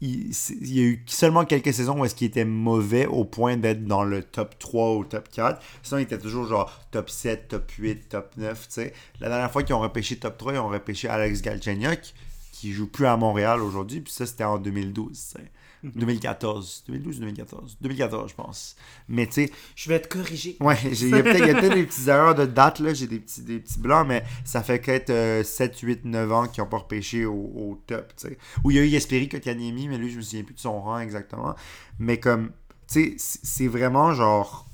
[0.00, 3.86] il, y a eu seulement quelques saisons où est-ce qu'il était mauvais au point d'être
[3.86, 5.62] dans le top 3 ou top 4.
[5.82, 8.92] Sinon, il était toujours genre top 7, top 8, top 9, tu sais.
[9.20, 12.14] La dernière fois qu'ils ont repêché top 3, ils ont repêché Alex Galchenyuk,
[12.52, 15.50] qui joue plus à Montréal aujourd'hui, puis ça, c'était en 2012, tu sais.
[15.94, 16.84] 2014.
[16.88, 18.76] 2012 2014 2014, je pense.
[19.08, 20.56] Mais tu sais, Je vais te corriger.
[20.60, 22.94] Ouais, j'ai- il y a peut-être des petites erreurs de date, là.
[22.94, 26.62] J'ai des petits, des petits blancs, mais ça fait peut-être 7, 8, 9 ans qu'ils
[26.64, 28.38] n'ont pas repêché au, au top, tu sais.
[28.64, 30.80] Où il y a eu Yesperi Kotkaniemi, mais lui, je me souviens plus de son
[30.80, 31.54] rang exactement.
[31.98, 32.50] Mais comme,
[32.90, 34.66] tu sais, c'est vraiment genre.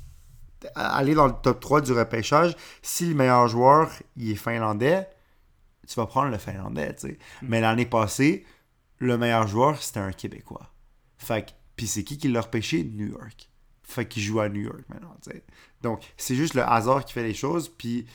[0.75, 5.09] Aller dans le top 3 du repêchage, si le meilleur joueur, il est finlandais,
[5.89, 7.19] tu vas prendre le finlandais, tu sais.
[7.41, 8.45] Mais l'année passée,
[8.99, 10.71] le meilleur joueur, c'était un Québécois.
[11.21, 12.83] Fait que, puis c'est qui qui l'a repêché?
[12.83, 13.49] New York.
[13.83, 15.17] Fait qu'il joue à New York maintenant.
[15.83, 18.07] Donc, c'est juste le hasard qui fait les choses, puis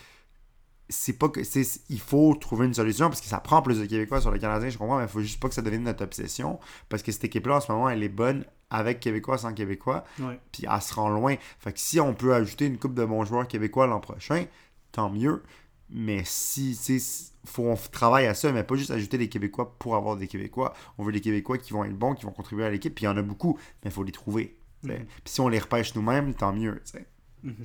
[0.88, 3.86] c'est pas que c'est il faut trouver une solution parce que ça prend plus de
[3.86, 6.04] Québécois sur le Canadien, je comprends, mais il faut juste pas que ça devienne notre
[6.04, 10.04] obsession parce que cette équipe-là en ce moment, elle est bonne avec Québécois sans Québécois,
[10.20, 10.40] Ouais.
[10.52, 11.36] puis elle se rend loin.
[11.60, 14.46] Fait que si on peut ajouter une coupe de bons joueurs québécois l'an prochain,
[14.92, 15.44] tant mieux.
[15.90, 19.76] Mais si, tu sais, faut on travaille à ça, mais pas juste ajouter des Québécois
[19.78, 20.74] pour avoir des Québécois.
[20.98, 23.08] On veut des Québécois qui vont être bons, qui vont contribuer à l'équipe, puis il
[23.08, 24.58] y en a beaucoup, mais il faut les trouver.
[24.84, 25.06] Mhm.
[25.24, 26.82] Puis si on les repêche nous-mêmes, tant mieux.
[26.86, 27.06] tu sais.
[27.44, 27.56] Mhm.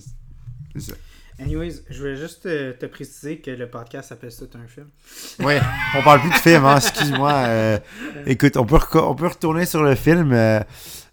[0.74, 0.92] C'est ça.
[1.38, 4.88] Anyways, je voulais juste te, te préciser que le podcast s'appelle C'est un film.
[5.40, 5.58] Ouais,
[5.96, 7.32] on parle plus de film, hein, excuse-moi.
[7.32, 7.78] euh,
[8.26, 10.32] écoute, on peut, on peut retourner sur le film.
[10.32, 10.60] euh,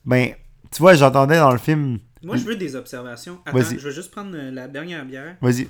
[0.05, 0.33] ben,
[0.71, 1.99] tu vois, j'entendais dans le film.
[2.23, 3.39] Moi, je veux des observations.
[3.45, 5.35] Attends, je veux juste prendre euh, la dernière bière.
[5.41, 5.67] Vas-y.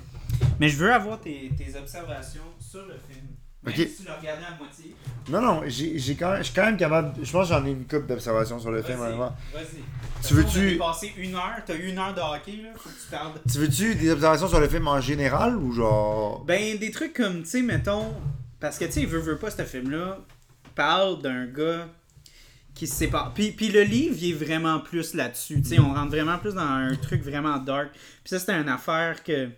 [0.60, 3.26] Mais je veux avoir tes, tes observations sur le film.
[3.64, 3.86] Même Ok.
[3.88, 4.94] si tu l'as regardé à moitié.
[5.28, 7.12] Non, non, j'ai j'ai quand même, je suis quand même capable.
[7.22, 9.82] Je pense que j'en ai une coupe d'observations sur le film, Vas-y.
[10.26, 13.32] Tu veux-tu- passé une heure, t'as une heure de hockey, là, faut que tu parles.
[13.50, 16.44] Tu veux-tu des observations sur le film en général ou genre?
[16.44, 18.14] Ben, des trucs comme, tu sais, mettons.
[18.60, 20.18] Parce que, tu sais, veut, veut pas, ce film-là
[20.74, 21.88] parle d'un gars
[22.78, 23.34] qui se sépare.
[23.34, 25.60] Puis, puis le livre, il est vraiment plus là-dessus.
[25.62, 27.90] Tu sais, on rentre vraiment plus dans un truc vraiment dark.
[27.92, 29.48] Puis ça, c'était une affaire que.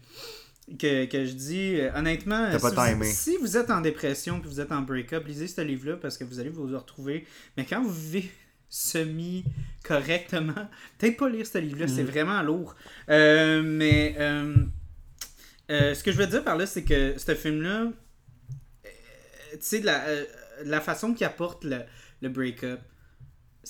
[0.78, 4.38] Que, que je dis, euh, honnêtement, T'as si, pas vous, si vous êtes en dépression
[4.38, 7.26] puis vous êtes en break-up, lisez ce livre-là parce que vous allez vous retrouver.
[7.56, 8.30] Mais quand vous vivez
[8.68, 10.54] semi-correctement,
[10.98, 12.76] peut-être pas lire ce livre-là, c'est vraiment lourd.
[13.08, 14.54] Euh, mais euh,
[15.70, 18.88] euh, ce que je veux dire par là, c'est que ce film-là, euh,
[19.52, 20.24] tu sais, de la, euh,
[20.64, 21.80] la façon qu'il apporte le,
[22.22, 22.80] le break-up,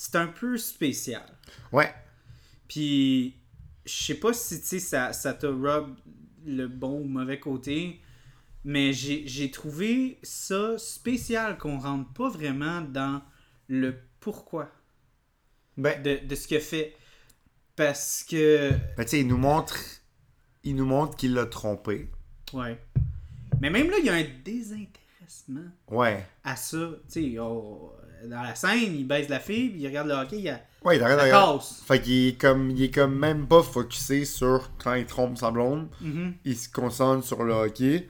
[0.03, 1.21] c'est un peu spécial.
[1.71, 1.93] Ouais.
[2.67, 3.35] Puis,
[3.85, 5.95] je sais pas si, tu sais, ça, ça te rub
[6.43, 8.01] le bon ou mauvais côté,
[8.63, 13.21] mais j'ai trouvé ça spécial qu'on rentre pas vraiment dans
[13.67, 14.71] le pourquoi
[15.77, 16.95] Ben, de, de ce qu'il fait.
[17.75, 19.77] Parce que, ben tu sais, il nous montre.
[20.63, 22.09] Il nous montre qu'il l'a trompé.
[22.53, 22.79] ouais.
[23.61, 26.25] Mais même là, il y a un désintéressement Ouais.
[26.43, 26.89] à ça.
[27.11, 27.93] Tu sais, oh,
[28.27, 30.97] dans la scène, il baise la fille, puis il regarde le hockey, il a Ouais,
[30.97, 31.83] il arrête la casse.
[31.85, 32.71] Fait qu'il est comme.
[32.71, 35.87] Il est comme même pas focusé sur quand il trompe sa blonde.
[36.01, 36.33] Mhm.
[36.43, 38.07] il se concentre sur le hockey.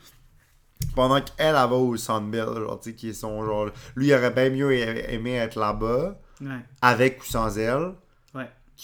[0.95, 3.69] Pendant qu'elle, elle va au Sandbell, genre, tu sais, qui est son genre.
[3.95, 6.47] Lui, il aurait bien mieux aimé être là-bas, Ouais.
[6.81, 7.91] avec ou sans elle.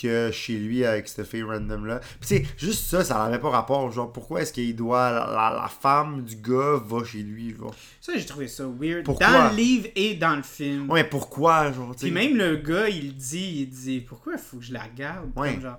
[0.02, 2.00] Que chez lui avec cette fille random-là.
[2.20, 3.92] Puis, tu sais, juste ça, ça n'avait pas rapport.
[3.92, 5.12] Genre, pourquoi est-ce qu'il doit.
[5.12, 7.74] La, la- la femme du gars va chez lui, genre?
[8.02, 9.04] Ça, j'ai trouvé ça weird.
[9.04, 9.28] Pourquoi?
[9.32, 10.90] Dans le livre et dans le film.
[10.90, 11.96] Ouais, pourquoi, genre.
[12.00, 15.30] Puis même le gars, il dit, il dit, pourquoi il faut que je la regarde?
[15.36, 15.54] Ouais.
[15.54, 15.78] Comme genre,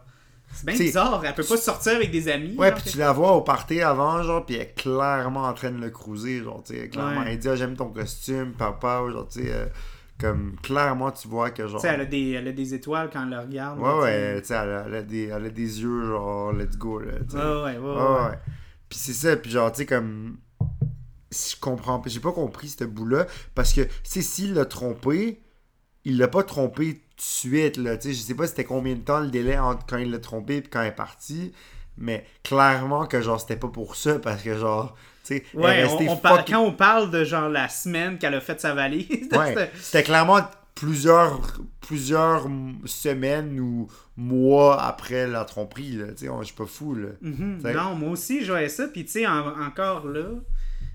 [0.52, 2.54] c'est bien bizarre, elle peut pas sortir avec des amis.
[2.56, 5.70] Ouais, puis tu la vois au party avant, genre, puis elle est clairement en train
[5.70, 7.20] de le cruiser, genre, tu sais, clairement.
[7.20, 7.32] Ouais.
[7.32, 9.66] Elle dit, ah, j'aime ton costume, papa, genre, tu sais, euh,
[10.20, 11.80] comme, clairement, tu vois que, genre.
[11.80, 13.78] Tu sais, elle a, des, elle a des étoiles quand elle le regarde.
[13.78, 16.52] Ouais, là, ouais, tu sais, elle, a- elle a des, elle a des yeux, genre,
[16.52, 17.36] let's go, là, tu tu sais.
[17.36, 17.42] sais.
[17.44, 17.78] Ouais, ouais, ouais.
[17.78, 18.24] Ouais, ouais.
[18.30, 18.38] ouais.
[18.88, 20.38] Puis c'est ça, puis genre, tu sais, comme.
[21.30, 25.42] Je comprends j'ai pas compris ce bout-là, parce que, c'est s'il l'a trompé,
[26.04, 28.94] il l'a pas trompé tout de suite, là, tu sais, je sais pas c'était combien
[28.94, 31.52] de temps le délai entre quand il l'a trompé et quand il est parti,
[31.98, 34.96] mais clairement que, genre, c'était pas pour ça, parce que, genre,
[35.54, 38.74] Ouais, on, on parle- quand on parle de genre la semaine qu'elle a fait sa
[38.74, 40.40] valise, Ouais, c'était- clairement
[40.74, 41.40] plusieurs,
[41.80, 42.46] plusieurs
[42.84, 47.08] semaines ou mois après la tromperie, là, on- je suis pas fou, là.
[47.20, 47.60] Mhm.
[47.74, 48.86] Non, moi aussi, je voyais ça.
[48.88, 50.24] Puis, tu sais, en- encore là,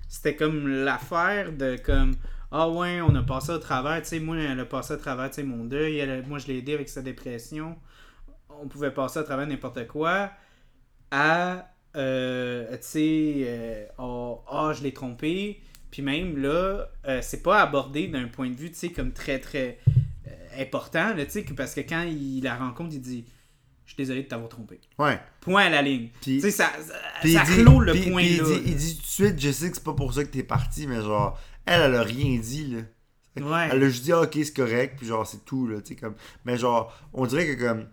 [0.07, 2.15] c'était comme l'affaire de comme.
[2.55, 3.99] Ah ouais, on a passé au travers.
[4.03, 5.97] Tu sais, moi, elle a passé au travers, tu sais, mon deuil.
[5.97, 7.75] Elle moi, je l'ai aidé avec sa dépression.
[8.61, 10.29] On pouvait passer à travers n'importe quoi.
[11.11, 11.65] À.
[11.95, 13.33] euh, tu sais.
[13.47, 15.61] euh, oh, ah, je l'ai trompé.
[15.91, 19.39] Puis même là, euh, c'est pas abordé d'un point de vue, tu sais, comme très,
[19.39, 19.77] très
[20.59, 21.13] important.
[21.15, 23.25] Là, tu sais, parce que quand il la rencontre, il dit
[23.85, 24.79] Je suis désolé de t'avoir trompé.
[24.97, 25.19] Ouais.
[25.41, 26.09] Point à la ligne.
[26.21, 26.71] Puis- tu sais, ça,
[27.23, 28.43] ça, clôt le point puis il là.
[28.45, 30.43] dit, il dit tout de suite, je sais que c'est pas pour ça que t'es
[30.43, 32.81] parti, mais genre, elle, elle a rien dit, là.
[33.35, 33.69] Ouais.
[33.71, 35.95] Elle a juste dit, ah, ok, c'est correct, puis genre, c'est tout, là, tu sais,
[35.95, 36.15] comme.
[36.45, 37.87] Mais genre, on dirait que comme.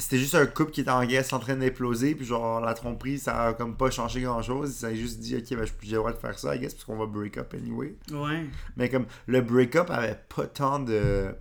[0.00, 3.18] C'était juste un couple qui était en guest en train d'imploser, puis genre, la tromperie,
[3.18, 4.72] ça a comme pas changé grand chose.
[4.72, 6.84] Ça a juste dit, ok, ben, j'ai le droit de faire ça, I guess, parce
[6.84, 7.96] qu'on va break up anyway.
[8.12, 8.46] Ouais.
[8.76, 11.34] Mais comme, le break-up avait pas tant de.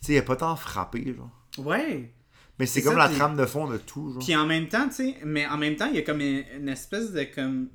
[0.00, 1.30] Tu sais, il a pas tant frappé, genre.
[1.66, 2.12] Ouais.
[2.58, 4.22] Mais c'est comme ça, la trame de fond de tout, genre.
[4.22, 6.44] Puis en même temps, tu sais, mais en même temps, il y a comme une,
[6.60, 7.68] une espèce de comme.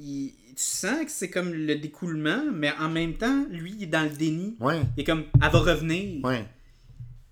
[0.00, 3.86] il- tu sens que c'est comme le découlement, mais en même temps, lui, il est
[3.88, 4.56] dans le déni.
[4.58, 6.24] Ouais, Il est comme, elle va revenir.
[6.24, 6.46] ouais.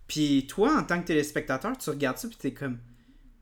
[0.07, 2.79] Puis toi, en tant que téléspectateur, tu regardes ça, puis t'es comme,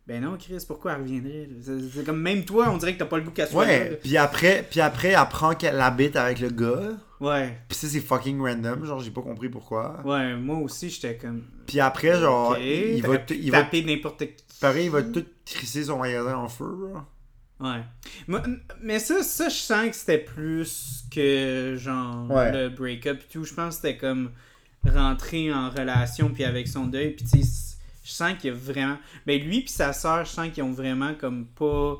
[0.06, 1.48] ben non, Chris, pourquoi elle reviendrait?
[1.92, 3.96] C'est comme, même toi, on dirait que t'as pas le goût qu'elle soit Ouais, là.
[3.96, 6.90] puis après, puis après, elle apprend qu'elle habite avec le gars.
[7.20, 7.56] Ouais.
[7.68, 8.84] Puis ça, c'est fucking random.
[8.84, 10.00] Genre, j'ai pas compris pourquoi.
[10.04, 11.44] Ouais, moi aussi, j'étais comme.
[11.66, 14.44] Puis après, genre, ok, il, va, il taper n'importe qui.
[14.60, 17.04] Pareil, il va tout crisser son magasin en feu, genre.
[17.60, 17.82] Ouais.
[18.26, 18.42] Moi-
[18.82, 22.50] Mais ça, ça, je sens que c'était plus que genre Ouais.
[22.50, 23.44] le break-up et tout.
[23.44, 24.30] Je pense que c'était comme
[24.86, 27.10] rentrer en relation puis avec son deuil.
[27.10, 27.72] Puis tu sais,
[28.04, 28.98] je sens qu'il y a vraiment.
[29.26, 31.96] Ben lui puis sa soeur, je sens qu'ils ont vraiment comme pas.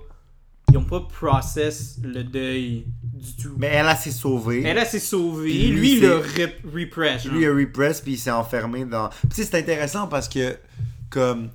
[0.71, 3.55] Ils ont pas process le deuil du tout.
[3.59, 4.63] Mais elle, elle s'est sauvée.
[4.63, 5.51] Elle, elle s'est sauvée.
[5.51, 7.27] Puis lui, il rep- repress.
[7.27, 9.09] Lui, il a repress, puis il s'est enfermé dans.
[9.11, 10.57] Puis tu sais, c'est intéressant parce que,
[11.11, 11.51] comme.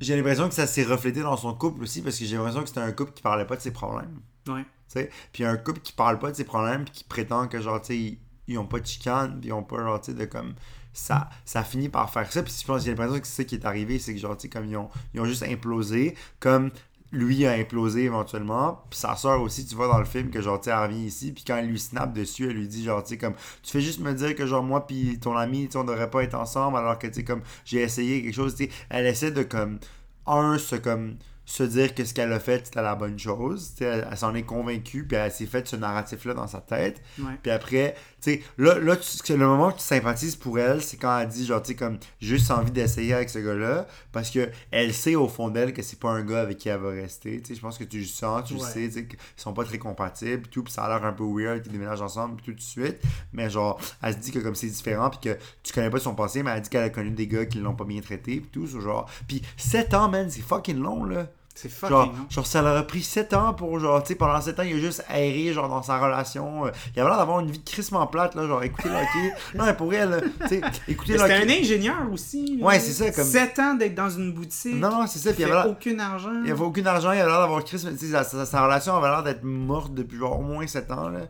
[0.00, 2.68] J'ai l'impression que ça s'est reflété dans son couple aussi, parce que j'ai l'impression que
[2.68, 4.20] c'était un couple qui parlait pas de ses problèmes.
[4.48, 4.62] Ouais.
[4.62, 7.60] Tu sais, puis un couple qui parle pas de ses problèmes, puis qui prétend que,
[7.60, 10.12] genre, tu sais, ils, ils ont pas de chicane, puis ils ont pas, genre, tu
[10.12, 10.54] sais, de comme.
[10.92, 13.54] Ça, ça finit par faire ça, puis je pense j'ai l'impression que c'est ça qui
[13.54, 16.16] est arrivé, c'est que, genre, tu sais, comme ils ont, ils ont juste implosé.
[16.40, 16.72] Comme
[17.12, 18.84] lui a implosé éventuellement.
[18.88, 21.04] Puis sa soeur aussi, tu vois dans le film que genre, tu sais, elle revient
[21.04, 21.32] ici.
[21.32, 23.80] Puis quand elle lui snap dessus, elle lui dit genre, tu sais, comme, tu fais
[23.80, 26.76] juste me dire que genre, moi, puis ton ami, tu on devrait pas être ensemble
[26.78, 28.70] alors que, tu sais, comme, j'ai essayé quelque chose, tu sais.
[28.88, 29.78] Elle essaie de, comme,
[30.26, 33.72] un, se, comme, se dire que ce qu'elle a fait, c'était la bonne chose.
[33.72, 36.60] Tu sais, elle, elle s'en est convaincue, puis elle s'est fait ce narratif-là dans sa
[36.60, 37.02] tête.
[37.18, 37.32] Ouais.
[37.42, 41.18] Puis après, sais, là, là tu- le moment que tu sympathises pour elle, c'est quand
[41.18, 44.48] elle dit, genre, tu sais, comme, j'ai juste envie d'essayer avec ce gars-là, parce que
[44.70, 47.40] elle sait au fond d'elle que c'est pas un gars avec qui elle va rester.
[47.40, 48.66] Tu sais, je pense que tu le sens, tu le Ouais.
[48.66, 51.24] sais, tu sais, qu'ils sont pas très compatibles, tout, puis ça a l'air un peu
[51.24, 52.98] weird qu'ils déménagent ensemble, puis tout de suite.
[53.32, 56.14] Mais genre, elle se dit que comme c'est différent, puis que tu connais pas son
[56.14, 58.50] passé, mais elle dit qu'elle a connu des gars qui l'ont pas bien traité, puis
[58.52, 59.08] tout, so, genre.
[59.28, 61.28] Puis 7 ans, man, c'est fucking long, là.
[61.62, 64.40] C'est fucking Genre, genre, ça leur a pris 7 ans pour, genre, tu sais, pendant
[64.40, 66.66] 7 ans, il a juste erré, genre, dans sa relation.
[66.66, 69.34] Euh, Il avait l'air d'avoir une vie crissement plate, là, genre, écouter le hockey.
[69.54, 72.56] Non, mais pour elle, tu sais, écouter le C'était un ingénieur aussi.
[72.58, 72.66] là.
[72.66, 74.74] Ouais, c'est ça, comme- 7 ans d'être dans une boutique.
[74.76, 76.42] Non, non, c'est ça, puis il avait aucun argent.
[76.44, 78.96] Il avait aucun argent, il avait l'air d'avoir mais tu sais, sa, sa- sa relation
[78.96, 81.20] avait l'air d'être morte depuis genre au moins 7 ans, là.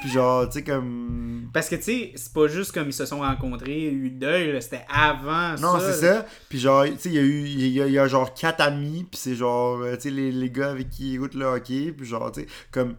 [0.00, 1.48] Puis genre, tu sais, comme.
[1.52, 4.84] Parce que, tu sais, c'est pas juste comme ils se sont rencontrés, eu deuil, c'était
[4.88, 5.92] avant Non, ça.
[5.92, 6.26] c'est ça.
[6.50, 8.34] Puis genre, tu sais, il y a eu, il y a, il y a genre
[8.34, 11.34] 4 amis, puis c'est genre, euh, tu sais, les, les gars avec qui ils écoutent
[11.34, 12.94] le hockey, puis genre, tu sais, comme.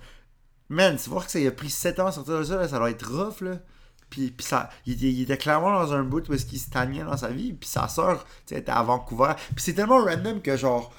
[0.70, 2.68] Man, tu vois que ça il a pris 7 ans à sortir de ça, là,
[2.68, 3.60] ça doit être rough, là.
[4.10, 7.04] Puis, puis ça, il, était- il était clairement dans un bout où est-ce qu'il stagnait
[7.04, 7.54] dans sa vie.
[7.54, 9.34] Puis sa soeur, tu sais, était à Vancouver.
[9.56, 10.94] Puis c'est tellement random que genre,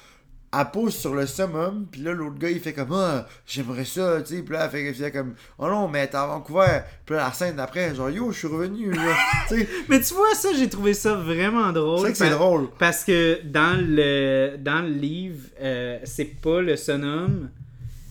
[0.57, 1.85] elle pose sur le summum.
[1.91, 4.41] Puis là, l'autre gars, il fait comme, ah, j'aimerais ça, tu sais.
[4.41, 6.81] Puis là, elle fait, elle fait comme, oh non, mais t'es à Vancouver.
[7.05, 9.15] Puis là, la scène d'après, genre, yo, je suis revenu, là.
[9.47, 12.07] tu sais, Mais tu vois, ça, j'ai trouvé ça vraiment drôle.
[12.07, 12.69] c'est que c'est drôle.
[12.79, 17.49] Parce que dans le, dans le livre, euh, c'est pas le sonome,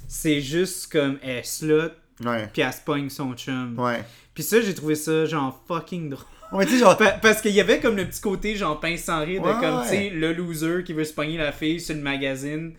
[0.06, 1.90] c'est juste comme elle slot,
[2.24, 2.48] Ouais.
[2.52, 3.78] puis elle se pogne son chum.
[3.78, 4.04] Ouais.
[4.34, 6.24] Puis ça, j'ai trouvé ça genre fucking drôle.
[6.52, 9.42] Ouais, genre, Pa- parce qu'il y avait comme le petit côté genre pince sans rire
[9.42, 12.00] de Ouais, comme, tu sais, le loser qui veut se pogner la fille sur le
[12.00, 12.72] magazine,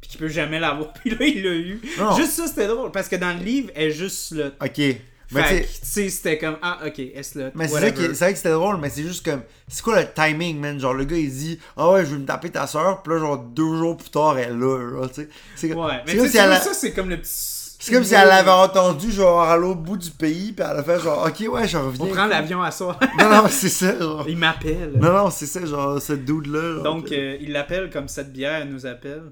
[0.00, 1.80] puis qui peut jamais l'avoir, puis là, il l'a eu.
[1.98, 2.14] Non.
[2.16, 4.50] Juste ça, c'était drôle, parce que dans le livre, elle est juste slot.
[4.60, 4.96] ok.
[5.32, 7.50] Mais tu sais, c'était comme, ah, ok, slot.
[7.56, 7.92] Mais c'est vrai
[8.32, 9.42] que c'était drôle, mais c'est juste comme.
[9.66, 10.78] C'est quoi le timing, man?
[10.78, 13.18] Genre, le gars, il dit Ah ouais, je vais me taper ta soeur, puis là,
[13.18, 15.72] genre, deux jours plus tard, elle est là, tu sais.
[15.74, 17.55] Ouais, mais ça, c'est comme le petit.
[17.86, 20.82] C'est comme si elle avait entendu, genre, à l'autre bout du pays, puis elle a
[20.82, 22.06] fait, genre, ok, ouais, je reviens.
[22.06, 22.98] On prend l'avion à soi.
[23.18, 24.24] Non, non, c'est ça, genre.
[24.28, 24.92] il m'appelle.
[25.00, 26.82] Non, non, c'est ça, genre, ce dude-là.
[26.82, 29.22] Donc, euh, il l'appelle comme cette bière nous appelle.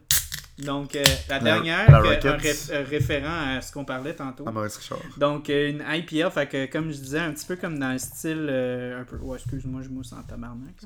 [0.58, 4.44] Donc, euh, la dernière, la que- un euh, référent à ce qu'on parlait tantôt.
[4.46, 4.98] Ah, Maurice Richard.
[5.16, 7.98] Donc, euh, une IPL, fait que, comme je disais, un petit peu comme dans le
[7.98, 8.46] style.
[8.48, 9.16] euh, un peu.
[9.16, 10.76] Ouais, excuse-moi, je mousse en tabarnak.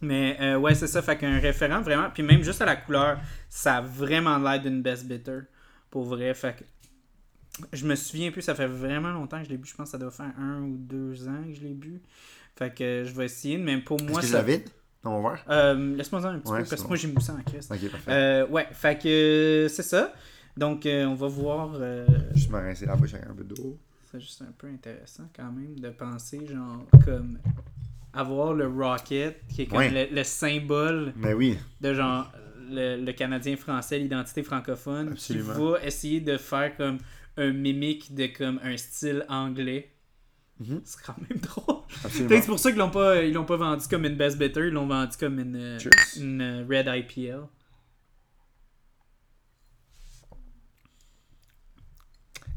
[0.00, 2.08] Mais, euh, ouais, c'est ça, fait qu'un référent vraiment.
[2.12, 3.18] Puis même juste à la couleur,
[3.48, 5.38] ça a vraiment l'air d'une Best Bitter.
[5.90, 6.64] Pour vrai, fait que.
[7.72, 9.66] Je me souviens plus, ça fait vraiment longtemps que je l'ai bu.
[9.68, 12.00] Je pense que ça doit faire un ou deux ans que je l'ai bu.
[12.56, 14.38] Fait que je vais essayer, mais pour Est-ce moi, que je ça.
[14.38, 14.68] la vide
[15.02, 15.44] dans mon verre?
[15.48, 16.88] Euh, Laisse-moi en un petit Ouais, peu, parce que bon.
[16.88, 17.68] moi j'ai moussé en crise.
[17.70, 18.12] Ok, parfait.
[18.12, 20.12] Euh, ouais, fait que euh, c'est ça.
[20.56, 21.72] Donc euh, on va voir.
[22.34, 23.76] Juste me rincer la bouche avec un peu d'eau.
[24.10, 27.38] c'est juste un peu intéressant quand même de penser, genre, comme
[28.12, 30.08] avoir le Rocket, qui est comme Ouais.
[30.10, 31.58] le, le symbole Mais oui.
[31.80, 32.30] de genre
[32.68, 35.52] le, le Canadien français, l'identité francophone, Absolument.
[35.54, 36.98] qui va essayer de faire comme
[37.36, 39.92] un mimique de comme un style anglais.
[40.60, 40.80] Mhm.
[40.84, 41.82] C'est quand même drôle.
[42.10, 44.72] C'est pour ça qu'ils l'ont pas, ils l'ont pas vendu comme une Best Bitter, ils
[44.72, 45.78] l'ont vendu comme une, euh,
[46.16, 47.42] une euh, Red IPL.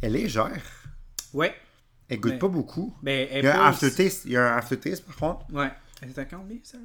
[0.02, 0.62] Elle est légère.
[1.34, 1.54] Ouais.
[2.10, 2.96] Elle goûte Mais- pas beaucoup.
[3.04, 5.54] Ben, elle Il y a un aftertaste, il y a un aftertaste par contre.
[5.54, 5.72] Ouais.
[6.02, 6.84] Elle est à combien, ça, là?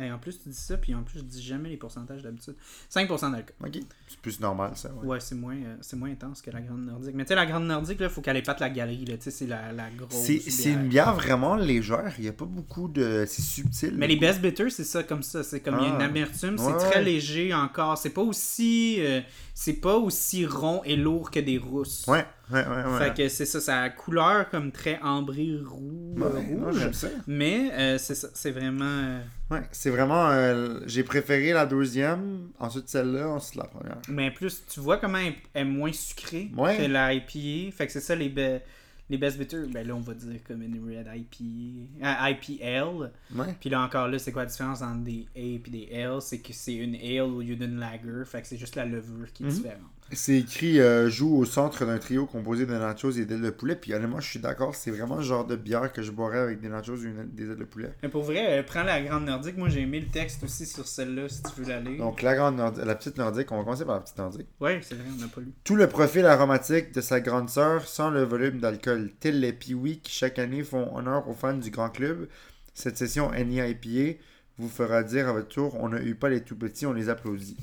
[0.00, 2.54] Et en plus, tu dis ça, puis en plus, je dis jamais les pourcentages d'habitude.
[2.92, 3.54] 5% d'alcool.
[3.64, 3.80] Ok.
[4.08, 4.90] C'est plus normal ça.
[4.94, 5.06] Ouais.
[5.06, 7.14] Ouais, c'est moins, euh, c'est moins intense que la Grande Nordique.
[7.14, 9.16] Mais tu sais, la Grande Nordique, là, faut qu'elle épate la galerie, là.
[9.16, 10.14] Tu sais, c'est la, la grosse.
[10.14, 11.14] C'est une bière.
[11.14, 12.12] vraiment légère.
[12.18, 13.24] Il n'y a pas beaucoup de.
[13.28, 13.94] C'est subtil.
[13.96, 15.42] Mais les Best Bitters, c'est ça, comme ça.
[15.42, 16.04] C'est comme il y a une Ah.
[16.06, 17.98] amertume, c'est Ouais, très léger encore.
[17.98, 18.96] C'est pas aussi.
[19.00, 19.20] euh,
[19.54, 22.06] c'est pas aussi rond et lourd que des rousses.
[22.08, 22.98] Ouais, ouais.
[22.98, 26.90] Fait que c'est ça, ça a couleur comme très ambrée roux, Ouais, non, rouge.
[26.92, 27.08] ça.
[27.26, 28.84] mais euh, c'est ça, c'est vraiment.
[28.84, 29.20] euh,
[29.50, 30.28] Ouais, c'est vraiment.
[30.30, 33.98] euh, J'ai préféré la deuxième, ensuite celle-là, ensuite la première.
[34.08, 36.76] Mais plus, tu vois comment elle est moins sucrée Ouais.
[36.76, 37.72] que la IPA.
[37.76, 38.60] Fait que c'est ça, les, be-
[39.08, 39.66] les best bitters.
[39.72, 42.30] Ben là, on va dire comme une red IPA.
[42.30, 43.10] IPL.
[43.34, 43.54] Ouais.
[43.60, 46.18] Puis là encore, là, c'est quoi la différence entre des A et des L?
[46.20, 48.24] C'est que c'est une ale au lieu d'une lager.
[48.24, 49.52] Fait que c'est juste la levure qui est Mhm.
[49.52, 49.80] différente.
[50.12, 53.76] C'est écrit euh, joue au centre d'un trio composé de nachos et d'ailes de poulet.
[53.76, 56.60] Puis honnêtement, je suis d'accord, c'est vraiment le genre de bière que je boirais avec
[56.60, 57.92] des nachos et une- des ailes de poulet.
[58.02, 59.56] Mais pour vrai, euh, prends la grande nordique.
[59.56, 61.98] Moi, j'ai aimé le texte aussi sur celle-là, si tu veux la lire.
[61.98, 64.48] Donc la grande la petite nordique, on va commencer par la petite nordique.
[64.60, 65.52] Ouais, c'est vrai, on n'a pas lu.
[65.62, 70.00] Tout le profil aromatique de sa grande sœur sans le volume d'alcool, tels les Pee-Wee
[70.00, 72.26] qui chaque année font honneur aux fans du grand club.
[72.74, 74.18] Cette session NIPA
[74.58, 77.08] vous fera dire à votre tour on n'a eu pas les tout petits, on les
[77.08, 77.56] applaudit.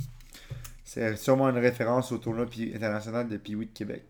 [0.87, 4.03] C'est sûrement une référence au tournoi international de Pee-Wee de Québec.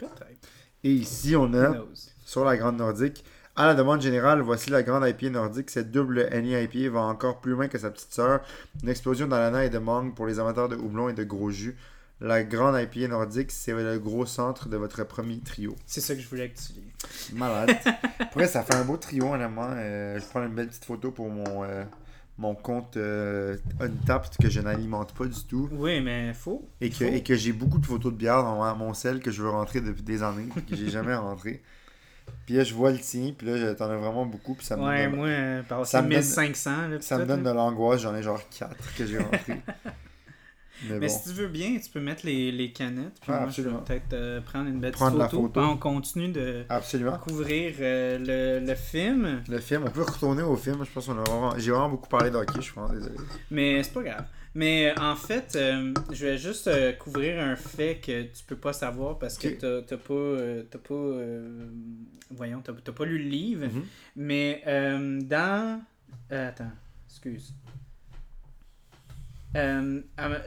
[0.00, 0.48] Peut-être.
[0.82, 1.76] Et ici, on a,
[2.24, 3.24] sur la Grande Nordique,
[3.54, 5.70] à la demande générale, voici la Grande IPA nordique.
[5.70, 8.40] Cette double NI IPA va encore plus loin que sa petite sœur.
[8.82, 11.76] Une explosion d'ananas et de mangue pour les amateurs de houblon et de gros jus.
[12.20, 15.76] La Grande IPA nordique, c'est le gros centre de votre premier trio.
[15.86, 17.32] C'est ça que je voulais que tu lises.
[17.32, 17.76] Malade.
[18.18, 19.68] Après, ça fait un beau trio, honnêtement.
[19.70, 21.84] Euh, je prends une belle petite photo pour mon, euh,
[22.38, 25.68] mon compte euh, Untapped que je n'alimente pas du tout.
[25.72, 26.68] Oui, mais faut.
[26.80, 27.04] Et que, faut.
[27.04, 29.80] et que j'ai beaucoup de photos de bière dans mon sel que je veux rentrer
[29.80, 31.62] depuis des années, puis que j'ai jamais rentré.
[32.46, 34.82] Puis là, je vois le tien, puis là, t'en as vraiment beaucoup, puis ça me
[34.84, 36.88] Ouais, donne, moi, euh, par ça me donne- 1500.
[36.88, 37.50] là, ça me donne là.
[37.50, 38.00] de l'angoisse.
[38.00, 39.60] J'en ai genre 4 que j'ai rentré.
[40.88, 41.12] Mais Mais bon.
[41.14, 43.14] si tu veux bien, tu peux mettre les, les canettes.
[43.20, 45.42] Puis Ah, moi, je vais peut-être euh, prendre une belle Prendre la photo.
[45.44, 45.60] photo.
[45.60, 47.16] On continue de Absolument.
[47.18, 49.42] couvrir euh, le, le film.
[49.48, 50.84] Le film, on peut retourner au film.
[50.84, 51.58] Je pense qu'on a vraiment.
[51.58, 53.14] J'ai vraiment beaucoup parlé d'hockey, je suis vraiment désolé.
[53.50, 54.24] Mais c'est pas grave.
[54.56, 58.72] Mais euh, en fait, euh, je vais juste couvrir un fait que tu peux pas
[58.72, 60.62] savoir parce que t'as t'as pas.
[60.70, 61.20] t'as pas
[62.30, 63.66] voyons, t'as t'as pas lu le livre.
[63.66, 63.82] Mhm.
[64.16, 64.62] Mais
[65.22, 65.80] dans.
[66.30, 66.70] attends,
[67.08, 67.52] excuse.
[69.56, 70.00] Euh,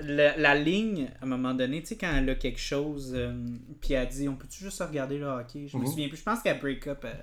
[0.03, 3.31] la, la ligne, à un moment donné, tu sais, quand elle a quelque chose, euh,
[3.81, 5.67] puis elle dit On peut-tu juste regarder le hockey?
[5.67, 5.87] Je me Mhm.
[5.87, 6.17] souviens plus.
[6.17, 7.13] Je pense qu'elle break up euh,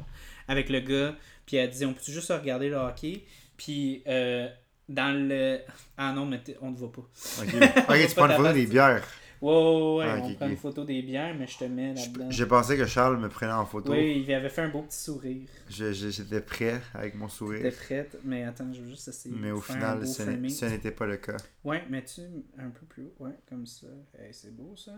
[0.48, 1.14] avec le gars,
[1.46, 3.22] puis elle dit On peut-tu juste regarder le hockey?
[3.56, 4.48] Puis euh,
[4.88, 5.58] dans le.
[5.98, 7.02] Ah non, mais on ne voit pas.
[7.02, 7.48] Ok,
[7.88, 9.02] Ok, tu prends photo des bières.
[9.44, 12.30] Ouais, ouais, ouais, Ah, on prend une photo des bières, mais je te mets là-dedans.
[12.30, 13.92] J'ai pensé que Charles me prenait en photo.
[13.92, 15.48] Oui, il avait fait un beau petit sourire.
[15.68, 17.70] J'étais prêt avec mon sourire.
[17.74, 19.34] prête, mais attends, je veux juste essayer.
[19.38, 21.36] Mais de au faire un final, beau ce n'était pas le cas.
[21.62, 22.22] Ouais, mets-tu
[22.58, 23.14] un peu plus haut?
[23.24, 23.86] Ouais, comme ça.
[24.18, 24.92] Hey, c'est beau ça.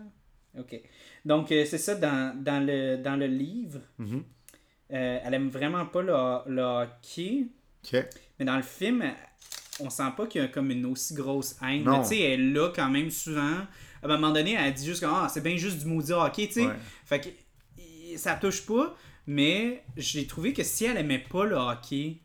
[0.57, 0.79] Ok.
[1.25, 4.23] Donc, euh, c'est ça, dans, dans, le, dans le livre, Mhm.
[4.93, 7.47] euh, elle aime vraiment pas le, le hockey,
[7.83, 8.05] Ok.
[8.39, 9.03] mais dans le film,
[9.81, 11.83] on sent pas qu'il y a comme une aussi grosse haine.
[12.01, 13.67] Tu sais, elle est là quand même souvent.
[14.03, 16.47] À un moment donné, elle dit juste que ah, c'est bien juste du maudit hockey,
[16.47, 16.65] tu sais.
[16.67, 16.75] Ouais.
[17.05, 17.29] Fait que
[18.17, 18.95] ça touche pas,
[19.25, 22.17] mais j'ai trouvé que si elle aimait pas le hockey,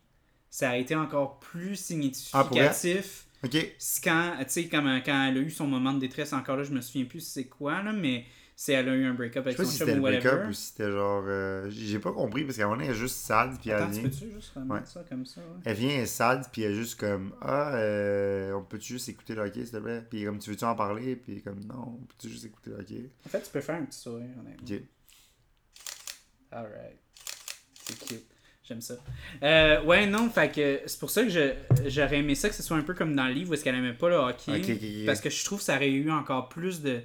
[0.49, 3.25] ça a été encore plus Ah, significatif.
[3.43, 3.57] Ok.
[3.77, 6.63] C'est quand, tu sais, quand, quand elle a eu son moment de détresse, encore là,
[6.63, 8.25] je me souviens plus c'est quoi, là, mais
[8.55, 10.05] si elle a eu un break-up Je avec sais pas son si chum c'était ou
[10.05, 10.49] le break-up whatever.
[10.49, 11.23] ou si c'était genre.
[11.27, 13.75] euh, J'ai pas compris parce qu'à un moment donné, elle est juste sad puis elle
[13.77, 14.09] Attends, tu vient.
[14.09, 14.81] peux-tu juste remettre Ouais.
[14.85, 15.41] ça comme ça?
[15.41, 15.47] ouais?
[15.65, 19.09] Elle vient, elle est sad puis elle est juste comme Ah, euh, on peut-tu juste
[19.09, 20.03] écouter le hockey s'il te plaît?
[20.09, 21.15] Puis comme tu veux-tu en parler?
[21.15, 23.09] Puis comme non, on peut-tu juste écouter le hockey?
[23.25, 24.75] En fait, tu peux faire un petit sourire, honnêtement.
[24.77, 24.81] Ok.
[26.51, 26.97] Alright.
[27.83, 28.25] C'est cute.
[28.65, 28.93] J'aime ça.
[29.41, 31.53] Euh, ouais, non, fait que c'est pour ça que je-
[31.87, 33.75] j'aurais aimé ça que ce soit un peu comme dans le livre où est-ce qu'elle
[33.75, 34.51] aimait pas le hockey.
[34.53, 35.05] Ok, ok, ok.
[35.05, 37.01] Parce que je trouve que ça aurait eu encore plus de.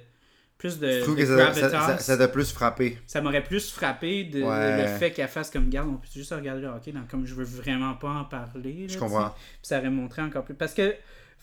[0.59, 0.91] Plus de.
[0.99, 1.69] Je trouve de que ça, ça, gravitas.
[1.69, 2.97] ça, ça t'a plus frappé?
[3.07, 4.81] Ça m'aurait plus frappé de, Ouais.
[4.83, 7.33] le fait qu'elle fasse comme garde, on peut juste regarder le hockey, dans, comme je
[7.33, 8.85] veux vraiment pas en parler.
[8.87, 9.29] là, Je comprends.
[9.29, 10.53] Puis ça aurait montré encore plus.
[10.53, 10.93] Parce que,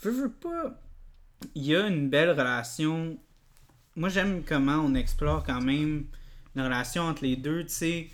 [0.02, 0.78] veux, veux pas,
[1.54, 3.18] il y a une belle relation.
[3.96, 6.04] Moi, j'aime comment on explore quand même
[6.54, 8.08] une relation entre les deux, tu sais.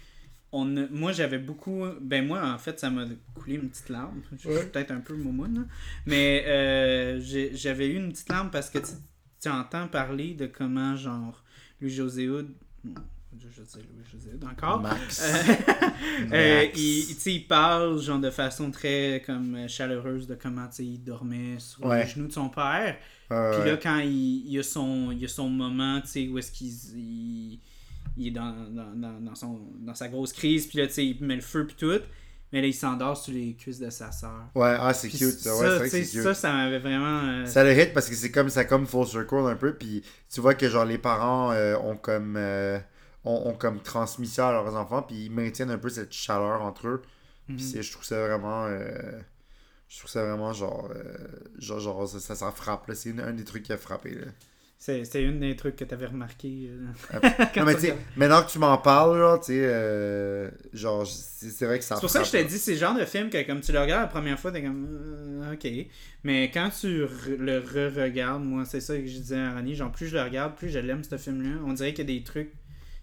[0.55, 1.85] On moi, j'avais beaucoup.
[2.01, 4.21] Ben, moi, en fait, ça m'a coulé une petite larme.
[4.33, 4.67] Je suis Ouais.
[4.67, 5.65] peut-être un peu moumoune, là.
[6.07, 7.21] Mais euh,
[7.55, 8.79] j'avais eu une petite larme parce que
[9.43, 11.43] tu, entends parler de comment, genre,
[11.81, 12.29] Louis-José
[13.33, 13.47] dis
[13.95, 14.81] Louis-José encore.
[14.81, 15.23] Max.
[15.23, 16.79] Euh, Max.
[16.79, 21.03] il, il parle genre de façon très comme euh, chaleureuse de comment tu sais, il
[21.03, 22.05] dormait sur Ouais.
[22.05, 22.97] les genoux de son père.
[23.29, 26.53] Puis là, quand il, il a son, il a son moment, tu sais, où est-ce
[26.53, 27.59] qu'il il,
[28.19, 31.07] il est dans, dans, dans, dans son, dans sa grosse crise, puis là, tu sais,
[31.07, 32.01] il met le feu, puis tout.
[32.53, 34.51] Mais là, il s'endort sur les cuisses de sa sœur.
[34.55, 35.39] Ouais, ah, c'est cute.
[35.39, 36.23] Ça, ouais, vrai que cute.
[36.23, 37.23] ça, ça m'avait vraiment.
[37.25, 40.41] euh, Ça l'hérite parce que c'est comme ça comme full circle un peu puis tu
[40.41, 42.79] vois que genre les parents euh, ont comme euh,
[43.25, 46.61] ont, ont comme transmis ça à leurs enfants puis ils maintiennent un peu cette chaleur
[46.61, 47.03] entre eux
[47.49, 47.57] mhm.
[47.57, 48.69] puis je trouve ça vraiment
[49.89, 50.91] je trouve ça vraiment genre
[51.59, 54.27] genre, genre ça, ça, ça frappe c'est un des trucs qui a frappé là.
[54.85, 56.69] C'est c'est une des trucs que tu avais remarqué.
[56.69, 57.21] euh,
[57.57, 61.85] non mais maintenant que tu m'en parles là tu sais euh, genre c'est vrai que
[61.85, 63.61] ça C'est pour ça que je t'ai dit, c'est le genre de film que comme
[63.61, 65.69] tu le regardes la première fois, t'es comme euh, ok.
[66.25, 67.07] Mais quand tu
[67.39, 70.57] le re-regardes, moi c'est ça que je disais à Rani, genre plus je le regarde,
[70.57, 71.61] plus je l'aime ce film-là.
[71.65, 72.51] On dirait qu'il y a des trucs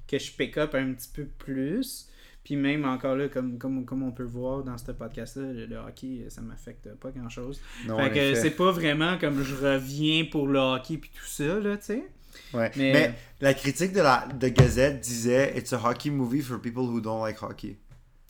[0.05, 2.08] que je pick up un petit peu plus.
[2.49, 5.65] Puis même encore là, comme, comme, comme on peut le voir dans ce podcast-là, le,
[5.67, 7.61] le hockey, ça m'affecte pas grand-chose.
[7.85, 11.77] Fait que c'est pas vraiment comme je reviens pour le hockey puis tout ça, là,
[11.77, 12.03] tu sais.
[12.51, 12.71] Ouais.
[12.75, 13.13] Mais- Mais...
[13.39, 17.21] la critique de la de Gazette disait It's a hockey movie for people who don't
[17.21, 17.77] like hockey.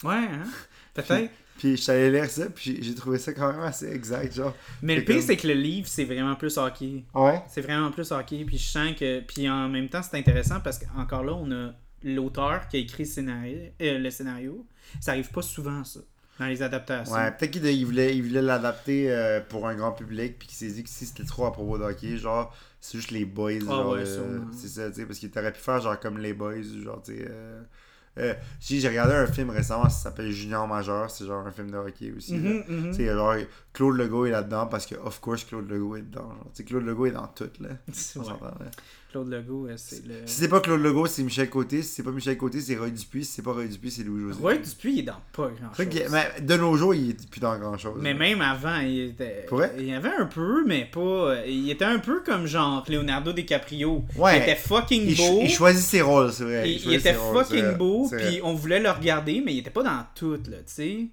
[0.04, 0.44] Ouais, hein?
[0.94, 1.32] Peut-être.
[1.58, 4.54] Puis je suis allé lire ça, puis j'ai- trouvé ça quand même assez exact, genre.
[4.82, 7.06] Mais le pire, comme- c'est que le livre, c'est vraiment plus hockey.
[7.14, 7.42] Ouais.
[7.48, 8.44] C'est vraiment plus hockey.
[8.46, 9.22] Puis je sens que.
[9.22, 11.72] Puis en même temps, c'est intéressant parce qu'encore là, on a
[12.04, 14.66] l'auteur qui a écrit le scénario, euh, le scénario.
[15.00, 16.00] Ça arrive pas souvent, ça.
[16.40, 17.14] dans les adaptations.
[17.14, 20.58] Ouais, peut-être qu'il il voulait il voulait l'adapter euh, pour un grand public, puis qu'il
[20.58, 23.52] s'est dit que si c'était trop à propos de hockey, genre, c'est juste les boys,
[23.62, 26.18] Ah genre, ouais, euh, c'est ça, tu sais, parce qu'il aurait pu faire genre comme
[26.18, 28.38] les boys, genre, tu sais.
[28.60, 32.12] J'ai regardé un film récemment, ça s'appelle Junior Majeur, c'est genre un film de hockey
[32.16, 32.36] aussi.
[32.36, 32.92] Mhm, mhm.
[32.92, 33.36] Tu sais, genre,
[33.72, 36.30] Claude Legault est là-dedans parce que, of course, Claude Legault est dedans.
[36.30, 36.44] Genre.
[36.54, 37.70] Tu sais, Claude Legault est dans tout, là.
[38.18, 38.28] On Ouais.
[38.42, 38.72] là.
[39.12, 40.16] Claude Legault, euh, c'est le.
[40.26, 41.82] Si c'est pas Claude Legault, c'est Michel Côté.
[41.82, 43.26] Si c'est pas Michel Côté, c'est Roy Dupuis.
[43.26, 44.40] Si c'est pas Roy Dupuis, c'est Louis José.
[44.40, 46.04] Roy Dupuis, il est dans pas grand Fait chose.
[46.04, 47.98] que- mais de nos jours, il est plus dans grand chose.
[48.00, 49.46] Mais même avant, il était.
[49.48, 49.74] Pour vrai?
[49.80, 51.44] Il y avait un peu, mais pas.
[51.48, 54.04] Il était un peu comme genre Leonardo DiCaprio.
[54.16, 54.38] Ouais.
[54.38, 55.40] Il était fucking il, beau.
[55.42, 56.72] il choisit ses rôles, c'est vrai.
[56.72, 60.06] Il, était rôles, fucking beau, puis on voulait le regarder, mais il était pas dans
[60.14, 61.08] tout, là, tu sais.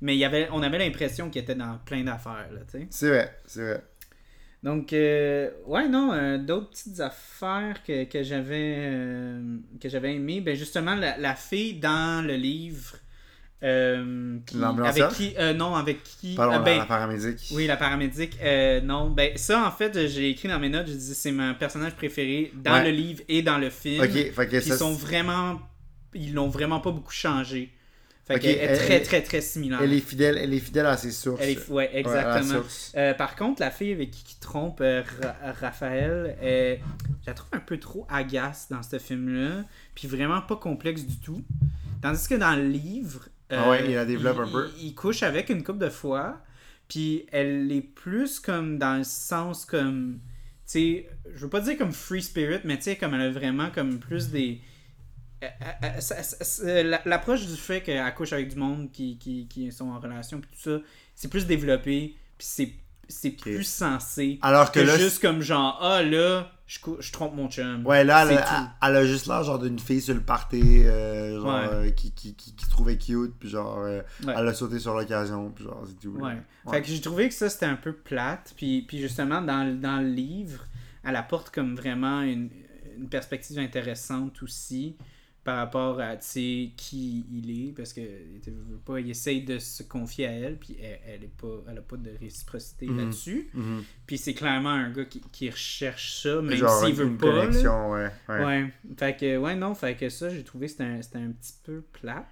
[0.00, 2.86] Mais il y avait, on avait l'impression qu'il était dans plein d'affaires, là, tu sais.
[2.90, 3.84] C'est vrai, c'est vrai.
[4.62, 10.40] Donc, euh, ouais, non, euh, d'autres petites affaires que, que j'avais euh, que j'avais aimé.
[10.40, 12.96] Ben, justement, la, la fille dans le livre.
[13.62, 17.38] Euh, qui, avec qui euh, Non, avec qui Pardon, la- ben, la, paramédic.
[17.52, 18.36] Oui, la paramédic.
[18.42, 20.86] euh, non, ben, ça, en fait, j'ai écrit dans mes notes.
[20.88, 22.84] J'ai dit c'est mon personnage préféré dans Ouais.
[22.84, 24.02] le livre et dans le film.
[24.04, 24.74] Ok, fait que Puis ça.
[24.74, 25.60] ils sont vraiment.
[26.14, 27.72] Ils l'ont vraiment pas beaucoup changé.
[28.26, 29.80] Fait Ok, qu'elle est elle- très, elle- très, très similaire.
[29.82, 31.40] Elle est fidèle, elle est fidèle à ses sources.
[31.40, 32.54] Elle est- ouais, exactement.
[32.54, 32.92] source.
[32.96, 36.76] Euh, par contre, la fille avec qui qui trompe euh, Ra- Raphaël, euh,
[37.22, 39.62] je la trouve un peu trop agace dans ce film-là,
[39.94, 41.42] puis vraiment pas complexe du tout.
[42.02, 44.70] Tandis que dans le livre, euh, Ah ouais, il la développe un peu.
[44.80, 46.40] Il, il couche avec une couple de fois,
[46.88, 50.18] puis elle est plus comme dans le sens comme,
[50.66, 53.30] tu sais, je veux pas dire comme free spirit, mais tu sais, comme elle a
[53.30, 54.60] vraiment comme plus des
[57.04, 60.50] L'approche du fait qu'elle couche avec du monde qui, qui, qui sont en relation, puis
[60.52, 60.78] tout ça,
[61.14, 62.72] c'est plus développé, puis c'est
[63.08, 67.36] c'est plus sensé Alors que que là, juste comme genre, ah là, je, je trompe
[67.36, 67.86] mon chum.
[67.86, 71.40] Ouais, là, elle, a- elle a juste l'air genre d'une fille sur le party, euh,
[71.40, 71.68] genre, Ouais.
[71.70, 74.34] euh, qui, qui, qui, qui trouvait cute, puis genre, euh, Ouais.
[74.36, 76.16] elle a sauté sur l'occasion, puis genre, c'est tout.
[76.18, 76.36] Ouais.
[76.68, 78.52] Fait que j'ai trouvé que ça c'était un peu plate.
[78.56, 80.64] Puis, puis justement, dans, le- dans le livre,
[81.04, 82.50] elle apporte comme vraiment une,
[82.98, 84.96] une perspective intéressante aussi
[85.46, 87.72] par rapport à qui il est.
[87.72, 88.00] Parce que
[88.84, 91.82] pas, il essaye de se confier à elle, puis elle, elle est pas, elle a
[91.82, 92.98] pas de réciprocité Mhm.
[92.98, 93.48] là-dessus.
[93.54, 93.82] Mhm.
[94.06, 97.46] Puis c'est clairement un gars qui, qui recherche ça, même s'il veut une pas.
[97.46, 98.10] ouais.
[98.28, 98.44] ouais.
[98.44, 98.72] Ouais.
[98.98, 101.82] Fait que, ouais, non, fait que ça, j'ai trouvé que c'était un, un petit peu
[102.00, 102.26] plate.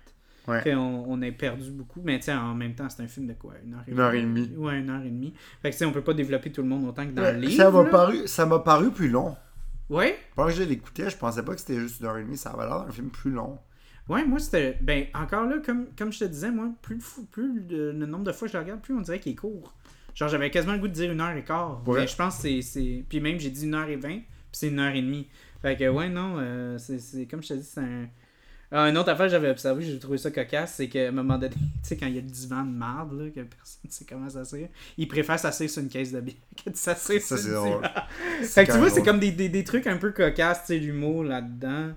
[0.47, 0.61] Ouais.
[0.63, 0.77] Qu'on
[1.09, 2.03] on a perdu beaucoup.
[2.05, 4.13] Mais tu en même temps, c'est un film de quoi Une heure et, Une heure
[4.13, 4.51] et demie?
[4.59, 5.33] Ouais, une heure et demie.
[5.63, 7.39] Fait que tu on peut pas développer tout le monde autant que dans Ouais, le
[7.41, 7.55] livre.
[7.57, 9.35] ça m'a paru, ça m'a paru plus long.
[9.91, 10.19] Ouais.
[10.35, 12.51] Pendant que je l'écoutais, je pensais pas que c'était juste une heure et demie, ça
[12.51, 13.59] avait l'air d'un film plus long.
[14.09, 14.79] Ouais, moi, c'était.
[14.83, 18.25] Ben, encore là, comme, comme je te disais, moi, plus, le plus le, le nombre
[18.25, 19.75] de fois que je le regarde, plus on dirait qu'il est court.
[20.15, 21.83] Genre, j'avais quasiment le goût de dire une heure et quart.
[21.89, 22.01] Ouais.
[22.01, 23.05] Mais je pense que c'est-.
[23.09, 25.29] Puis même, j'ai dit une heure et vingt, puis c'est une heure et demie.
[25.63, 28.07] Fait que, ouais, non, euh, c'est- comme je te dis, c'est un.
[28.73, 31.39] Ah, une autre affaire que j'avais observé, j'ai trouvé ça cocasse, c'est qu'à un moment
[31.39, 33.91] donné, tu sais, quand il y a le divan de marde, là, que personne ne
[33.91, 34.69] sait comment s'asseoir,
[34.99, 37.55] il préfère s'asseoir sur une caisse de bière que de s'asseoir Ça, sur c'est le
[37.55, 37.83] drôle.
[38.43, 40.79] Fait que tu vois, c'est comme des, des, des trucs un peu cocasses, tu sais,
[40.79, 41.91] l'humour là-dedans.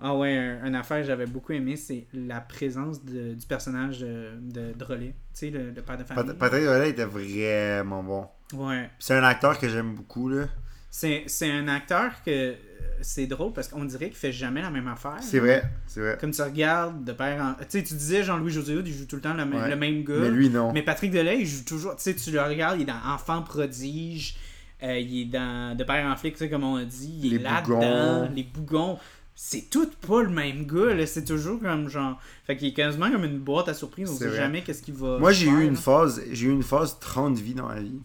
[0.00, 3.98] Ah ouais, un, une affaire que j'avais beaucoup aimé, c'est la présence de- du personnage
[4.00, 5.08] de, de Drolet.
[5.34, 6.24] Tu sais, le, le père de famille.
[6.24, 8.26] Pat- Patrick Drolet était vraiment bon.
[8.52, 8.90] Ouais.
[9.00, 10.46] C'est un acteur que j'aime beaucoup, là.
[10.90, 12.54] C'est c'est un acteur que euh,
[13.02, 15.16] c'est drôle parce qu'on dirait qu'il fait jamais la même affaire.
[15.20, 16.16] C'est vrai, c'est vrai.
[16.20, 17.54] Comme tu regardes de père en.
[17.54, 19.68] Tu sais, tu disais Jean-Louis José il joue tout le temps le, même- Ouais.
[19.68, 20.14] le même gars.
[20.18, 20.72] Mais lui, non.
[20.72, 21.94] Mais Patrick Delay, il joue toujours.
[21.96, 24.36] Tu sais, tu le regardes, il est dans Enfant prodige.
[24.82, 27.20] euh, il est dans De père en flic, tu sais, comme on a dit.
[27.22, 27.78] Il Les est là-dedans.
[27.78, 28.30] bougons.
[28.34, 28.98] Les bougons.
[29.40, 31.06] C'est tout pas le même gars, là.
[31.06, 32.18] C'est toujours comme genre.
[32.46, 34.08] Fait qu'il est quasiment comme une boîte à surprise.
[34.10, 34.36] On C'est sait vrai.
[34.38, 35.18] jamais qu'est-ce qu'il va.
[35.18, 35.80] Moi, j'ai faire, eu une là.
[35.80, 38.00] phase, j'ai eu une phase 30 vies dans ma vie.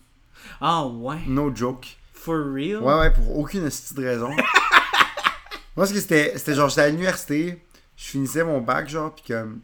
[0.62, 1.18] Ah ouais.
[1.28, 1.88] No joke.
[2.24, 2.82] For real?
[2.82, 4.30] Ouais, ouais, pour aucune petite raison.
[5.76, 7.62] Moi, ce que c'était, c'était genre, j'étais à l'université,
[7.98, 9.60] je finissais mon bac, genre, pis comme,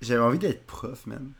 [0.00, 1.30] j'avais envie d'être prof, man.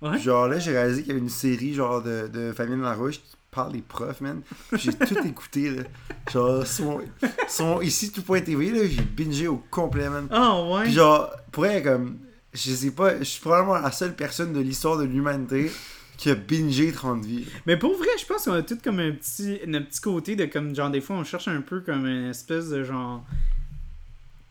[0.00, 0.18] Ouais.
[0.18, 3.36] Genre, là, j'ai réalisé qu'il y avait une série, genre, de, de Famille Larouche qui
[3.50, 4.42] parle des profs, man.
[4.74, 5.82] J'ai tout écouté, là.
[6.30, 7.00] Genre, son,
[7.48, 10.28] son ici, tout.tv, là, j'ai bingé au complet, man.
[10.30, 10.84] Ah ouais?
[10.84, 12.18] Puis genre, pour être comme,
[12.52, 15.72] je sais pas, je suis probablement la seule personne de l'histoire de l'humanité
[16.18, 17.46] qui a bingé 30 vies.
[17.64, 20.44] Mais pour vrai, je pense qu'on a tout comme un petit, un petit côté de
[20.46, 23.24] comme genre des fois on cherche un peu comme une espèce de genre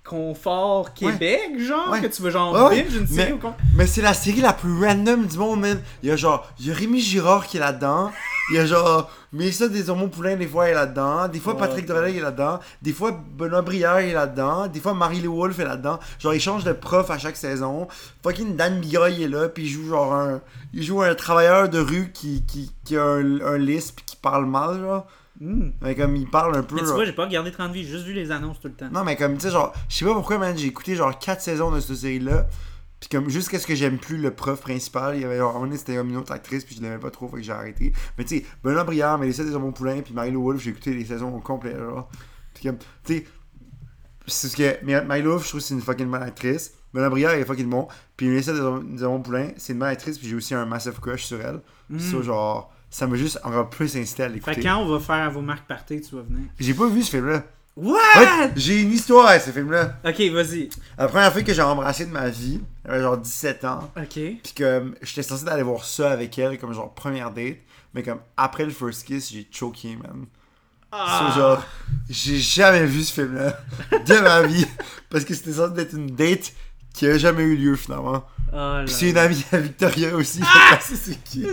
[0.04, 2.02] confort Québec genre Ouais.
[2.02, 4.40] que tu veux genre Ouais, binge une série Mais- au com- Mais c'est la série
[4.40, 5.82] la plus random du monde, man.
[6.02, 8.12] Il y a genre, il y a Rémi Girard qui est là-dedans.
[8.50, 11.28] Il y a genre, Mélissa Desormeaux-Poulain, des fois, est là-dedans.
[11.28, 11.60] Des fois, Ouais.
[11.60, 12.60] Patrick Drolet est là-dedans.
[12.82, 14.68] Des fois, Benoît Brière est là-dedans.
[14.68, 16.00] Des fois, Marie-Lou Wolfe est là-dedans.
[16.20, 17.88] Genre, ils changent de prof à chaque saison.
[18.24, 20.42] Fucking Dan Bigoy est là, puis il joue genre un.
[20.74, 24.46] Il joue un travailleur de rue qui, qui, qui a un, un lisp qui parle
[24.46, 25.06] mal, genre.
[25.42, 25.70] Hmm.
[25.82, 26.76] Mais comme il parle un peu.
[26.76, 28.70] Mais tu genre- vois, j'ai pas regardé 30 vies, j'ai juste vu les annonces tout
[28.70, 28.90] le temps.
[28.92, 31.42] Non, mais comme, tu sais, genre, je sais pas pourquoi, man, j'ai écouté genre 4
[31.42, 32.48] saisons de cette série-là.
[33.00, 35.96] Puis comme, jusqu'à ce que j'aime plus le prof principal, il y avait, donné, c'était
[35.96, 37.94] comme une autre actrice, puis je l'aimais pas trop, fait que j'ai arrêté.
[38.18, 41.34] Mais tu sais, Benoît Briard, Mélissa Desormeaux Poulain, puis Milo Wolf, j'ai écouté les saisons
[41.36, 42.10] au complet, genre.
[42.56, 43.26] Puis comme, tu sais,
[44.26, 46.74] c'est ce que, mais Milo Wolf, je trouve que c'est une fucking bonne actrice.
[46.94, 47.88] Benoît Briard, il est fucking bon.
[48.16, 51.40] Puis Mélissa Desormeaux Poulain, c'est une bonne actrice, puis j'ai aussi un massive crush sur
[51.40, 51.62] elle.
[51.90, 54.62] Puis ça, genre, ça m'a juste encore plus incité à Fait l'écouter.
[54.62, 56.50] quand on va faire vos marques parties, tu vas venir.
[56.60, 57.44] J'ai pas vu ce film-là.
[57.78, 58.00] What?
[58.18, 60.00] Ouais, j'ai une histoire avec ce film-là.
[60.04, 60.70] Ok, vas-y.
[60.98, 63.92] La première fois que j'ai embrassé de ma vie, j'avais genre 17 ans.
[63.96, 64.14] Ok.
[64.14, 67.58] Puis comme, j'étais censé d'aller voir ça avec elle, comme genre première date.
[67.94, 70.26] Mais comme, après le first kiss, j'ai choqué, man.
[70.92, 71.32] Ah.
[71.36, 71.64] So, genre,
[72.10, 73.60] j'ai jamais vu ce film-là
[74.06, 74.66] de ma vie.
[75.10, 76.54] Parce que c'était censé être une date
[76.96, 78.26] qui a jamais eu lieu, finalement.
[78.54, 80.40] Oh c'est une amie à Victoria aussi.
[80.82, 81.46] c'est- c'est qui.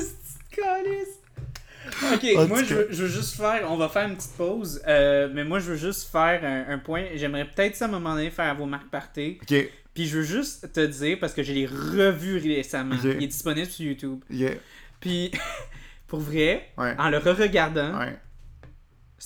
[2.14, 4.82] Ok, En moi je veux, je veux juste faire, on va faire une petite pause,
[4.86, 7.04] euh, mais moi je veux juste faire un, un point.
[7.14, 9.38] J'aimerais peut-être ça à un moment donné faire vos marques parties.
[9.42, 9.54] Ok,
[9.94, 13.66] Puis je veux juste te dire, parce que je l'ai revu récemment, il est disponible
[13.68, 14.20] sur YouTube.
[14.32, 14.58] ok,
[15.00, 15.30] Puis
[16.08, 16.94] pour vrai, ouais.
[16.98, 18.16] en le re-regardant, Ouais.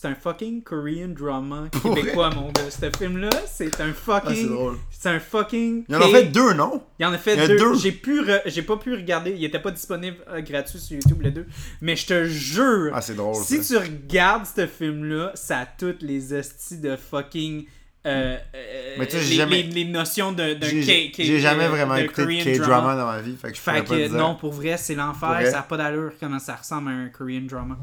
[0.01, 2.70] C'est un fucking Korean drama québécois, mon gars.
[2.70, 4.49] Ce film-là, c'est un Ah, c'est fucking.
[4.49, 4.77] drôle.
[4.91, 5.85] c'est un fucking.
[5.89, 6.83] Il en a fait deux, non?
[7.01, 7.59] Il en a y fait deux.
[7.59, 7.75] deux.
[7.75, 9.33] J'ai pu re- j'ai pas pu regarder.
[9.33, 11.47] Il était pas disponible euh, gratuit sur YouTube les deux.
[11.81, 13.35] Mais je te jure, Ah, c'est drôle.
[13.35, 13.81] si ça.
[13.81, 17.65] tu regardes ce film-là, ça a toutes les hosties de fucking.
[18.07, 21.66] euh, euh, Mais tu sais, j'ai les, jamais- les- les notions de- d'un J'ai jamais
[21.69, 23.37] vraiment de écouté de K-drama dans ma vie.
[23.37, 24.12] Fait que je Fait pas que dire.
[24.12, 25.41] non, pour vrai, c'est l'enfer.
[25.47, 27.77] Ça n'a pas d'allure comment ça ressemble à un Korean drama.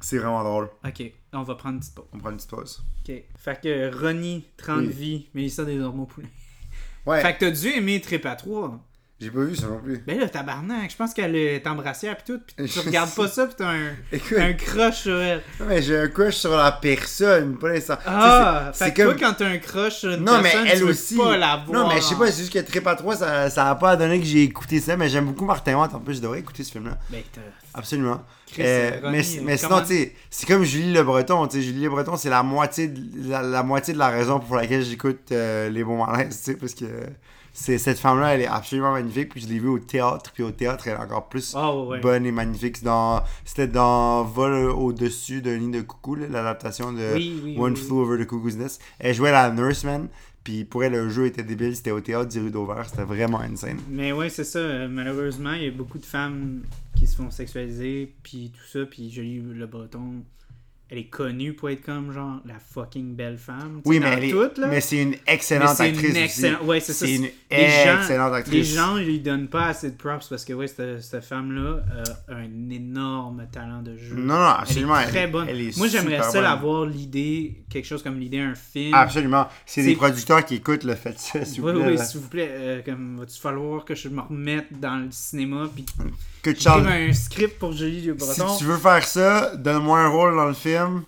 [0.00, 0.68] C'est vraiment drôle.
[0.84, 1.02] Ok,
[1.32, 2.06] on va prendre une petite pause.
[2.12, 2.82] On prend une petite pause.
[3.08, 3.14] Ok.
[3.36, 4.86] Fait que Ronnie, 30 Oui.
[4.88, 6.28] vies, Mélissa des Ormeaux Poulin.
[7.06, 8.78] Ouais, Fait que t'as dû aimer Trip à 3.
[9.20, 9.98] J'ai pas vu ça non plus.
[10.06, 13.46] Ben là, tabarnak, je pense qu'elle est embrassière pis tout, pis tu regardes pas ça
[13.46, 15.42] pis t'as un, Écoute, un crush sur elle.
[15.58, 17.98] non, mais j'ai un crush sur la personne, pas l'instant.
[18.06, 20.90] Ah, c'est comme- toi, quand t'as un crush sur une Non, mais elle tu veux
[20.90, 21.16] aussi.
[21.16, 21.82] pas la voir.
[21.82, 23.96] Non, mais je sais pas, c'est juste que Trip à 3, ça, ça a pas
[23.96, 25.92] donné que j'ai écouté ça, mais j'aime beaucoup Martin Watt.
[25.94, 26.96] En plus, je devrais écouter ce film-là.
[27.10, 27.40] Ben, t'as...
[27.74, 28.22] Absolument.
[28.50, 31.46] Chris, Euh, mais mais sinon, tu sais, c'est comme Julie Le Breton.
[31.48, 34.40] Tu sais, Julie Le Breton, c'est la moitié, de, la, la moitié de la raison
[34.40, 36.86] pour laquelle j'écoute euh, Les Bons Malaises, tu sais, parce que
[37.58, 39.30] cette femme-là, elle est absolument magnifique.
[39.30, 42.00] Puis je l'ai vue au théâtre, puis au théâtre, elle est encore plus Ah, ouais,
[42.00, 42.82] bonne et magnifique.
[42.82, 47.80] Dans, c'était dans Vol au-dessus d'un nid de coucou, l'adaptation de Oui, oui, One oui.
[47.80, 48.80] Flew Over the Cuckoo's Nest.
[48.98, 50.08] Elle jouait la Nurseman,
[50.44, 51.74] puis pour elle, le jeu était débile.
[51.76, 52.88] C'était au théâtre du Rue d'Auvert.
[52.88, 53.78] C'était vraiment insane.
[53.90, 54.60] Mais ouais, c'est ça.
[54.60, 56.62] euh, Malheureusement, il y a beaucoup de femmes
[56.96, 60.22] qui se font sexualiser, puis tout ça, puis Julie Le Breton,
[60.90, 63.82] elle est connue pour être comme, genre, la fucking belle femme.
[63.84, 66.20] Oui, mais, elle est- mais c'est une excellente c'est actrice une aussi.
[66.24, 66.62] excellente...
[66.64, 67.04] Ouais, c'est ça.
[67.06, 68.54] C'est une gens- excellente actrice.
[68.54, 71.80] Les gens lui donnent pas assez de props parce que ouais, cette, cette femme-là
[72.28, 74.14] a un énorme talent de jeu.
[74.16, 74.98] Non, non, absolument.
[74.98, 75.46] Elle est très bonne.
[75.48, 76.42] elle est Moi, j'aimerais ça bonne.
[76.42, 78.94] l'avoir l'idée, quelque chose comme l'idée un film.
[78.94, 79.46] Absolument.
[79.66, 81.86] C'est des producteurs qui écoutent le fait ça, s'il vous Oui, plaît.
[81.86, 82.04] oui, là.
[82.04, 82.48] s'il vous plaît.
[82.50, 85.84] euh, comme va-tu falloir que je me remette dans le cinéma puis
[86.42, 88.56] Que écrire Charles, un script pour Julie Le si Breton.
[88.58, 91.02] tu veux faire ça, donne-moi un rôle dans le film.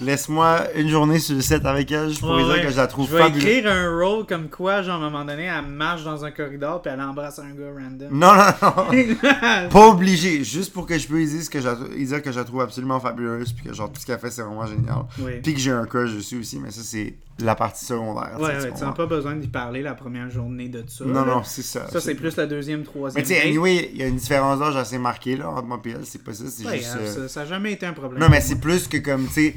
[0.00, 2.62] Laisse-moi une journée sur le set avec elle, je pourrais Ouais, dire ouais.
[2.64, 3.44] que je la trouve Je vais fabuleuse.
[3.44, 6.82] écrire un rôle comme quoi, genre, à un moment donné, elle marche dans un corridor
[6.82, 8.08] puis elle embrasse un gars random.
[8.10, 8.44] Non, non,
[8.90, 9.68] non.
[9.70, 10.42] Pas obligé.
[10.42, 12.98] Juste pour que je puisse dire, que je la- dire que je la trouve absolument
[12.98, 13.52] fabuleuse.
[13.52, 15.04] Puis que genre tout ce qu'elle fait, c'est vraiment génial.
[15.20, 18.36] ouais, Puis que j'ai un crush dessus aussi, mais ça, c'est la partie secondaire.
[18.38, 21.04] ouais, ouais, tu n'as pas besoin d'y parler la première journée de ça.
[21.04, 21.34] Non, là.
[21.34, 21.88] non, c'est ça.
[21.90, 23.24] Ça, c'est plus la deuxième, Mais troisième.
[23.24, 25.90] tu sais, anyway, il y a une différence d'âge assez marquée là, entre moi et
[25.90, 26.06] elle.
[26.06, 26.94] C'est pas ça, c'est Ouais, juste.
[26.96, 28.20] euh, euh, ça, ça a jamais été un problème.
[28.20, 29.54] Non, mais c'est plus que comme, tu sais,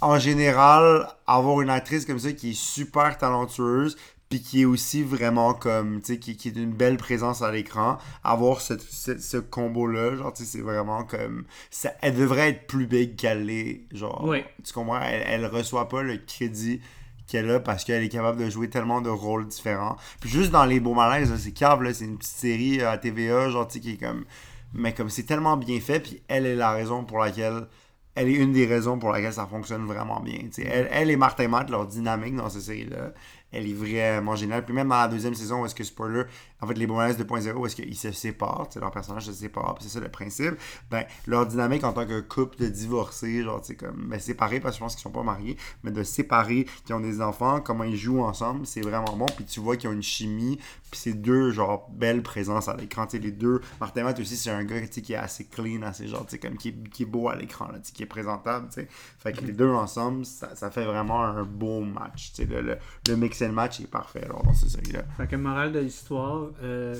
[0.00, 3.96] en général, avoir une actrice comme ça qui est super talentueuse,
[4.32, 7.52] puis qui est aussi vraiment comme, tu sais, qui, qui est une belle présence à
[7.52, 11.44] l'écran, avoir ce, combo-là, genre, tu sais, c'est vraiment comme.
[11.70, 14.26] Ça, elle devrait être plus big qu'elle l'est, genre.
[14.64, 15.02] Tu comprends?
[15.02, 16.80] Elle, elle reçoit pas le crédit
[17.26, 19.98] qu'elle a parce qu'elle est capable de jouer tellement de rôles différents.
[20.22, 22.96] Puis juste dans Les Beaux Malaises, c'est câble, là, c'est une petite série euh, à
[22.96, 24.24] TVA, genre, tu sais, qui est comme.
[24.72, 27.66] Mais comme c'est tellement bien fait, puis elle est la raison pour laquelle.
[28.14, 30.38] Elle est une des raisons pour laquelle ça fonctionne vraiment bien.
[30.38, 30.68] tu sais.
[30.70, 33.12] Elle, elle et Martin Matt, leur dynamique dans cette série-là,
[33.52, 34.64] elle est vraiment géniale.
[34.64, 36.24] Puis même dans la deuxième saison, est-ce que spoiler,
[36.62, 39.88] en fait, les Malaises 2.0, où est-ce qu'ils se séparent, leur personnage se sépare, c'est
[39.88, 40.54] ça le principe.
[40.90, 44.76] Ben, leur dynamique en tant que couple de divorcés, genre, tu comme, ben, séparés, parce
[44.76, 47.82] que je pense qu'ils sont pas mariés, mais de séparer, qui ont des enfants, comment
[47.82, 49.26] ils jouent ensemble, c'est vraiment bon.
[49.26, 50.56] Puis tu vois qu'ils ont une chimie,
[50.92, 53.08] puis c'est deux, genre, belles présences à l'écran.
[53.08, 53.60] Tu les deux.
[53.80, 56.68] Martin Matt aussi, c'est un gars, qui est assez clean, assez, genre, tu comme, qui
[56.68, 58.88] est, beau à l'écran, qui est présentable, tu sais.
[59.18, 62.44] Fait que les deux ensemble, ça, fait vraiment un beau match, tu sais.
[62.44, 62.78] Le, le,
[63.08, 65.02] le mix and match est parfait, alors, dans cette série-là.
[65.16, 66.94] Fait que morale de l'histoire, euh,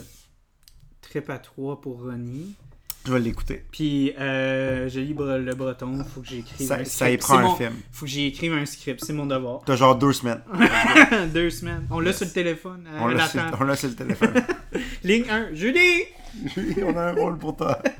[1.01, 2.55] trip à 3 pour Ronnie.
[3.05, 3.65] Je vais l'écouter.
[3.73, 6.05] Puis, euh, je lis le breton.
[6.05, 7.23] Faut que j'écrive Ça, un ça y script.
[7.24, 7.83] prend C'est un mon- film.
[7.91, 9.05] Faut que j'écrive un script.
[9.05, 9.62] C'est mon devoir.
[9.66, 10.41] T'as genre deux semaines.
[11.35, 11.85] Deux semaines.
[11.91, 12.87] On l'a sur le téléphone.
[13.01, 13.27] On Euh, l'a
[13.77, 14.35] sur, le téléphone.
[15.03, 15.53] Ligne 1.
[15.55, 16.05] Julie!
[16.85, 17.81] on a un rôle pour toi.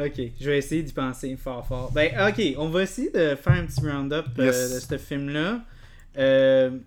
[0.00, 1.90] Ok, je vais essayer d'y penser fort fort.
[1.92, 5.60] Ben, ok, on va essayer de faire un petit round-up euh, de ce film-là.
[6.18, 6.78] Euh,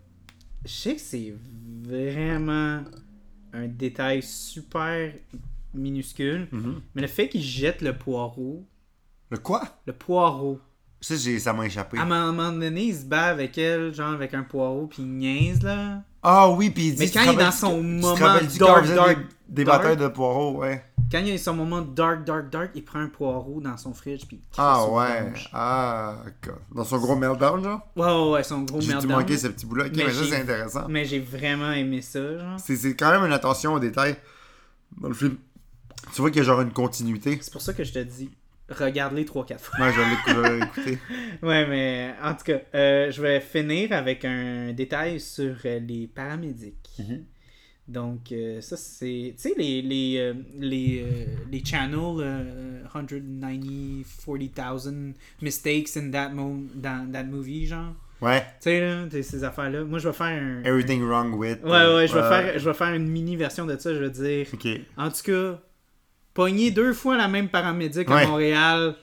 [0.64, 1.34] je sais que c'est
[1.84, 2.82] vraiment
[3.54, 5.14] un détail super
[5.74, 6.82] minuscule, Mhm.
[6.96, 8.66] mais le fait qu'il jette le poireau,
[9.30, 9.62] Le quoi?
[9.86, 10.60] le poireau,
[11.02, 11.98] Ça, j'ai- ça m'a échappé.
[11.98, 15.10] à un moment donné, il se bat avec elle, genre avec un poireau, puis il
[15.10, 16.04] niaise, là.
[16.22, 19.18] Ah oui, puis il dit Mais quand il est dans son moment dark, dark,
[19.50, 20.86] des, batailles de poireaux, ouais.
[21.12, 24.22] Quand il a son moment dark, dark, dark, il prend un poireau dans son fridge,
[24.28, 25.34] puis Ah ouais.
[25.52, 26.18] Ah,
[26.74, 27.82] dans son gros meltdown, genre?
[27.96, 29.20] Ouais, ouais, ouais, son gros J'ai meltdown.
[29.20, 29.86] manquer ce petit bout-là?
[29.88, 30.88] Ok, Mais ça, j'ai- c'est intéressant.
[30.88, 32.60] Mais j'ai vraiment aimé ça, genre.
[32.60, 34.16] C'est c'est quand même une attention aux détails
[35.02, 35.36] dans le film.
[36.14, 37.40] Tu vois qu'il y a genre une continuité.
[37.42, 38.30] C'est pour ça que je te dis,
[38.72, 39.86] regarde-les 3-4 fois.
[39.86, 41.00] Ouais, je vais l'écouter.
[41.44, 46.08] Ouais, mais en tout cas, euh, je vais finir avec un détail sur euh, les
[46.08, 46.90] paramédics.
[47.00, 47.26] Mhm.
[47.88, 49.34] Donc, euh, ça, c'est.
[49.36, 54.06] Tu sais, les, les, euh, les, les channels euh, 190,
[54.56, 57.94] 40,000 mistakes in that, mo dans that movie, genre.
[58.22, 58.42] Ouais.
[58.62, 59.84] Tu sais, là, ces affaires-là.
[59.84, 60.64] Moi, je vais faire un.
[60.64, 61.64] Everything wrong with.
[61.64, 63.94] Ouais, ouais, je vais, faire, je vais faire une mini version de ça.
[63.94, 64.48] Je vais dire.
[64.54, 64.68] Ok.
[64.96, 65.60] En tout cas,
[66.34, 68.24] pogner deux fois la même paramédic Ouais.
[68.24, 68.96] à Montréal,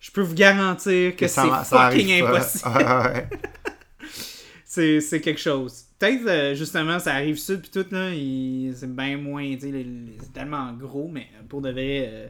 [0.00, 2.70] je peux vous garantir que, c'est fucking impossible.
[2.74, 3.28] Ouais, ouais.
[5.00, 5.84] c'est, quelque chose.
[5.98, 9.70] Peut-être, euh, justement, ça arrive sud puis tout, là, c'est bien moins, tu
[10.20, 12.28] c'est tellement gros, mais pour de vrai, euh,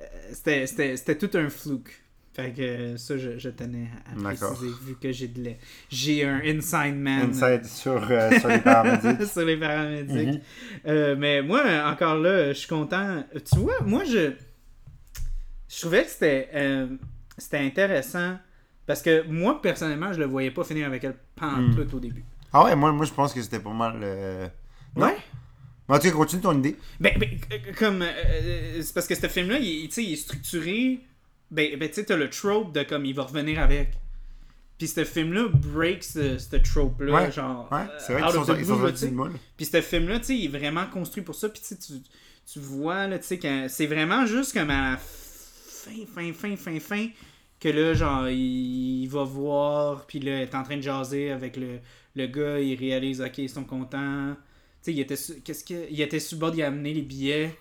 [0.00, 2.01] euh, c'était, tout un flouk.
[2.34, 5.50] Fait que ça, je, je tenais à préciser, vu que j'ai de
[5.90, 7.28] j'ai un inside man.
[7.28, 9.26] Inside sur, euh, sur les paramédics.
[9.30, 10.28] sur les paramédics.
[10.28, 10.40] Mhm.
[10.86, 13.22] Euh, mais moi, encore là, je suis content.
[13.52, 14.32] Tu vois, moi, je,
[15.68, 16.86] je trouvais que c'était, euh,
[17.36, 18.38] c'était intéressant
[18.86, 21.74] parce que moi, personnellement, je le voyais pas finir avec elle Mm.
[21.74, 22.24] tout au début.
[22.52, 23.98] Ah ouais, moi, moi je pense que c'était pas mal.
[24.96, 25.06] non?
[25.06, 25.16] Ouais.
[25.88, 26.76] Mais en tout cas, continue ton idée.
[27.00, 27.28] Ben, ben,
[27.76, 28.04] comme.
[28.80, 31.00] c'est parce que ce film-là, il, il est structuré.
[31.52, 33.92] Ben, ben tu sais, t'as le trope de comme il va revenir avec.
[34.78, 37.12] Puis ce film-là break ce, ce trope-là.
[37.12, 37.70] Ouais, Genre.
[37.70, 39.32] Ouais, euh, c'est vrai out qu'ils sont, ils sont là, moule.
[39.56, 41.48] Puis ce film-là, tu sais, il est vraiment construit pour ça.
[41.48, 41.76] Puis tu
[42.52, 46.56] tu, vois, là, tu sais, que c'est vraiment juste comme à la fin, fin, fin,
[46.56, 47.06] fin, fin,
[47.60, 51.30] que là, genre, il, il va voir, puis là, il est en train de jaser
[51.30, 51.78] avec le,
[52.16, 54.34] le gars, il réalise, ok, ils sont contents.
[54.82, 57.56] Tu sais, il était, qu'est-ce que, il était sur le bord d'y amener les billets,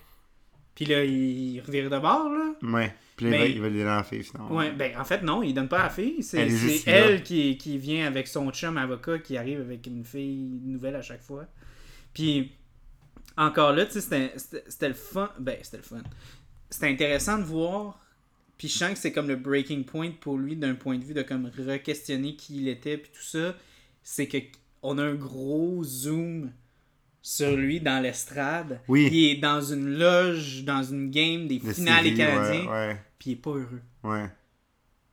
[0.74, 2.54] puis là, il revire de bord, là.
[2.64, 2.96] Ouais.
[3.22, 4.56] Puis là, Mais- il va va donner à la fille, finalement.
[4.56, 6.39] Ouais, ben en fait non, il donne pas à la fille, c'est
[6.85, 10.95] Elle est qui, qui vient avec son chum avocat qui arrive avec une fille nouvelle
[10.95, 11.45] à chaque fois.
[12.14, 12.52] Puis
[13.38, 16.02] encore là, tu sais, c'était- le fun, ben c'était le fun.
[16.69, 17.99] C'était intéressant de voir,
[18.57, 21.14] puis je sens que c'est comme le breaking point pour lui d'un point de vue
[21.14, 23.56] de comme re-questionner qui il était puis tout ça,
[24.03, 24.38] c'est que
[24.81, 26.52] on a un gros zoom
[27.22, 28.81] sur lui dans l'estrade.
[28.88, 29.07] Oui.
[29.11, 33.30] Il est dans une loge, dans une game des De finales des Canadiens, Ouais, puis
[33.30, 33.81] il est pas heureux.
[34.03, 34.30] ouais.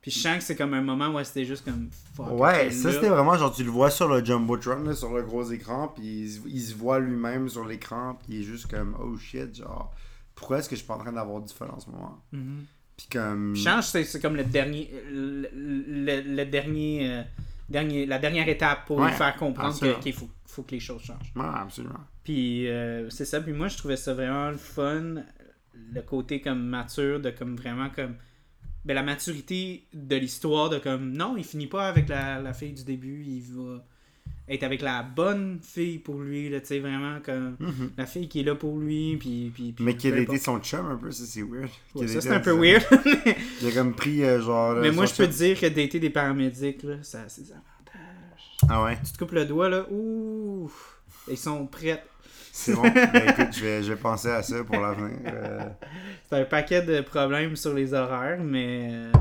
[0.01, 2.31] Puis je sens que c'est comme un moment où c'était juste comme fuck.
[2.41, 5.43] Ouais, ça c'était vraiment genre tu le vois sur le Jumbotron, là, sur le gros
[5.51, 8.97] écran, puis il, se- il se voit lui-même sur l'écran, puis il est juste comme
[9.03, 9.93] oh shit, genre
[10.37, 12.17] pourquoi est-ce que je suis pas en train d'avoir du fun en ce moment?
[12.33, 12.65] Mhm.
[12.97, 13.55] Puis comme.
[13.55, 14.89] Que c'est- comme le dernier.
[15.11, 17.23] Le, le- le dernier, euh,
[17.69, 18.07] dernier.
[18.07, 21.33] La dernière étape pour Ouais, lui faire comprendre qu'il faut, faut que les choses changent.
[21.35, 22.01] Ouais, absolument.
[22.23, 23.41] Puis euh, c'est ça.
[23.41, 25.17] Puis moi, je trouvais ça vraiment le fun.
[25.93, 28.15] Le côté comme mature, de comme vraiment comme.
[28.85, 31.13] Ben, la maturité de l'histoire, de comme.
[31.13, 33.23] Non, il finit pas avec la, la fille du début.
[33.27, 33.85] Il va
[34.49, 37.57] être avec la bonne fille pour lui, là, tu sais, vraiment comme.
[37.59, 37.91] Mhm.
[37.97, 39.51] La fille qui est là pour lui, puis.
[39.55, 41.69] puis, puis Mais qui a peu été son chum un peu, ça c'est weird.
[41.93, 42.85] Qu'il Ouais, ça, c'est un peu weird.
[43.63, 44.77] Il a comme pris euh, genre.
[44.77, 47.51] Mais euh, moi, je peux te dire que dater des paramédics, là, ça a ses
[47.53, 48.57] avantages.
[48.69, 50.71] Ah ouais, Tu te coupes le doigt, là, ouh,
[51.31, 52.03] ils sont prêts.
[52.61, 52.83] C'est bon.
[52.83, 55.19] ben écoute, je vais, je vais penser à ça pour l'avenir.
[55.27, 55.61] euh.
[56.29, 59.13] C'est un paquet de problèmes sur les horaires, mais euh,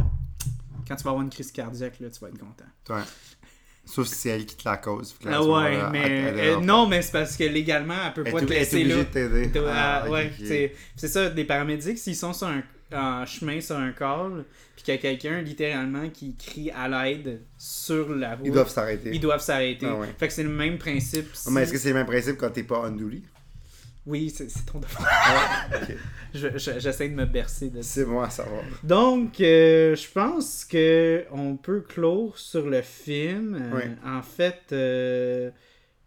[0.88, 2.65] quand tu vas avoir une crise cardiaque, là, tu vas être content.
[2.95, 3.03] Ouais.
[3.85, 5.15] Sauf si c'est elle qui te la cause.
[5.26, 8.31] Ah ouais, mais elle- elle- euh, non, mais c'est parce que légalement, elle peut pas
[8.31, 9.03] te ob- elle est laisser obligée là.
[9.03, 9.51] de t'aider.
[9.69, 10.31] Ah, ouais,
[10.97, 14.45] c'est ça, des paramédics, s'ils sont sur un, en chemin sur un call,
[14.76, 18.69] puis qu'il y a quelqu'un littéralement qui crie à l'aide sur la route, Ils doivent
[18.69, 19.11] s'arrêter.
[19.14, 19.85] ils doivent s'arrêter.
[19.89, 20.07] Ah ouais.
[20.18, 21.27] Fait que c'est le même principe.
[21.45, 23.23] Ah, Mais est-ce que c'est le même principe quand t'es pas unduly?
[24.05, 25.05] Oui, c'est ton devoir.
[25.09, 25.95] Ah, ok.
[26.34, 27.81] Je- je- J'essaie de me bercer de.
[27.81, 28.61] C'est bon à savoir.
[28.84, 33.55] Donc, euh, je pense que on peut clore sur le film.
[33.59, 33.89] Euh, Ouais.
[34.05, 35.49] En fait, euh,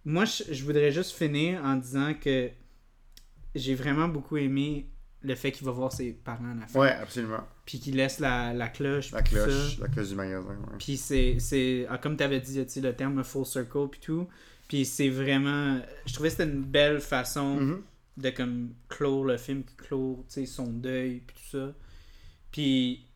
[0.05, 2.49] moi, je, je voudrais juste finir en disant que
[3.55, 4.87] j'ai vraiment beaucoup aimé
[5.23, 6.81] le fait qu'il va voir ses parents à la fin.
[6.81, 7.47] Ouais, absolument.
[7.67, 9.13] Puis qu'il laisse la, la cloche.
[9.13, 9.83] La cloche, ça.
[9.83, 10.49] la cloche du magasin.
[10.49, 10.77] Ouais.
[10.79, 14.27] Puis c'est, c'est ah, comme tu avais dit, le terme full circle puis tout.
[14.69, 15.81] Puis c'est vraiment...
[16.07, 17.83] Je trouvais que c'était une belle façon Mhm.
[18.17, 21.75] de comme clore le film, clore son deuil puis tout ça.
[22.53, 23.07] Puis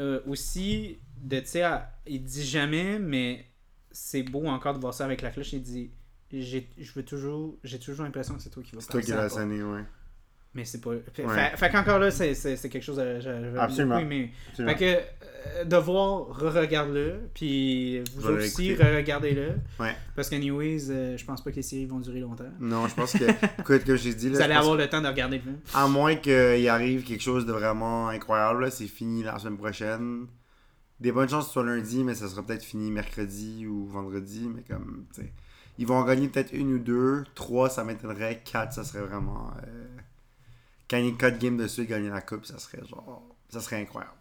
[0.00, 3.46] euh, aussi, de, tu sais, à- il dit jamais, mais
[3.90, 5.52] c'est beau encore de voir ça avec la cloche.
[5.52, 5.90] Il dit,
[6.32, 9.12] j'ai, je veux toujours, j'ai toujours l'impression que c'est toi qui vas C'est toi qui
[9.30, 9.84] sonné, ouais.
[10.54, 10.90] Mais c'est pas.
[11.12, 11.34] Fait, Ouais.
[11.50, 13.00] fait- fait qu'encore là, c'est, c'est, c'est quelque chose
[13.58, 13.96] Absolument.
[13.96, 14.32] beaucoup aimé.
[14.50, 14.76] Absolument.
[14.76, 15.00] Fait que
[15.58, 19.54] euh, de voir, re-regarde-le, puis vous autres aussi, re-regardez-le.
[19.80, 19.94] Ouais.
[20.16, 22.44] Parce qu'anyways, euh, je pense pas que les séries vont durer longtemps.
[22.60, 23.24] Non, je pense que,
[23.60, 25.56] écoute, comme j'ai dit, là, Vous allez avoir le temps de regarder le film.
[25.74, 30.26] à moins qu'il arrive quelque chose de vraiment incroyable, là, c'est fini la semaine prochaine.
[31.00, 34.48] Des bonnes chances que ce soit lundi, mais ça sera peut-être fini mercredi ou vendredi,
[34.54, 35.32] mais comme, tu sais.
[35.76, 37.24] Ils vont en gagner peut-être une ou deux.
[37.34, 38.40] Trois, ça m'étonnerait.
[38.44, 39.50] Quatre, ça serait vraiment.
[39.66, 39.86] Euh...
[40.94, 43.20] Gagner quatre games de suite, gagner la coupe, ça serait genre.
[43.48, 44.14] Ça serait incroyable.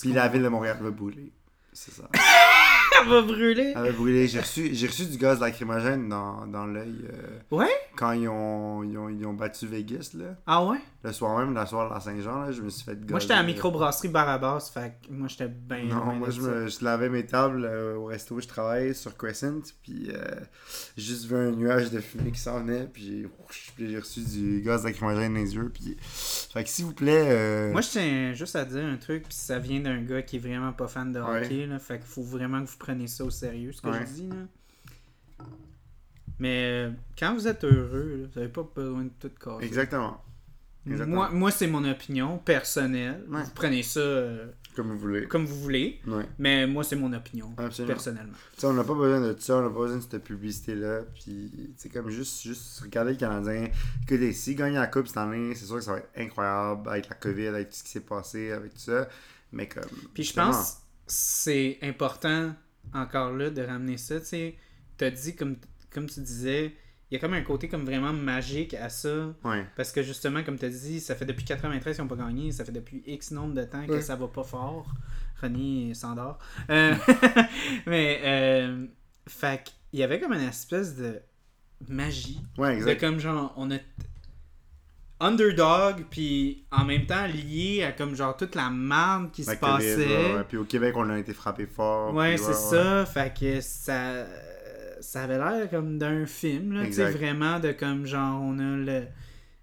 [0.00, 1.32] Puis la ville de Montréal va brûler.
[1.72, 2.08] C'est ça.
[3.02, 3.72] Elle va brûler.
[3.76, 4.26] Elle va brûler.
[4.28, 7.70] J'ai reçu, j'ai reçu du gaz lacrymogène dans, dans l'œil euh, Ouais?
[7.96, 10.10] quand ils ont, ils, ont, ils ont battu Vegas.
[10.14, 10.36] Là.
[10.46, 10.78] Ah ouais?
[11.04, 13.10] Le soir même, la soirée de la Saint-Jean, là, je me suis fait gaz.
[13.10, 15.84] Moi, j'étais à la microbrasserie Barabas, fait que moi, j'étais bien.
[15.86, 19.16] Non, moi je, me, je lavais mes tables euh, au resto où je travaille sur
[19.16, 20.20] Crescent, puis euh,
[20.96, 23.28] j'ai juste vu un nuage de fumée qui s'en venait, puis j'ai-
[23.76, 25.96] puis j'ai reçu du gaz lacrymogène dans les yeux, puis...
[26.00, 27.26] Fait que s'il vous plaît...
[27.30, 30.36] euh, Moi, je tiens juste à dire un truc, puis ça vient d'un gars qui
[30.36, 31.44] est vraiment pas fan de Ouais.
[31.44, 34.00] hockey, là, fait qu'il faut vraiment que vous preniez ça au sérieux, ce que Ouais.
[34.06, 35.46] je dis, là.
[36.38, 39.64] Mais euh, quand vous êtes heureux, là, vous avez pas besoin de tout casser.
[39.64, 40.22] Exactement,
[40.86, 41.14] exactement.
[41.16, 43.24] Moi, moi c'est mon opinion personnelle.
[43.28, 43.42] Ouais.
[43.44, 45.28] Vous prenez ça euh, comme vous voulez.
[45.28, 47.94] comme vous voulez, Ouais, mais moi, c'est mon opinion, absolument.
[47.94, 48.32] personnellement.
[48.54, 51.02] Tu sais, on n'a pas besoin de ça, on n'a pas besoin de cette publicité-là,
[51.14, 53.68] puis c'est comme juste, juste regarder le Canadien.
[54.02, 57.08] Écoutez, s'ils gagnent la Coupe cette année, c'est sûr que ça va être incroyable avec
[57.08, 59.08] la COVID, avec tout ce qui s'est passé, avec tout ça,
[59.52, 59.84] mais comme...
[60.14, 62.54] Puis je pense c'est important
[62.94, 64.20] encore là de ramener ça.
[64.20, 64.54] Tu sais,
[64.96, 65.56] t'as dit, comme,
[65.90, 66.74] comme tu disais,
[67.10, 69.34] il y a comme un côté comme vraiment magique à ça.
[69.44, 72.16] Ouais, Parce que justement, comme tu as dit, ça fait depuis 93 qu'ils n'ont pas
[72.16, 74.00] gagné, ça fait depuis X nombre de temps que Ouais.
[74.02, 74.86] ça va pas fort.
[75.42, 76.38] René s'endort.
[76.70, 76.94] Euh,
[77.86, 78.86] mais, euh,
[79.28, 81.20] fait qu'il y avait comme une espèce de
[81.88, 82.40] magie.
[82.58, 83.76] ouais, De comme genre, on a
[85.22, 89.96] underdog, puis en même temps lié à comme genre toute la merde qui se passait.
[89.96, 90.44] ouais, ouais.
[90.48, 92.14] Puis au Québec, on a été frappé fort.
[92.14, 93.06] Ouais, c'est ça.
[93.06, 94.26] Fait que ça,
[95.00, 96.86] ça avait l'air comme d'un film, là.
[96.86, 99.02] Tu sais, vraiment de comme genre, on a le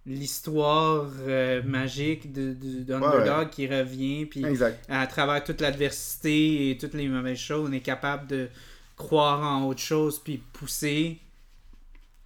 [0.06, 4.44] l'histoire euh, magique de, de, d'Underdog qui revient, puis
[4.88, 8.50] à travers toute l'adversité et toutes les mauvaises choses, on est capable de
[8.96, 11.20] croire en autre chose, puis pousser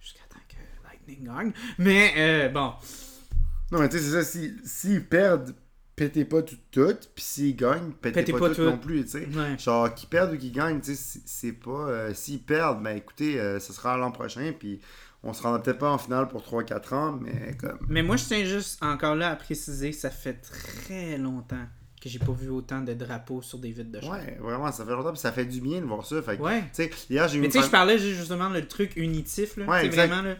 [0.00, 0.56] jusqu'à temps que
[0.88, 1.52] Lightning gagne.
[1.78, 2.72] Mais euh, bon,
[3.74, 4.22] Non, mais tu sais, c'est ça.
[4.24, 5.54] si- S'ils perdent,
[5.96, 6.94] pétez pas tout, tout.
[7.14, 8.62] Puis s'ils gagnent, pétez, Pétez pas, pas tout, tout.
[8.62, 9.26] non plus, tu sais.
[9.26, 9.58] ouais.
[9.58, 11.70] Genre, qu'ils perdent ou qu'ils gagnent, tu sais, c'est- pas...
[11.88, 14.80] euh, S'ils perdent, ben écoutez, euh, ce sera l'an prochain, puis
[15.22, 17.78] on se rendra peut-être pas en finale pour 3-4 ans, mais comme...
[17.88, 21.66] Mais moi, je tiens juste encore là à préciser, ça fait très longtemps
[22.02, 24.10] que j'ai pas vu autant de drapeaux sur des vitres de char.
[24.12, 26.20] Ouais, vraiment, ça fait longtemps, puis ça fait du bien de voir ça.
[26.20, 26.60] Fait que, Ouais.
[26.60, 29.56] tu sais, hier, j'ai Mais tu sais, je parlais justement le truc unitif.
[29.56, 29.64] Là.
[29.64, 30.08] Ouais, exact.
[30.08, 30.36] vraiment là.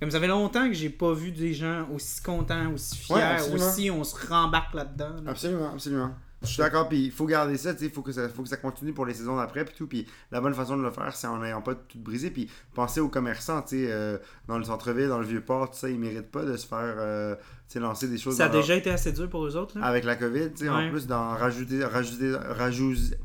[0.00, 3.52] Comme ça fait longtemps que j'ai pas vu des gens aussi contents, aussi fiers, Ouais,
[3.54, 5.16] aussi on se rembarque là-dedans.
[5.24, 5.30] là.
[5.30, 6.14] Absolument, absolument.
[6.42, 8.58] Je suis d'accord, puis il faut garder ça, il faut que ça, faut que ça
[8.58, 11.26] continue pour les saisons d'après, puis tout, puis la bonne façon de le faire, c'est
[11.26, 15.08] en n'ayant pas tout brisé, puis penser aux commerçants, tu sais, euh, dans le centre-ville,
[15.08, 17.34] dans le Vieux-Port, tu sais, ils méritent pas de se faire, euh,
[17.76, 19.78] lancer des choses Ça a leur- déjà été assez dur pour eux autres.
[19.78, 19.86] Là.
[19.86, 23.16] avec la COVID, tu sais, en plus, d'en rajouter, rajouter, rajouter,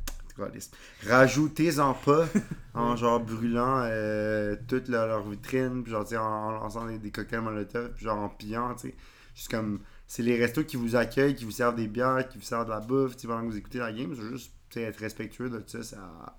[1.07, 2.27] rajoutez-en pas
[2.73, 7.11] en genre brûlant euh, toute leur, leur vitrine, puis genre, en, en lançant des, des
[7.11, 8.95] cocktails molotov, puis genre en pillant, tu sais.
[9.35, 12.43] Juste comme, c'est les restos qui vous accueillent, qui vous servent des bières, qui vous
[12.43, 15.49] servent de la bouffe, tu pendant que vous écoutez la game, c'est juste, être respectueux
[15.49, 16.35] de ça, ça...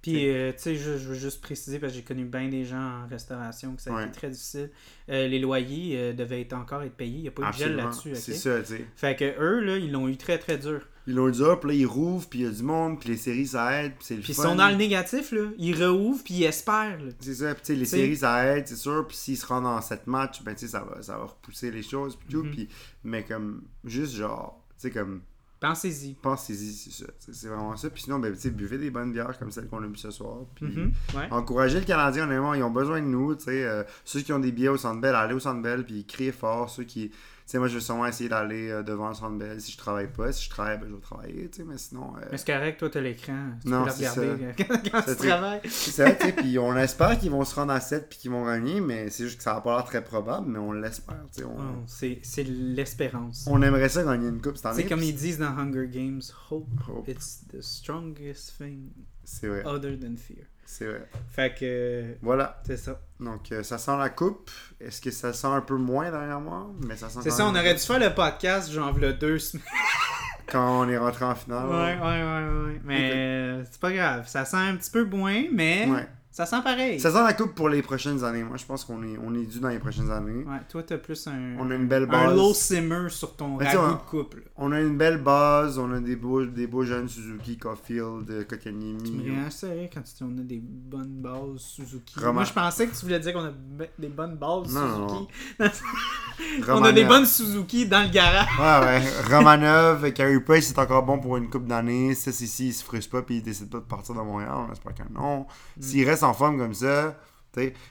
[0.00, 2.64] Puis, euh, tu sais, je, je veux juste préciser, parce que j'ai connu bien des
[2.64, 4.02] gens en restauration que ça a Ouais.
[4.04, 4.70] été très difficile.
[5.10, 7.16] Euh, les loyers euh, devaient être encore être payés.
[7.16, 8.14] Il n'y a pas eu de gel là-dessus.
[8.14, 8.86] C'est ça, tu sais.
[8.94, 10.86] Fait que eux, là, ils l'ont eu très très dur.
[11.08, 13.16] Ils l'ont dit, hop, là, ils rouvrent, puis il y a du monde, puis les
[13.16, 15.48] séries, ça aide, puis c'est le Puis ils sont dans le négatif, là.
[15.58, 16.98] Ils rouvrent, puis ils espèrent.
[17.20, 17.96] C'est ça, puis tu sais, les T'sais.
[17.96, 20.72] séries ça aide, c'est sûr, puis s'ils se rendent en 7 matchs, ben tu sais,
[20.72, 22.50] ça va, ça va repousser les choses, puis tout, Mhm.
[22.52, 22.68] puis,
[23.04, 25.22] mais comme, juste genre, tu sais, comme,
[25.60, 26.14] Pensez-y.
[26.14, 27.10] Pensez-y, c'est ça.
[27.18, 27.90] C'est vraiment ça.
[27.90, 30.10] Puis sinon, ben, tu sais, buvez des bonnes bières comme celle qu'on a bu ce
[30.10, 30.38] soir.
[30.54, 31.28] Puis Mhm, ouais.
[31.32, 33.34] encouragez le Canadien, honnêtement, ils ont besoin de nous.
[33.34, 35.84] tu sais, euh, ceux qui ont des billets au Centre Bell, allez au Centre Bell,
[35.84, 36.70] puis criez fort.
[36.70, 37.10] Ceux qui.
[37.48, 39.78] Tu sais, moi, je vais sûrement essayer d'aller euh, devant le Centre Bell si je
[39.78, 40.30] travaille pas.
[40.32, 42.12] Si je travaille, ben, je vais travailler, tu sais, mais sinon.
[42.18, 43.52] euh, Mais c'est correct, toi, t'as l'écran.
[43.62, 44.52] Tu Non, peux le c'est regarder euh,
[44.92, 45.60] quand, tu travailles.
[45.64, 48.30] C'est ça, tu sais, puis on espère qu'ils vont se rendre à 7 puis qu'ils
[48.32, 51.24] vont gagner, mais c'est juste que ça n'a pas l'air très probable, mais on l'espère,
[51.34, 51.44] tu sais.
[51.46, 53.46] On, Oh, c'est c'est l'espérance.
[53.50, 54.82] on aimerait ça gagner une coupe cette année.
[54.82, 56.20] C'est comme ils disent dans Hunger Games,
[56.50, 57.08] hope Hope.
[57.08, 58.90] it's the strongest thing
[59.24, 60.44] C'est vrai, other than fear.
[60.70, 61.08] C'est vrai.
[61.30, 63.00] Fait que Voilà, c'est ça.
[63.18, 64.50] donc euh, ça sent la coupe.
[64.80, 66.70] Est-ce que ça sent un peu moins derrière moi?
[66.86, 69.64] Mais ça sent C'est ça, on aurait dû faire le podcast genre le deux semaines.
[70.46, 71.66] Quand on est rentré en finale.
[71.68, 72.80] Ouais, ouais, ouais, ouais.
[72.84, 74.26] Mais euh, c'est pas grave.
[74.28, 76.06] Ça sent un petit peu moins, mais Ouais.
[76.38, 77.00] Ça sent pareil.
[77.00, 78.44] Ça sent la coupe pour les prochaines années.
[78.44, 80.44] Moi, je pense qu'on est, on est dû dans les prochaines années.
[80.44, 82.36] Ouais, toi, t'as plus un, On a une belle un base.
[82.36, 84.42] low simmer sur ton tu sais, ragoût on- de couple.
[84.56, 85.78] On a une belle base.
[85.80, 89.30] On a des beaux, des beaux jeunes Suzuki, Caulfield, Tu me Kotkaniemi.
[89.42, 92.14] rends sérieux quand tu dis on a des bonnes bases Suzuki.
[92.20, 93.52] Roman- Moi, je pensais que tu voulais dire qu'on a
[93.98, 95.28] des bonnes bases Non, non, Suzuki.
[96.68, 98.46] on a des bonnes Suzuki dans le garage.
[98.58, 99.34] Ouais, ouais.
[99.36, 102.14] Romanov, Carey Price est encore bon pour une coupe d'années.
[102.14, 104.52] Ça, c'est s'il se frustre pas puis il décide pas de partir de Montréal.
[104.68, 105.46] On espère que non.
[105.76, 105.82] Mm.
[105.82, 107.18] S'il reste en forme comme ça,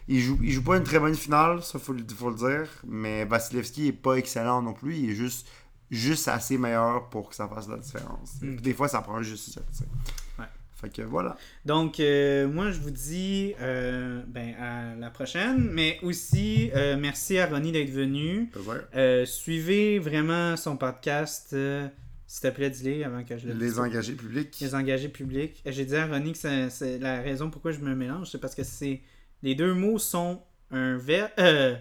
[0.07, 2.69] il joue, il joue pas une très bonne finale, ça faut, le- faut le dire.
[2.87, 4.95] Mais Vasilevski est pas excellent non plus.
[4.95, 5.45] Il est juste,
[5.91, 8.35] juste assez meilleur pour que ça fasse la différence.
[8.41, 8.55] Mm.
[8.57, 9.61] Des fois, ça prend juste ça.
[10.39, 10.45] Ouais.
[10.79, 11.35] Fait que voilà.
[11.65, 15.69] Donc, euh, moi, je vous dis euh, ben, à la prochaine.
[15.73, 18.49] Mais aussi, euh, merci à Ronnie d'être venu.
[19.25, 21.53] Suivez vraiment son podcast.
[22.29, 24.57] S'il te plaît, dis-le avant que je le Les engagés publics.
[24.59, 25.61] Les engagés publics.
[25.65, 28.63] J'ai dit à Ronnie que c'est- la raison pourquoi je me mélange, c'est parce que
[28.63, 29.01] c'est
[29.43, 30.41] les deux mots sont
[30.71, 31.75] un ver euh,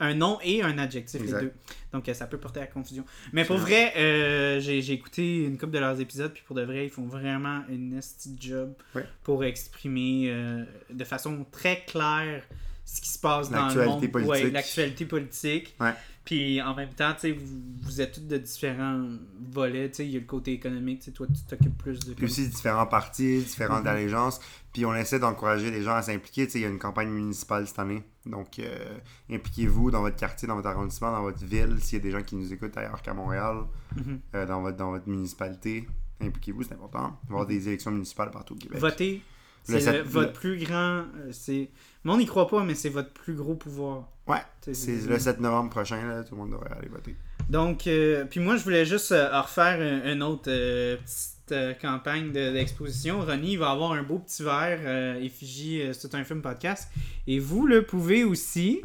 [0.00, 1.38] un nom et un adjectif Exact.
[1.40, 1.52] les deux.
[1.92, 3.04] Donc euh, ça peut porter à confusion.
[3.32, 6.86] Mais pour vrai, euh, j'ai écouté une couple de leurs épisodes puis pour de vrai,
[6.86, 9.04] ils font vraiment une nasty job Ouais.
[9.22, 12.42] pour exprimer euh, de façon très claire
[12.84, 14.30] ce qui se passe dans le L'actualité monde, politique.
[14.46, 15.76] Ouais, l'actualité politique.
[15.78, 15.92] Ouais.
[16.24, 19.08] Puis en même temps, tu sais, vous, vous êtes tous de différents
[19.52, 19.90] volets.
[19.90, 21.00] Tu sais, il y a le côté économique.
[21.00, 22.14] Tu sais, toi, tu t'occupes plus de.
[22.14, 23.86] Puis aussi différents partis, différentes Mhm.
[23.88, 24.40] allégeances.
[24.72, 26.46] Puis on essaie d'encourager les gens à s'impliquer.
[26.46, 28.02] Tu sais, il y a une campagne municipale cette année.
[28.24, 28.98] Donc euh,
[29.30, 31.76] impliquez-vous dans votre quartier, dans votre arrondissement, dans votre ville.
[31.80, 33.56] S'il y a des gens qui nous écoutent ailleurs qu'à Montréal,
[33.96, 34.20] Mhm.
[34.36, 35.88] euh, dans, votre, dans votre municipalité,
[36.20, 37.18] impliquez-vous, c'est important.
[37.24, 38.78] Il va y avoir des élections municipales partout au Québec.
[38.78, 39.20] Voter, Le
[39.64, 41.04] c'est le- votre le- plus grand.
[41.16, 41.70] euh, c'est
[42.04, 44.08] Le monde n'y croit pas, mais c'est votre plus gros pouvoir.
[44.26, 44.40] Ouais,
[44.72, 47.14] c'est le 7 novembre prochain, là, tout le monde devrait aller voter.
[47.48, 52.28] Donc, euh, puis moi, je voulais juste euh, refaire un- une autre euh, petite campagne
[52.32, 53.20] de- d'exposition.
[53.20, 56.88] Ronnie va avoir un beau petit verre effigie C'est un film podcast.
[57.26, 58.80] Et vous le pouvez aussi.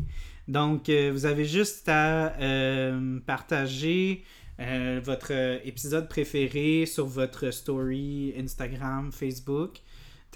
[0.47, 2.33] Donc, vous avez juste à
[3.25, 4.23] partager
[5.03, 5.31] votre
[5.65, 9.79] épisode préféré sur votre story Instagram, Facebook.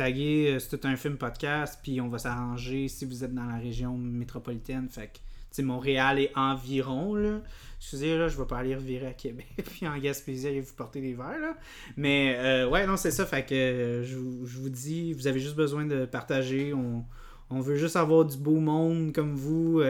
[0.09, 3.97] Euh, C'est un film podcast, puis on va s'arranger si vous êtes dans la région
[3.97, 4.87] métropolitaine.
[4.89, 7.41] Fait que, Montréal et environ, là.
[7.77, 11.01] Excusez, là, je vais pas aller revirer à Québec, puis en Gaspésie, aller vous porter
[11.01, 11.57] des verres, là.
[11.97, 13.25] Mais, euh, ouais, non, c'est ça.
[13.25, 16.73] Fait que, euh, je, vous- dis, vous avez juste besoin de partager.
[16.73, 17.05] On,
[17.59, 19.81] veut juste avoir du beau monde comme vous,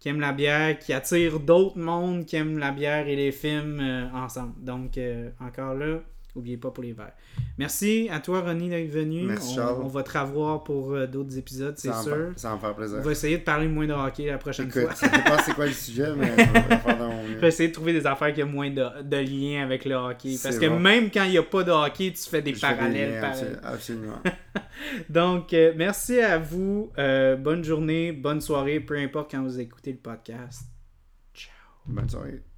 [0.00, 3.80] qui aime la bière, qui attire d'autres mondes qui aiment la bière et les films
[4.14, 4.54] ensemble.
[4.64, 4.98] Donc,
[5.38, 6.00] encore là,
[6.36, 7.12] n'oubliez pas pour les verres.
[7.58, 9.22] Merci à toi, Ronnie, d'être venu.
[9.24, 9.82] Merci, on, Charles.
[9.82, 12.32] on va te revoir pour euh, d'autres épisodes, c'est me sûr.
[12.36, 12.98] Ça va me faire plaisir.
[12.98, 14.94] On va essayer de parler moins de hockey la prochaine Écoute, fois.
[14.94, 16.30] ça dépend c'est quoi le sujet, mais
[16.86, 17.10] on va
[17.40, 20.36] Je essayer de trouver des affaires qui ont moins de, de liens avec le hockey.
[20.42, 20.78] Parce que bon.
[20.78, 23.20] même quand il n'y a pas de hockey, tu fais des Je parallèles.
[23.20, 24.20] liens, Absolument.
[25.08, 26.90] Donc, euh, merci à vous.
[26.98, 30.62] Euh, bonne journée, bonne soirée, peu importe quand vous écoutez le podcast.
[31.34, 31.52] Ciao.
[31.86, 32.55] Bonne soirée.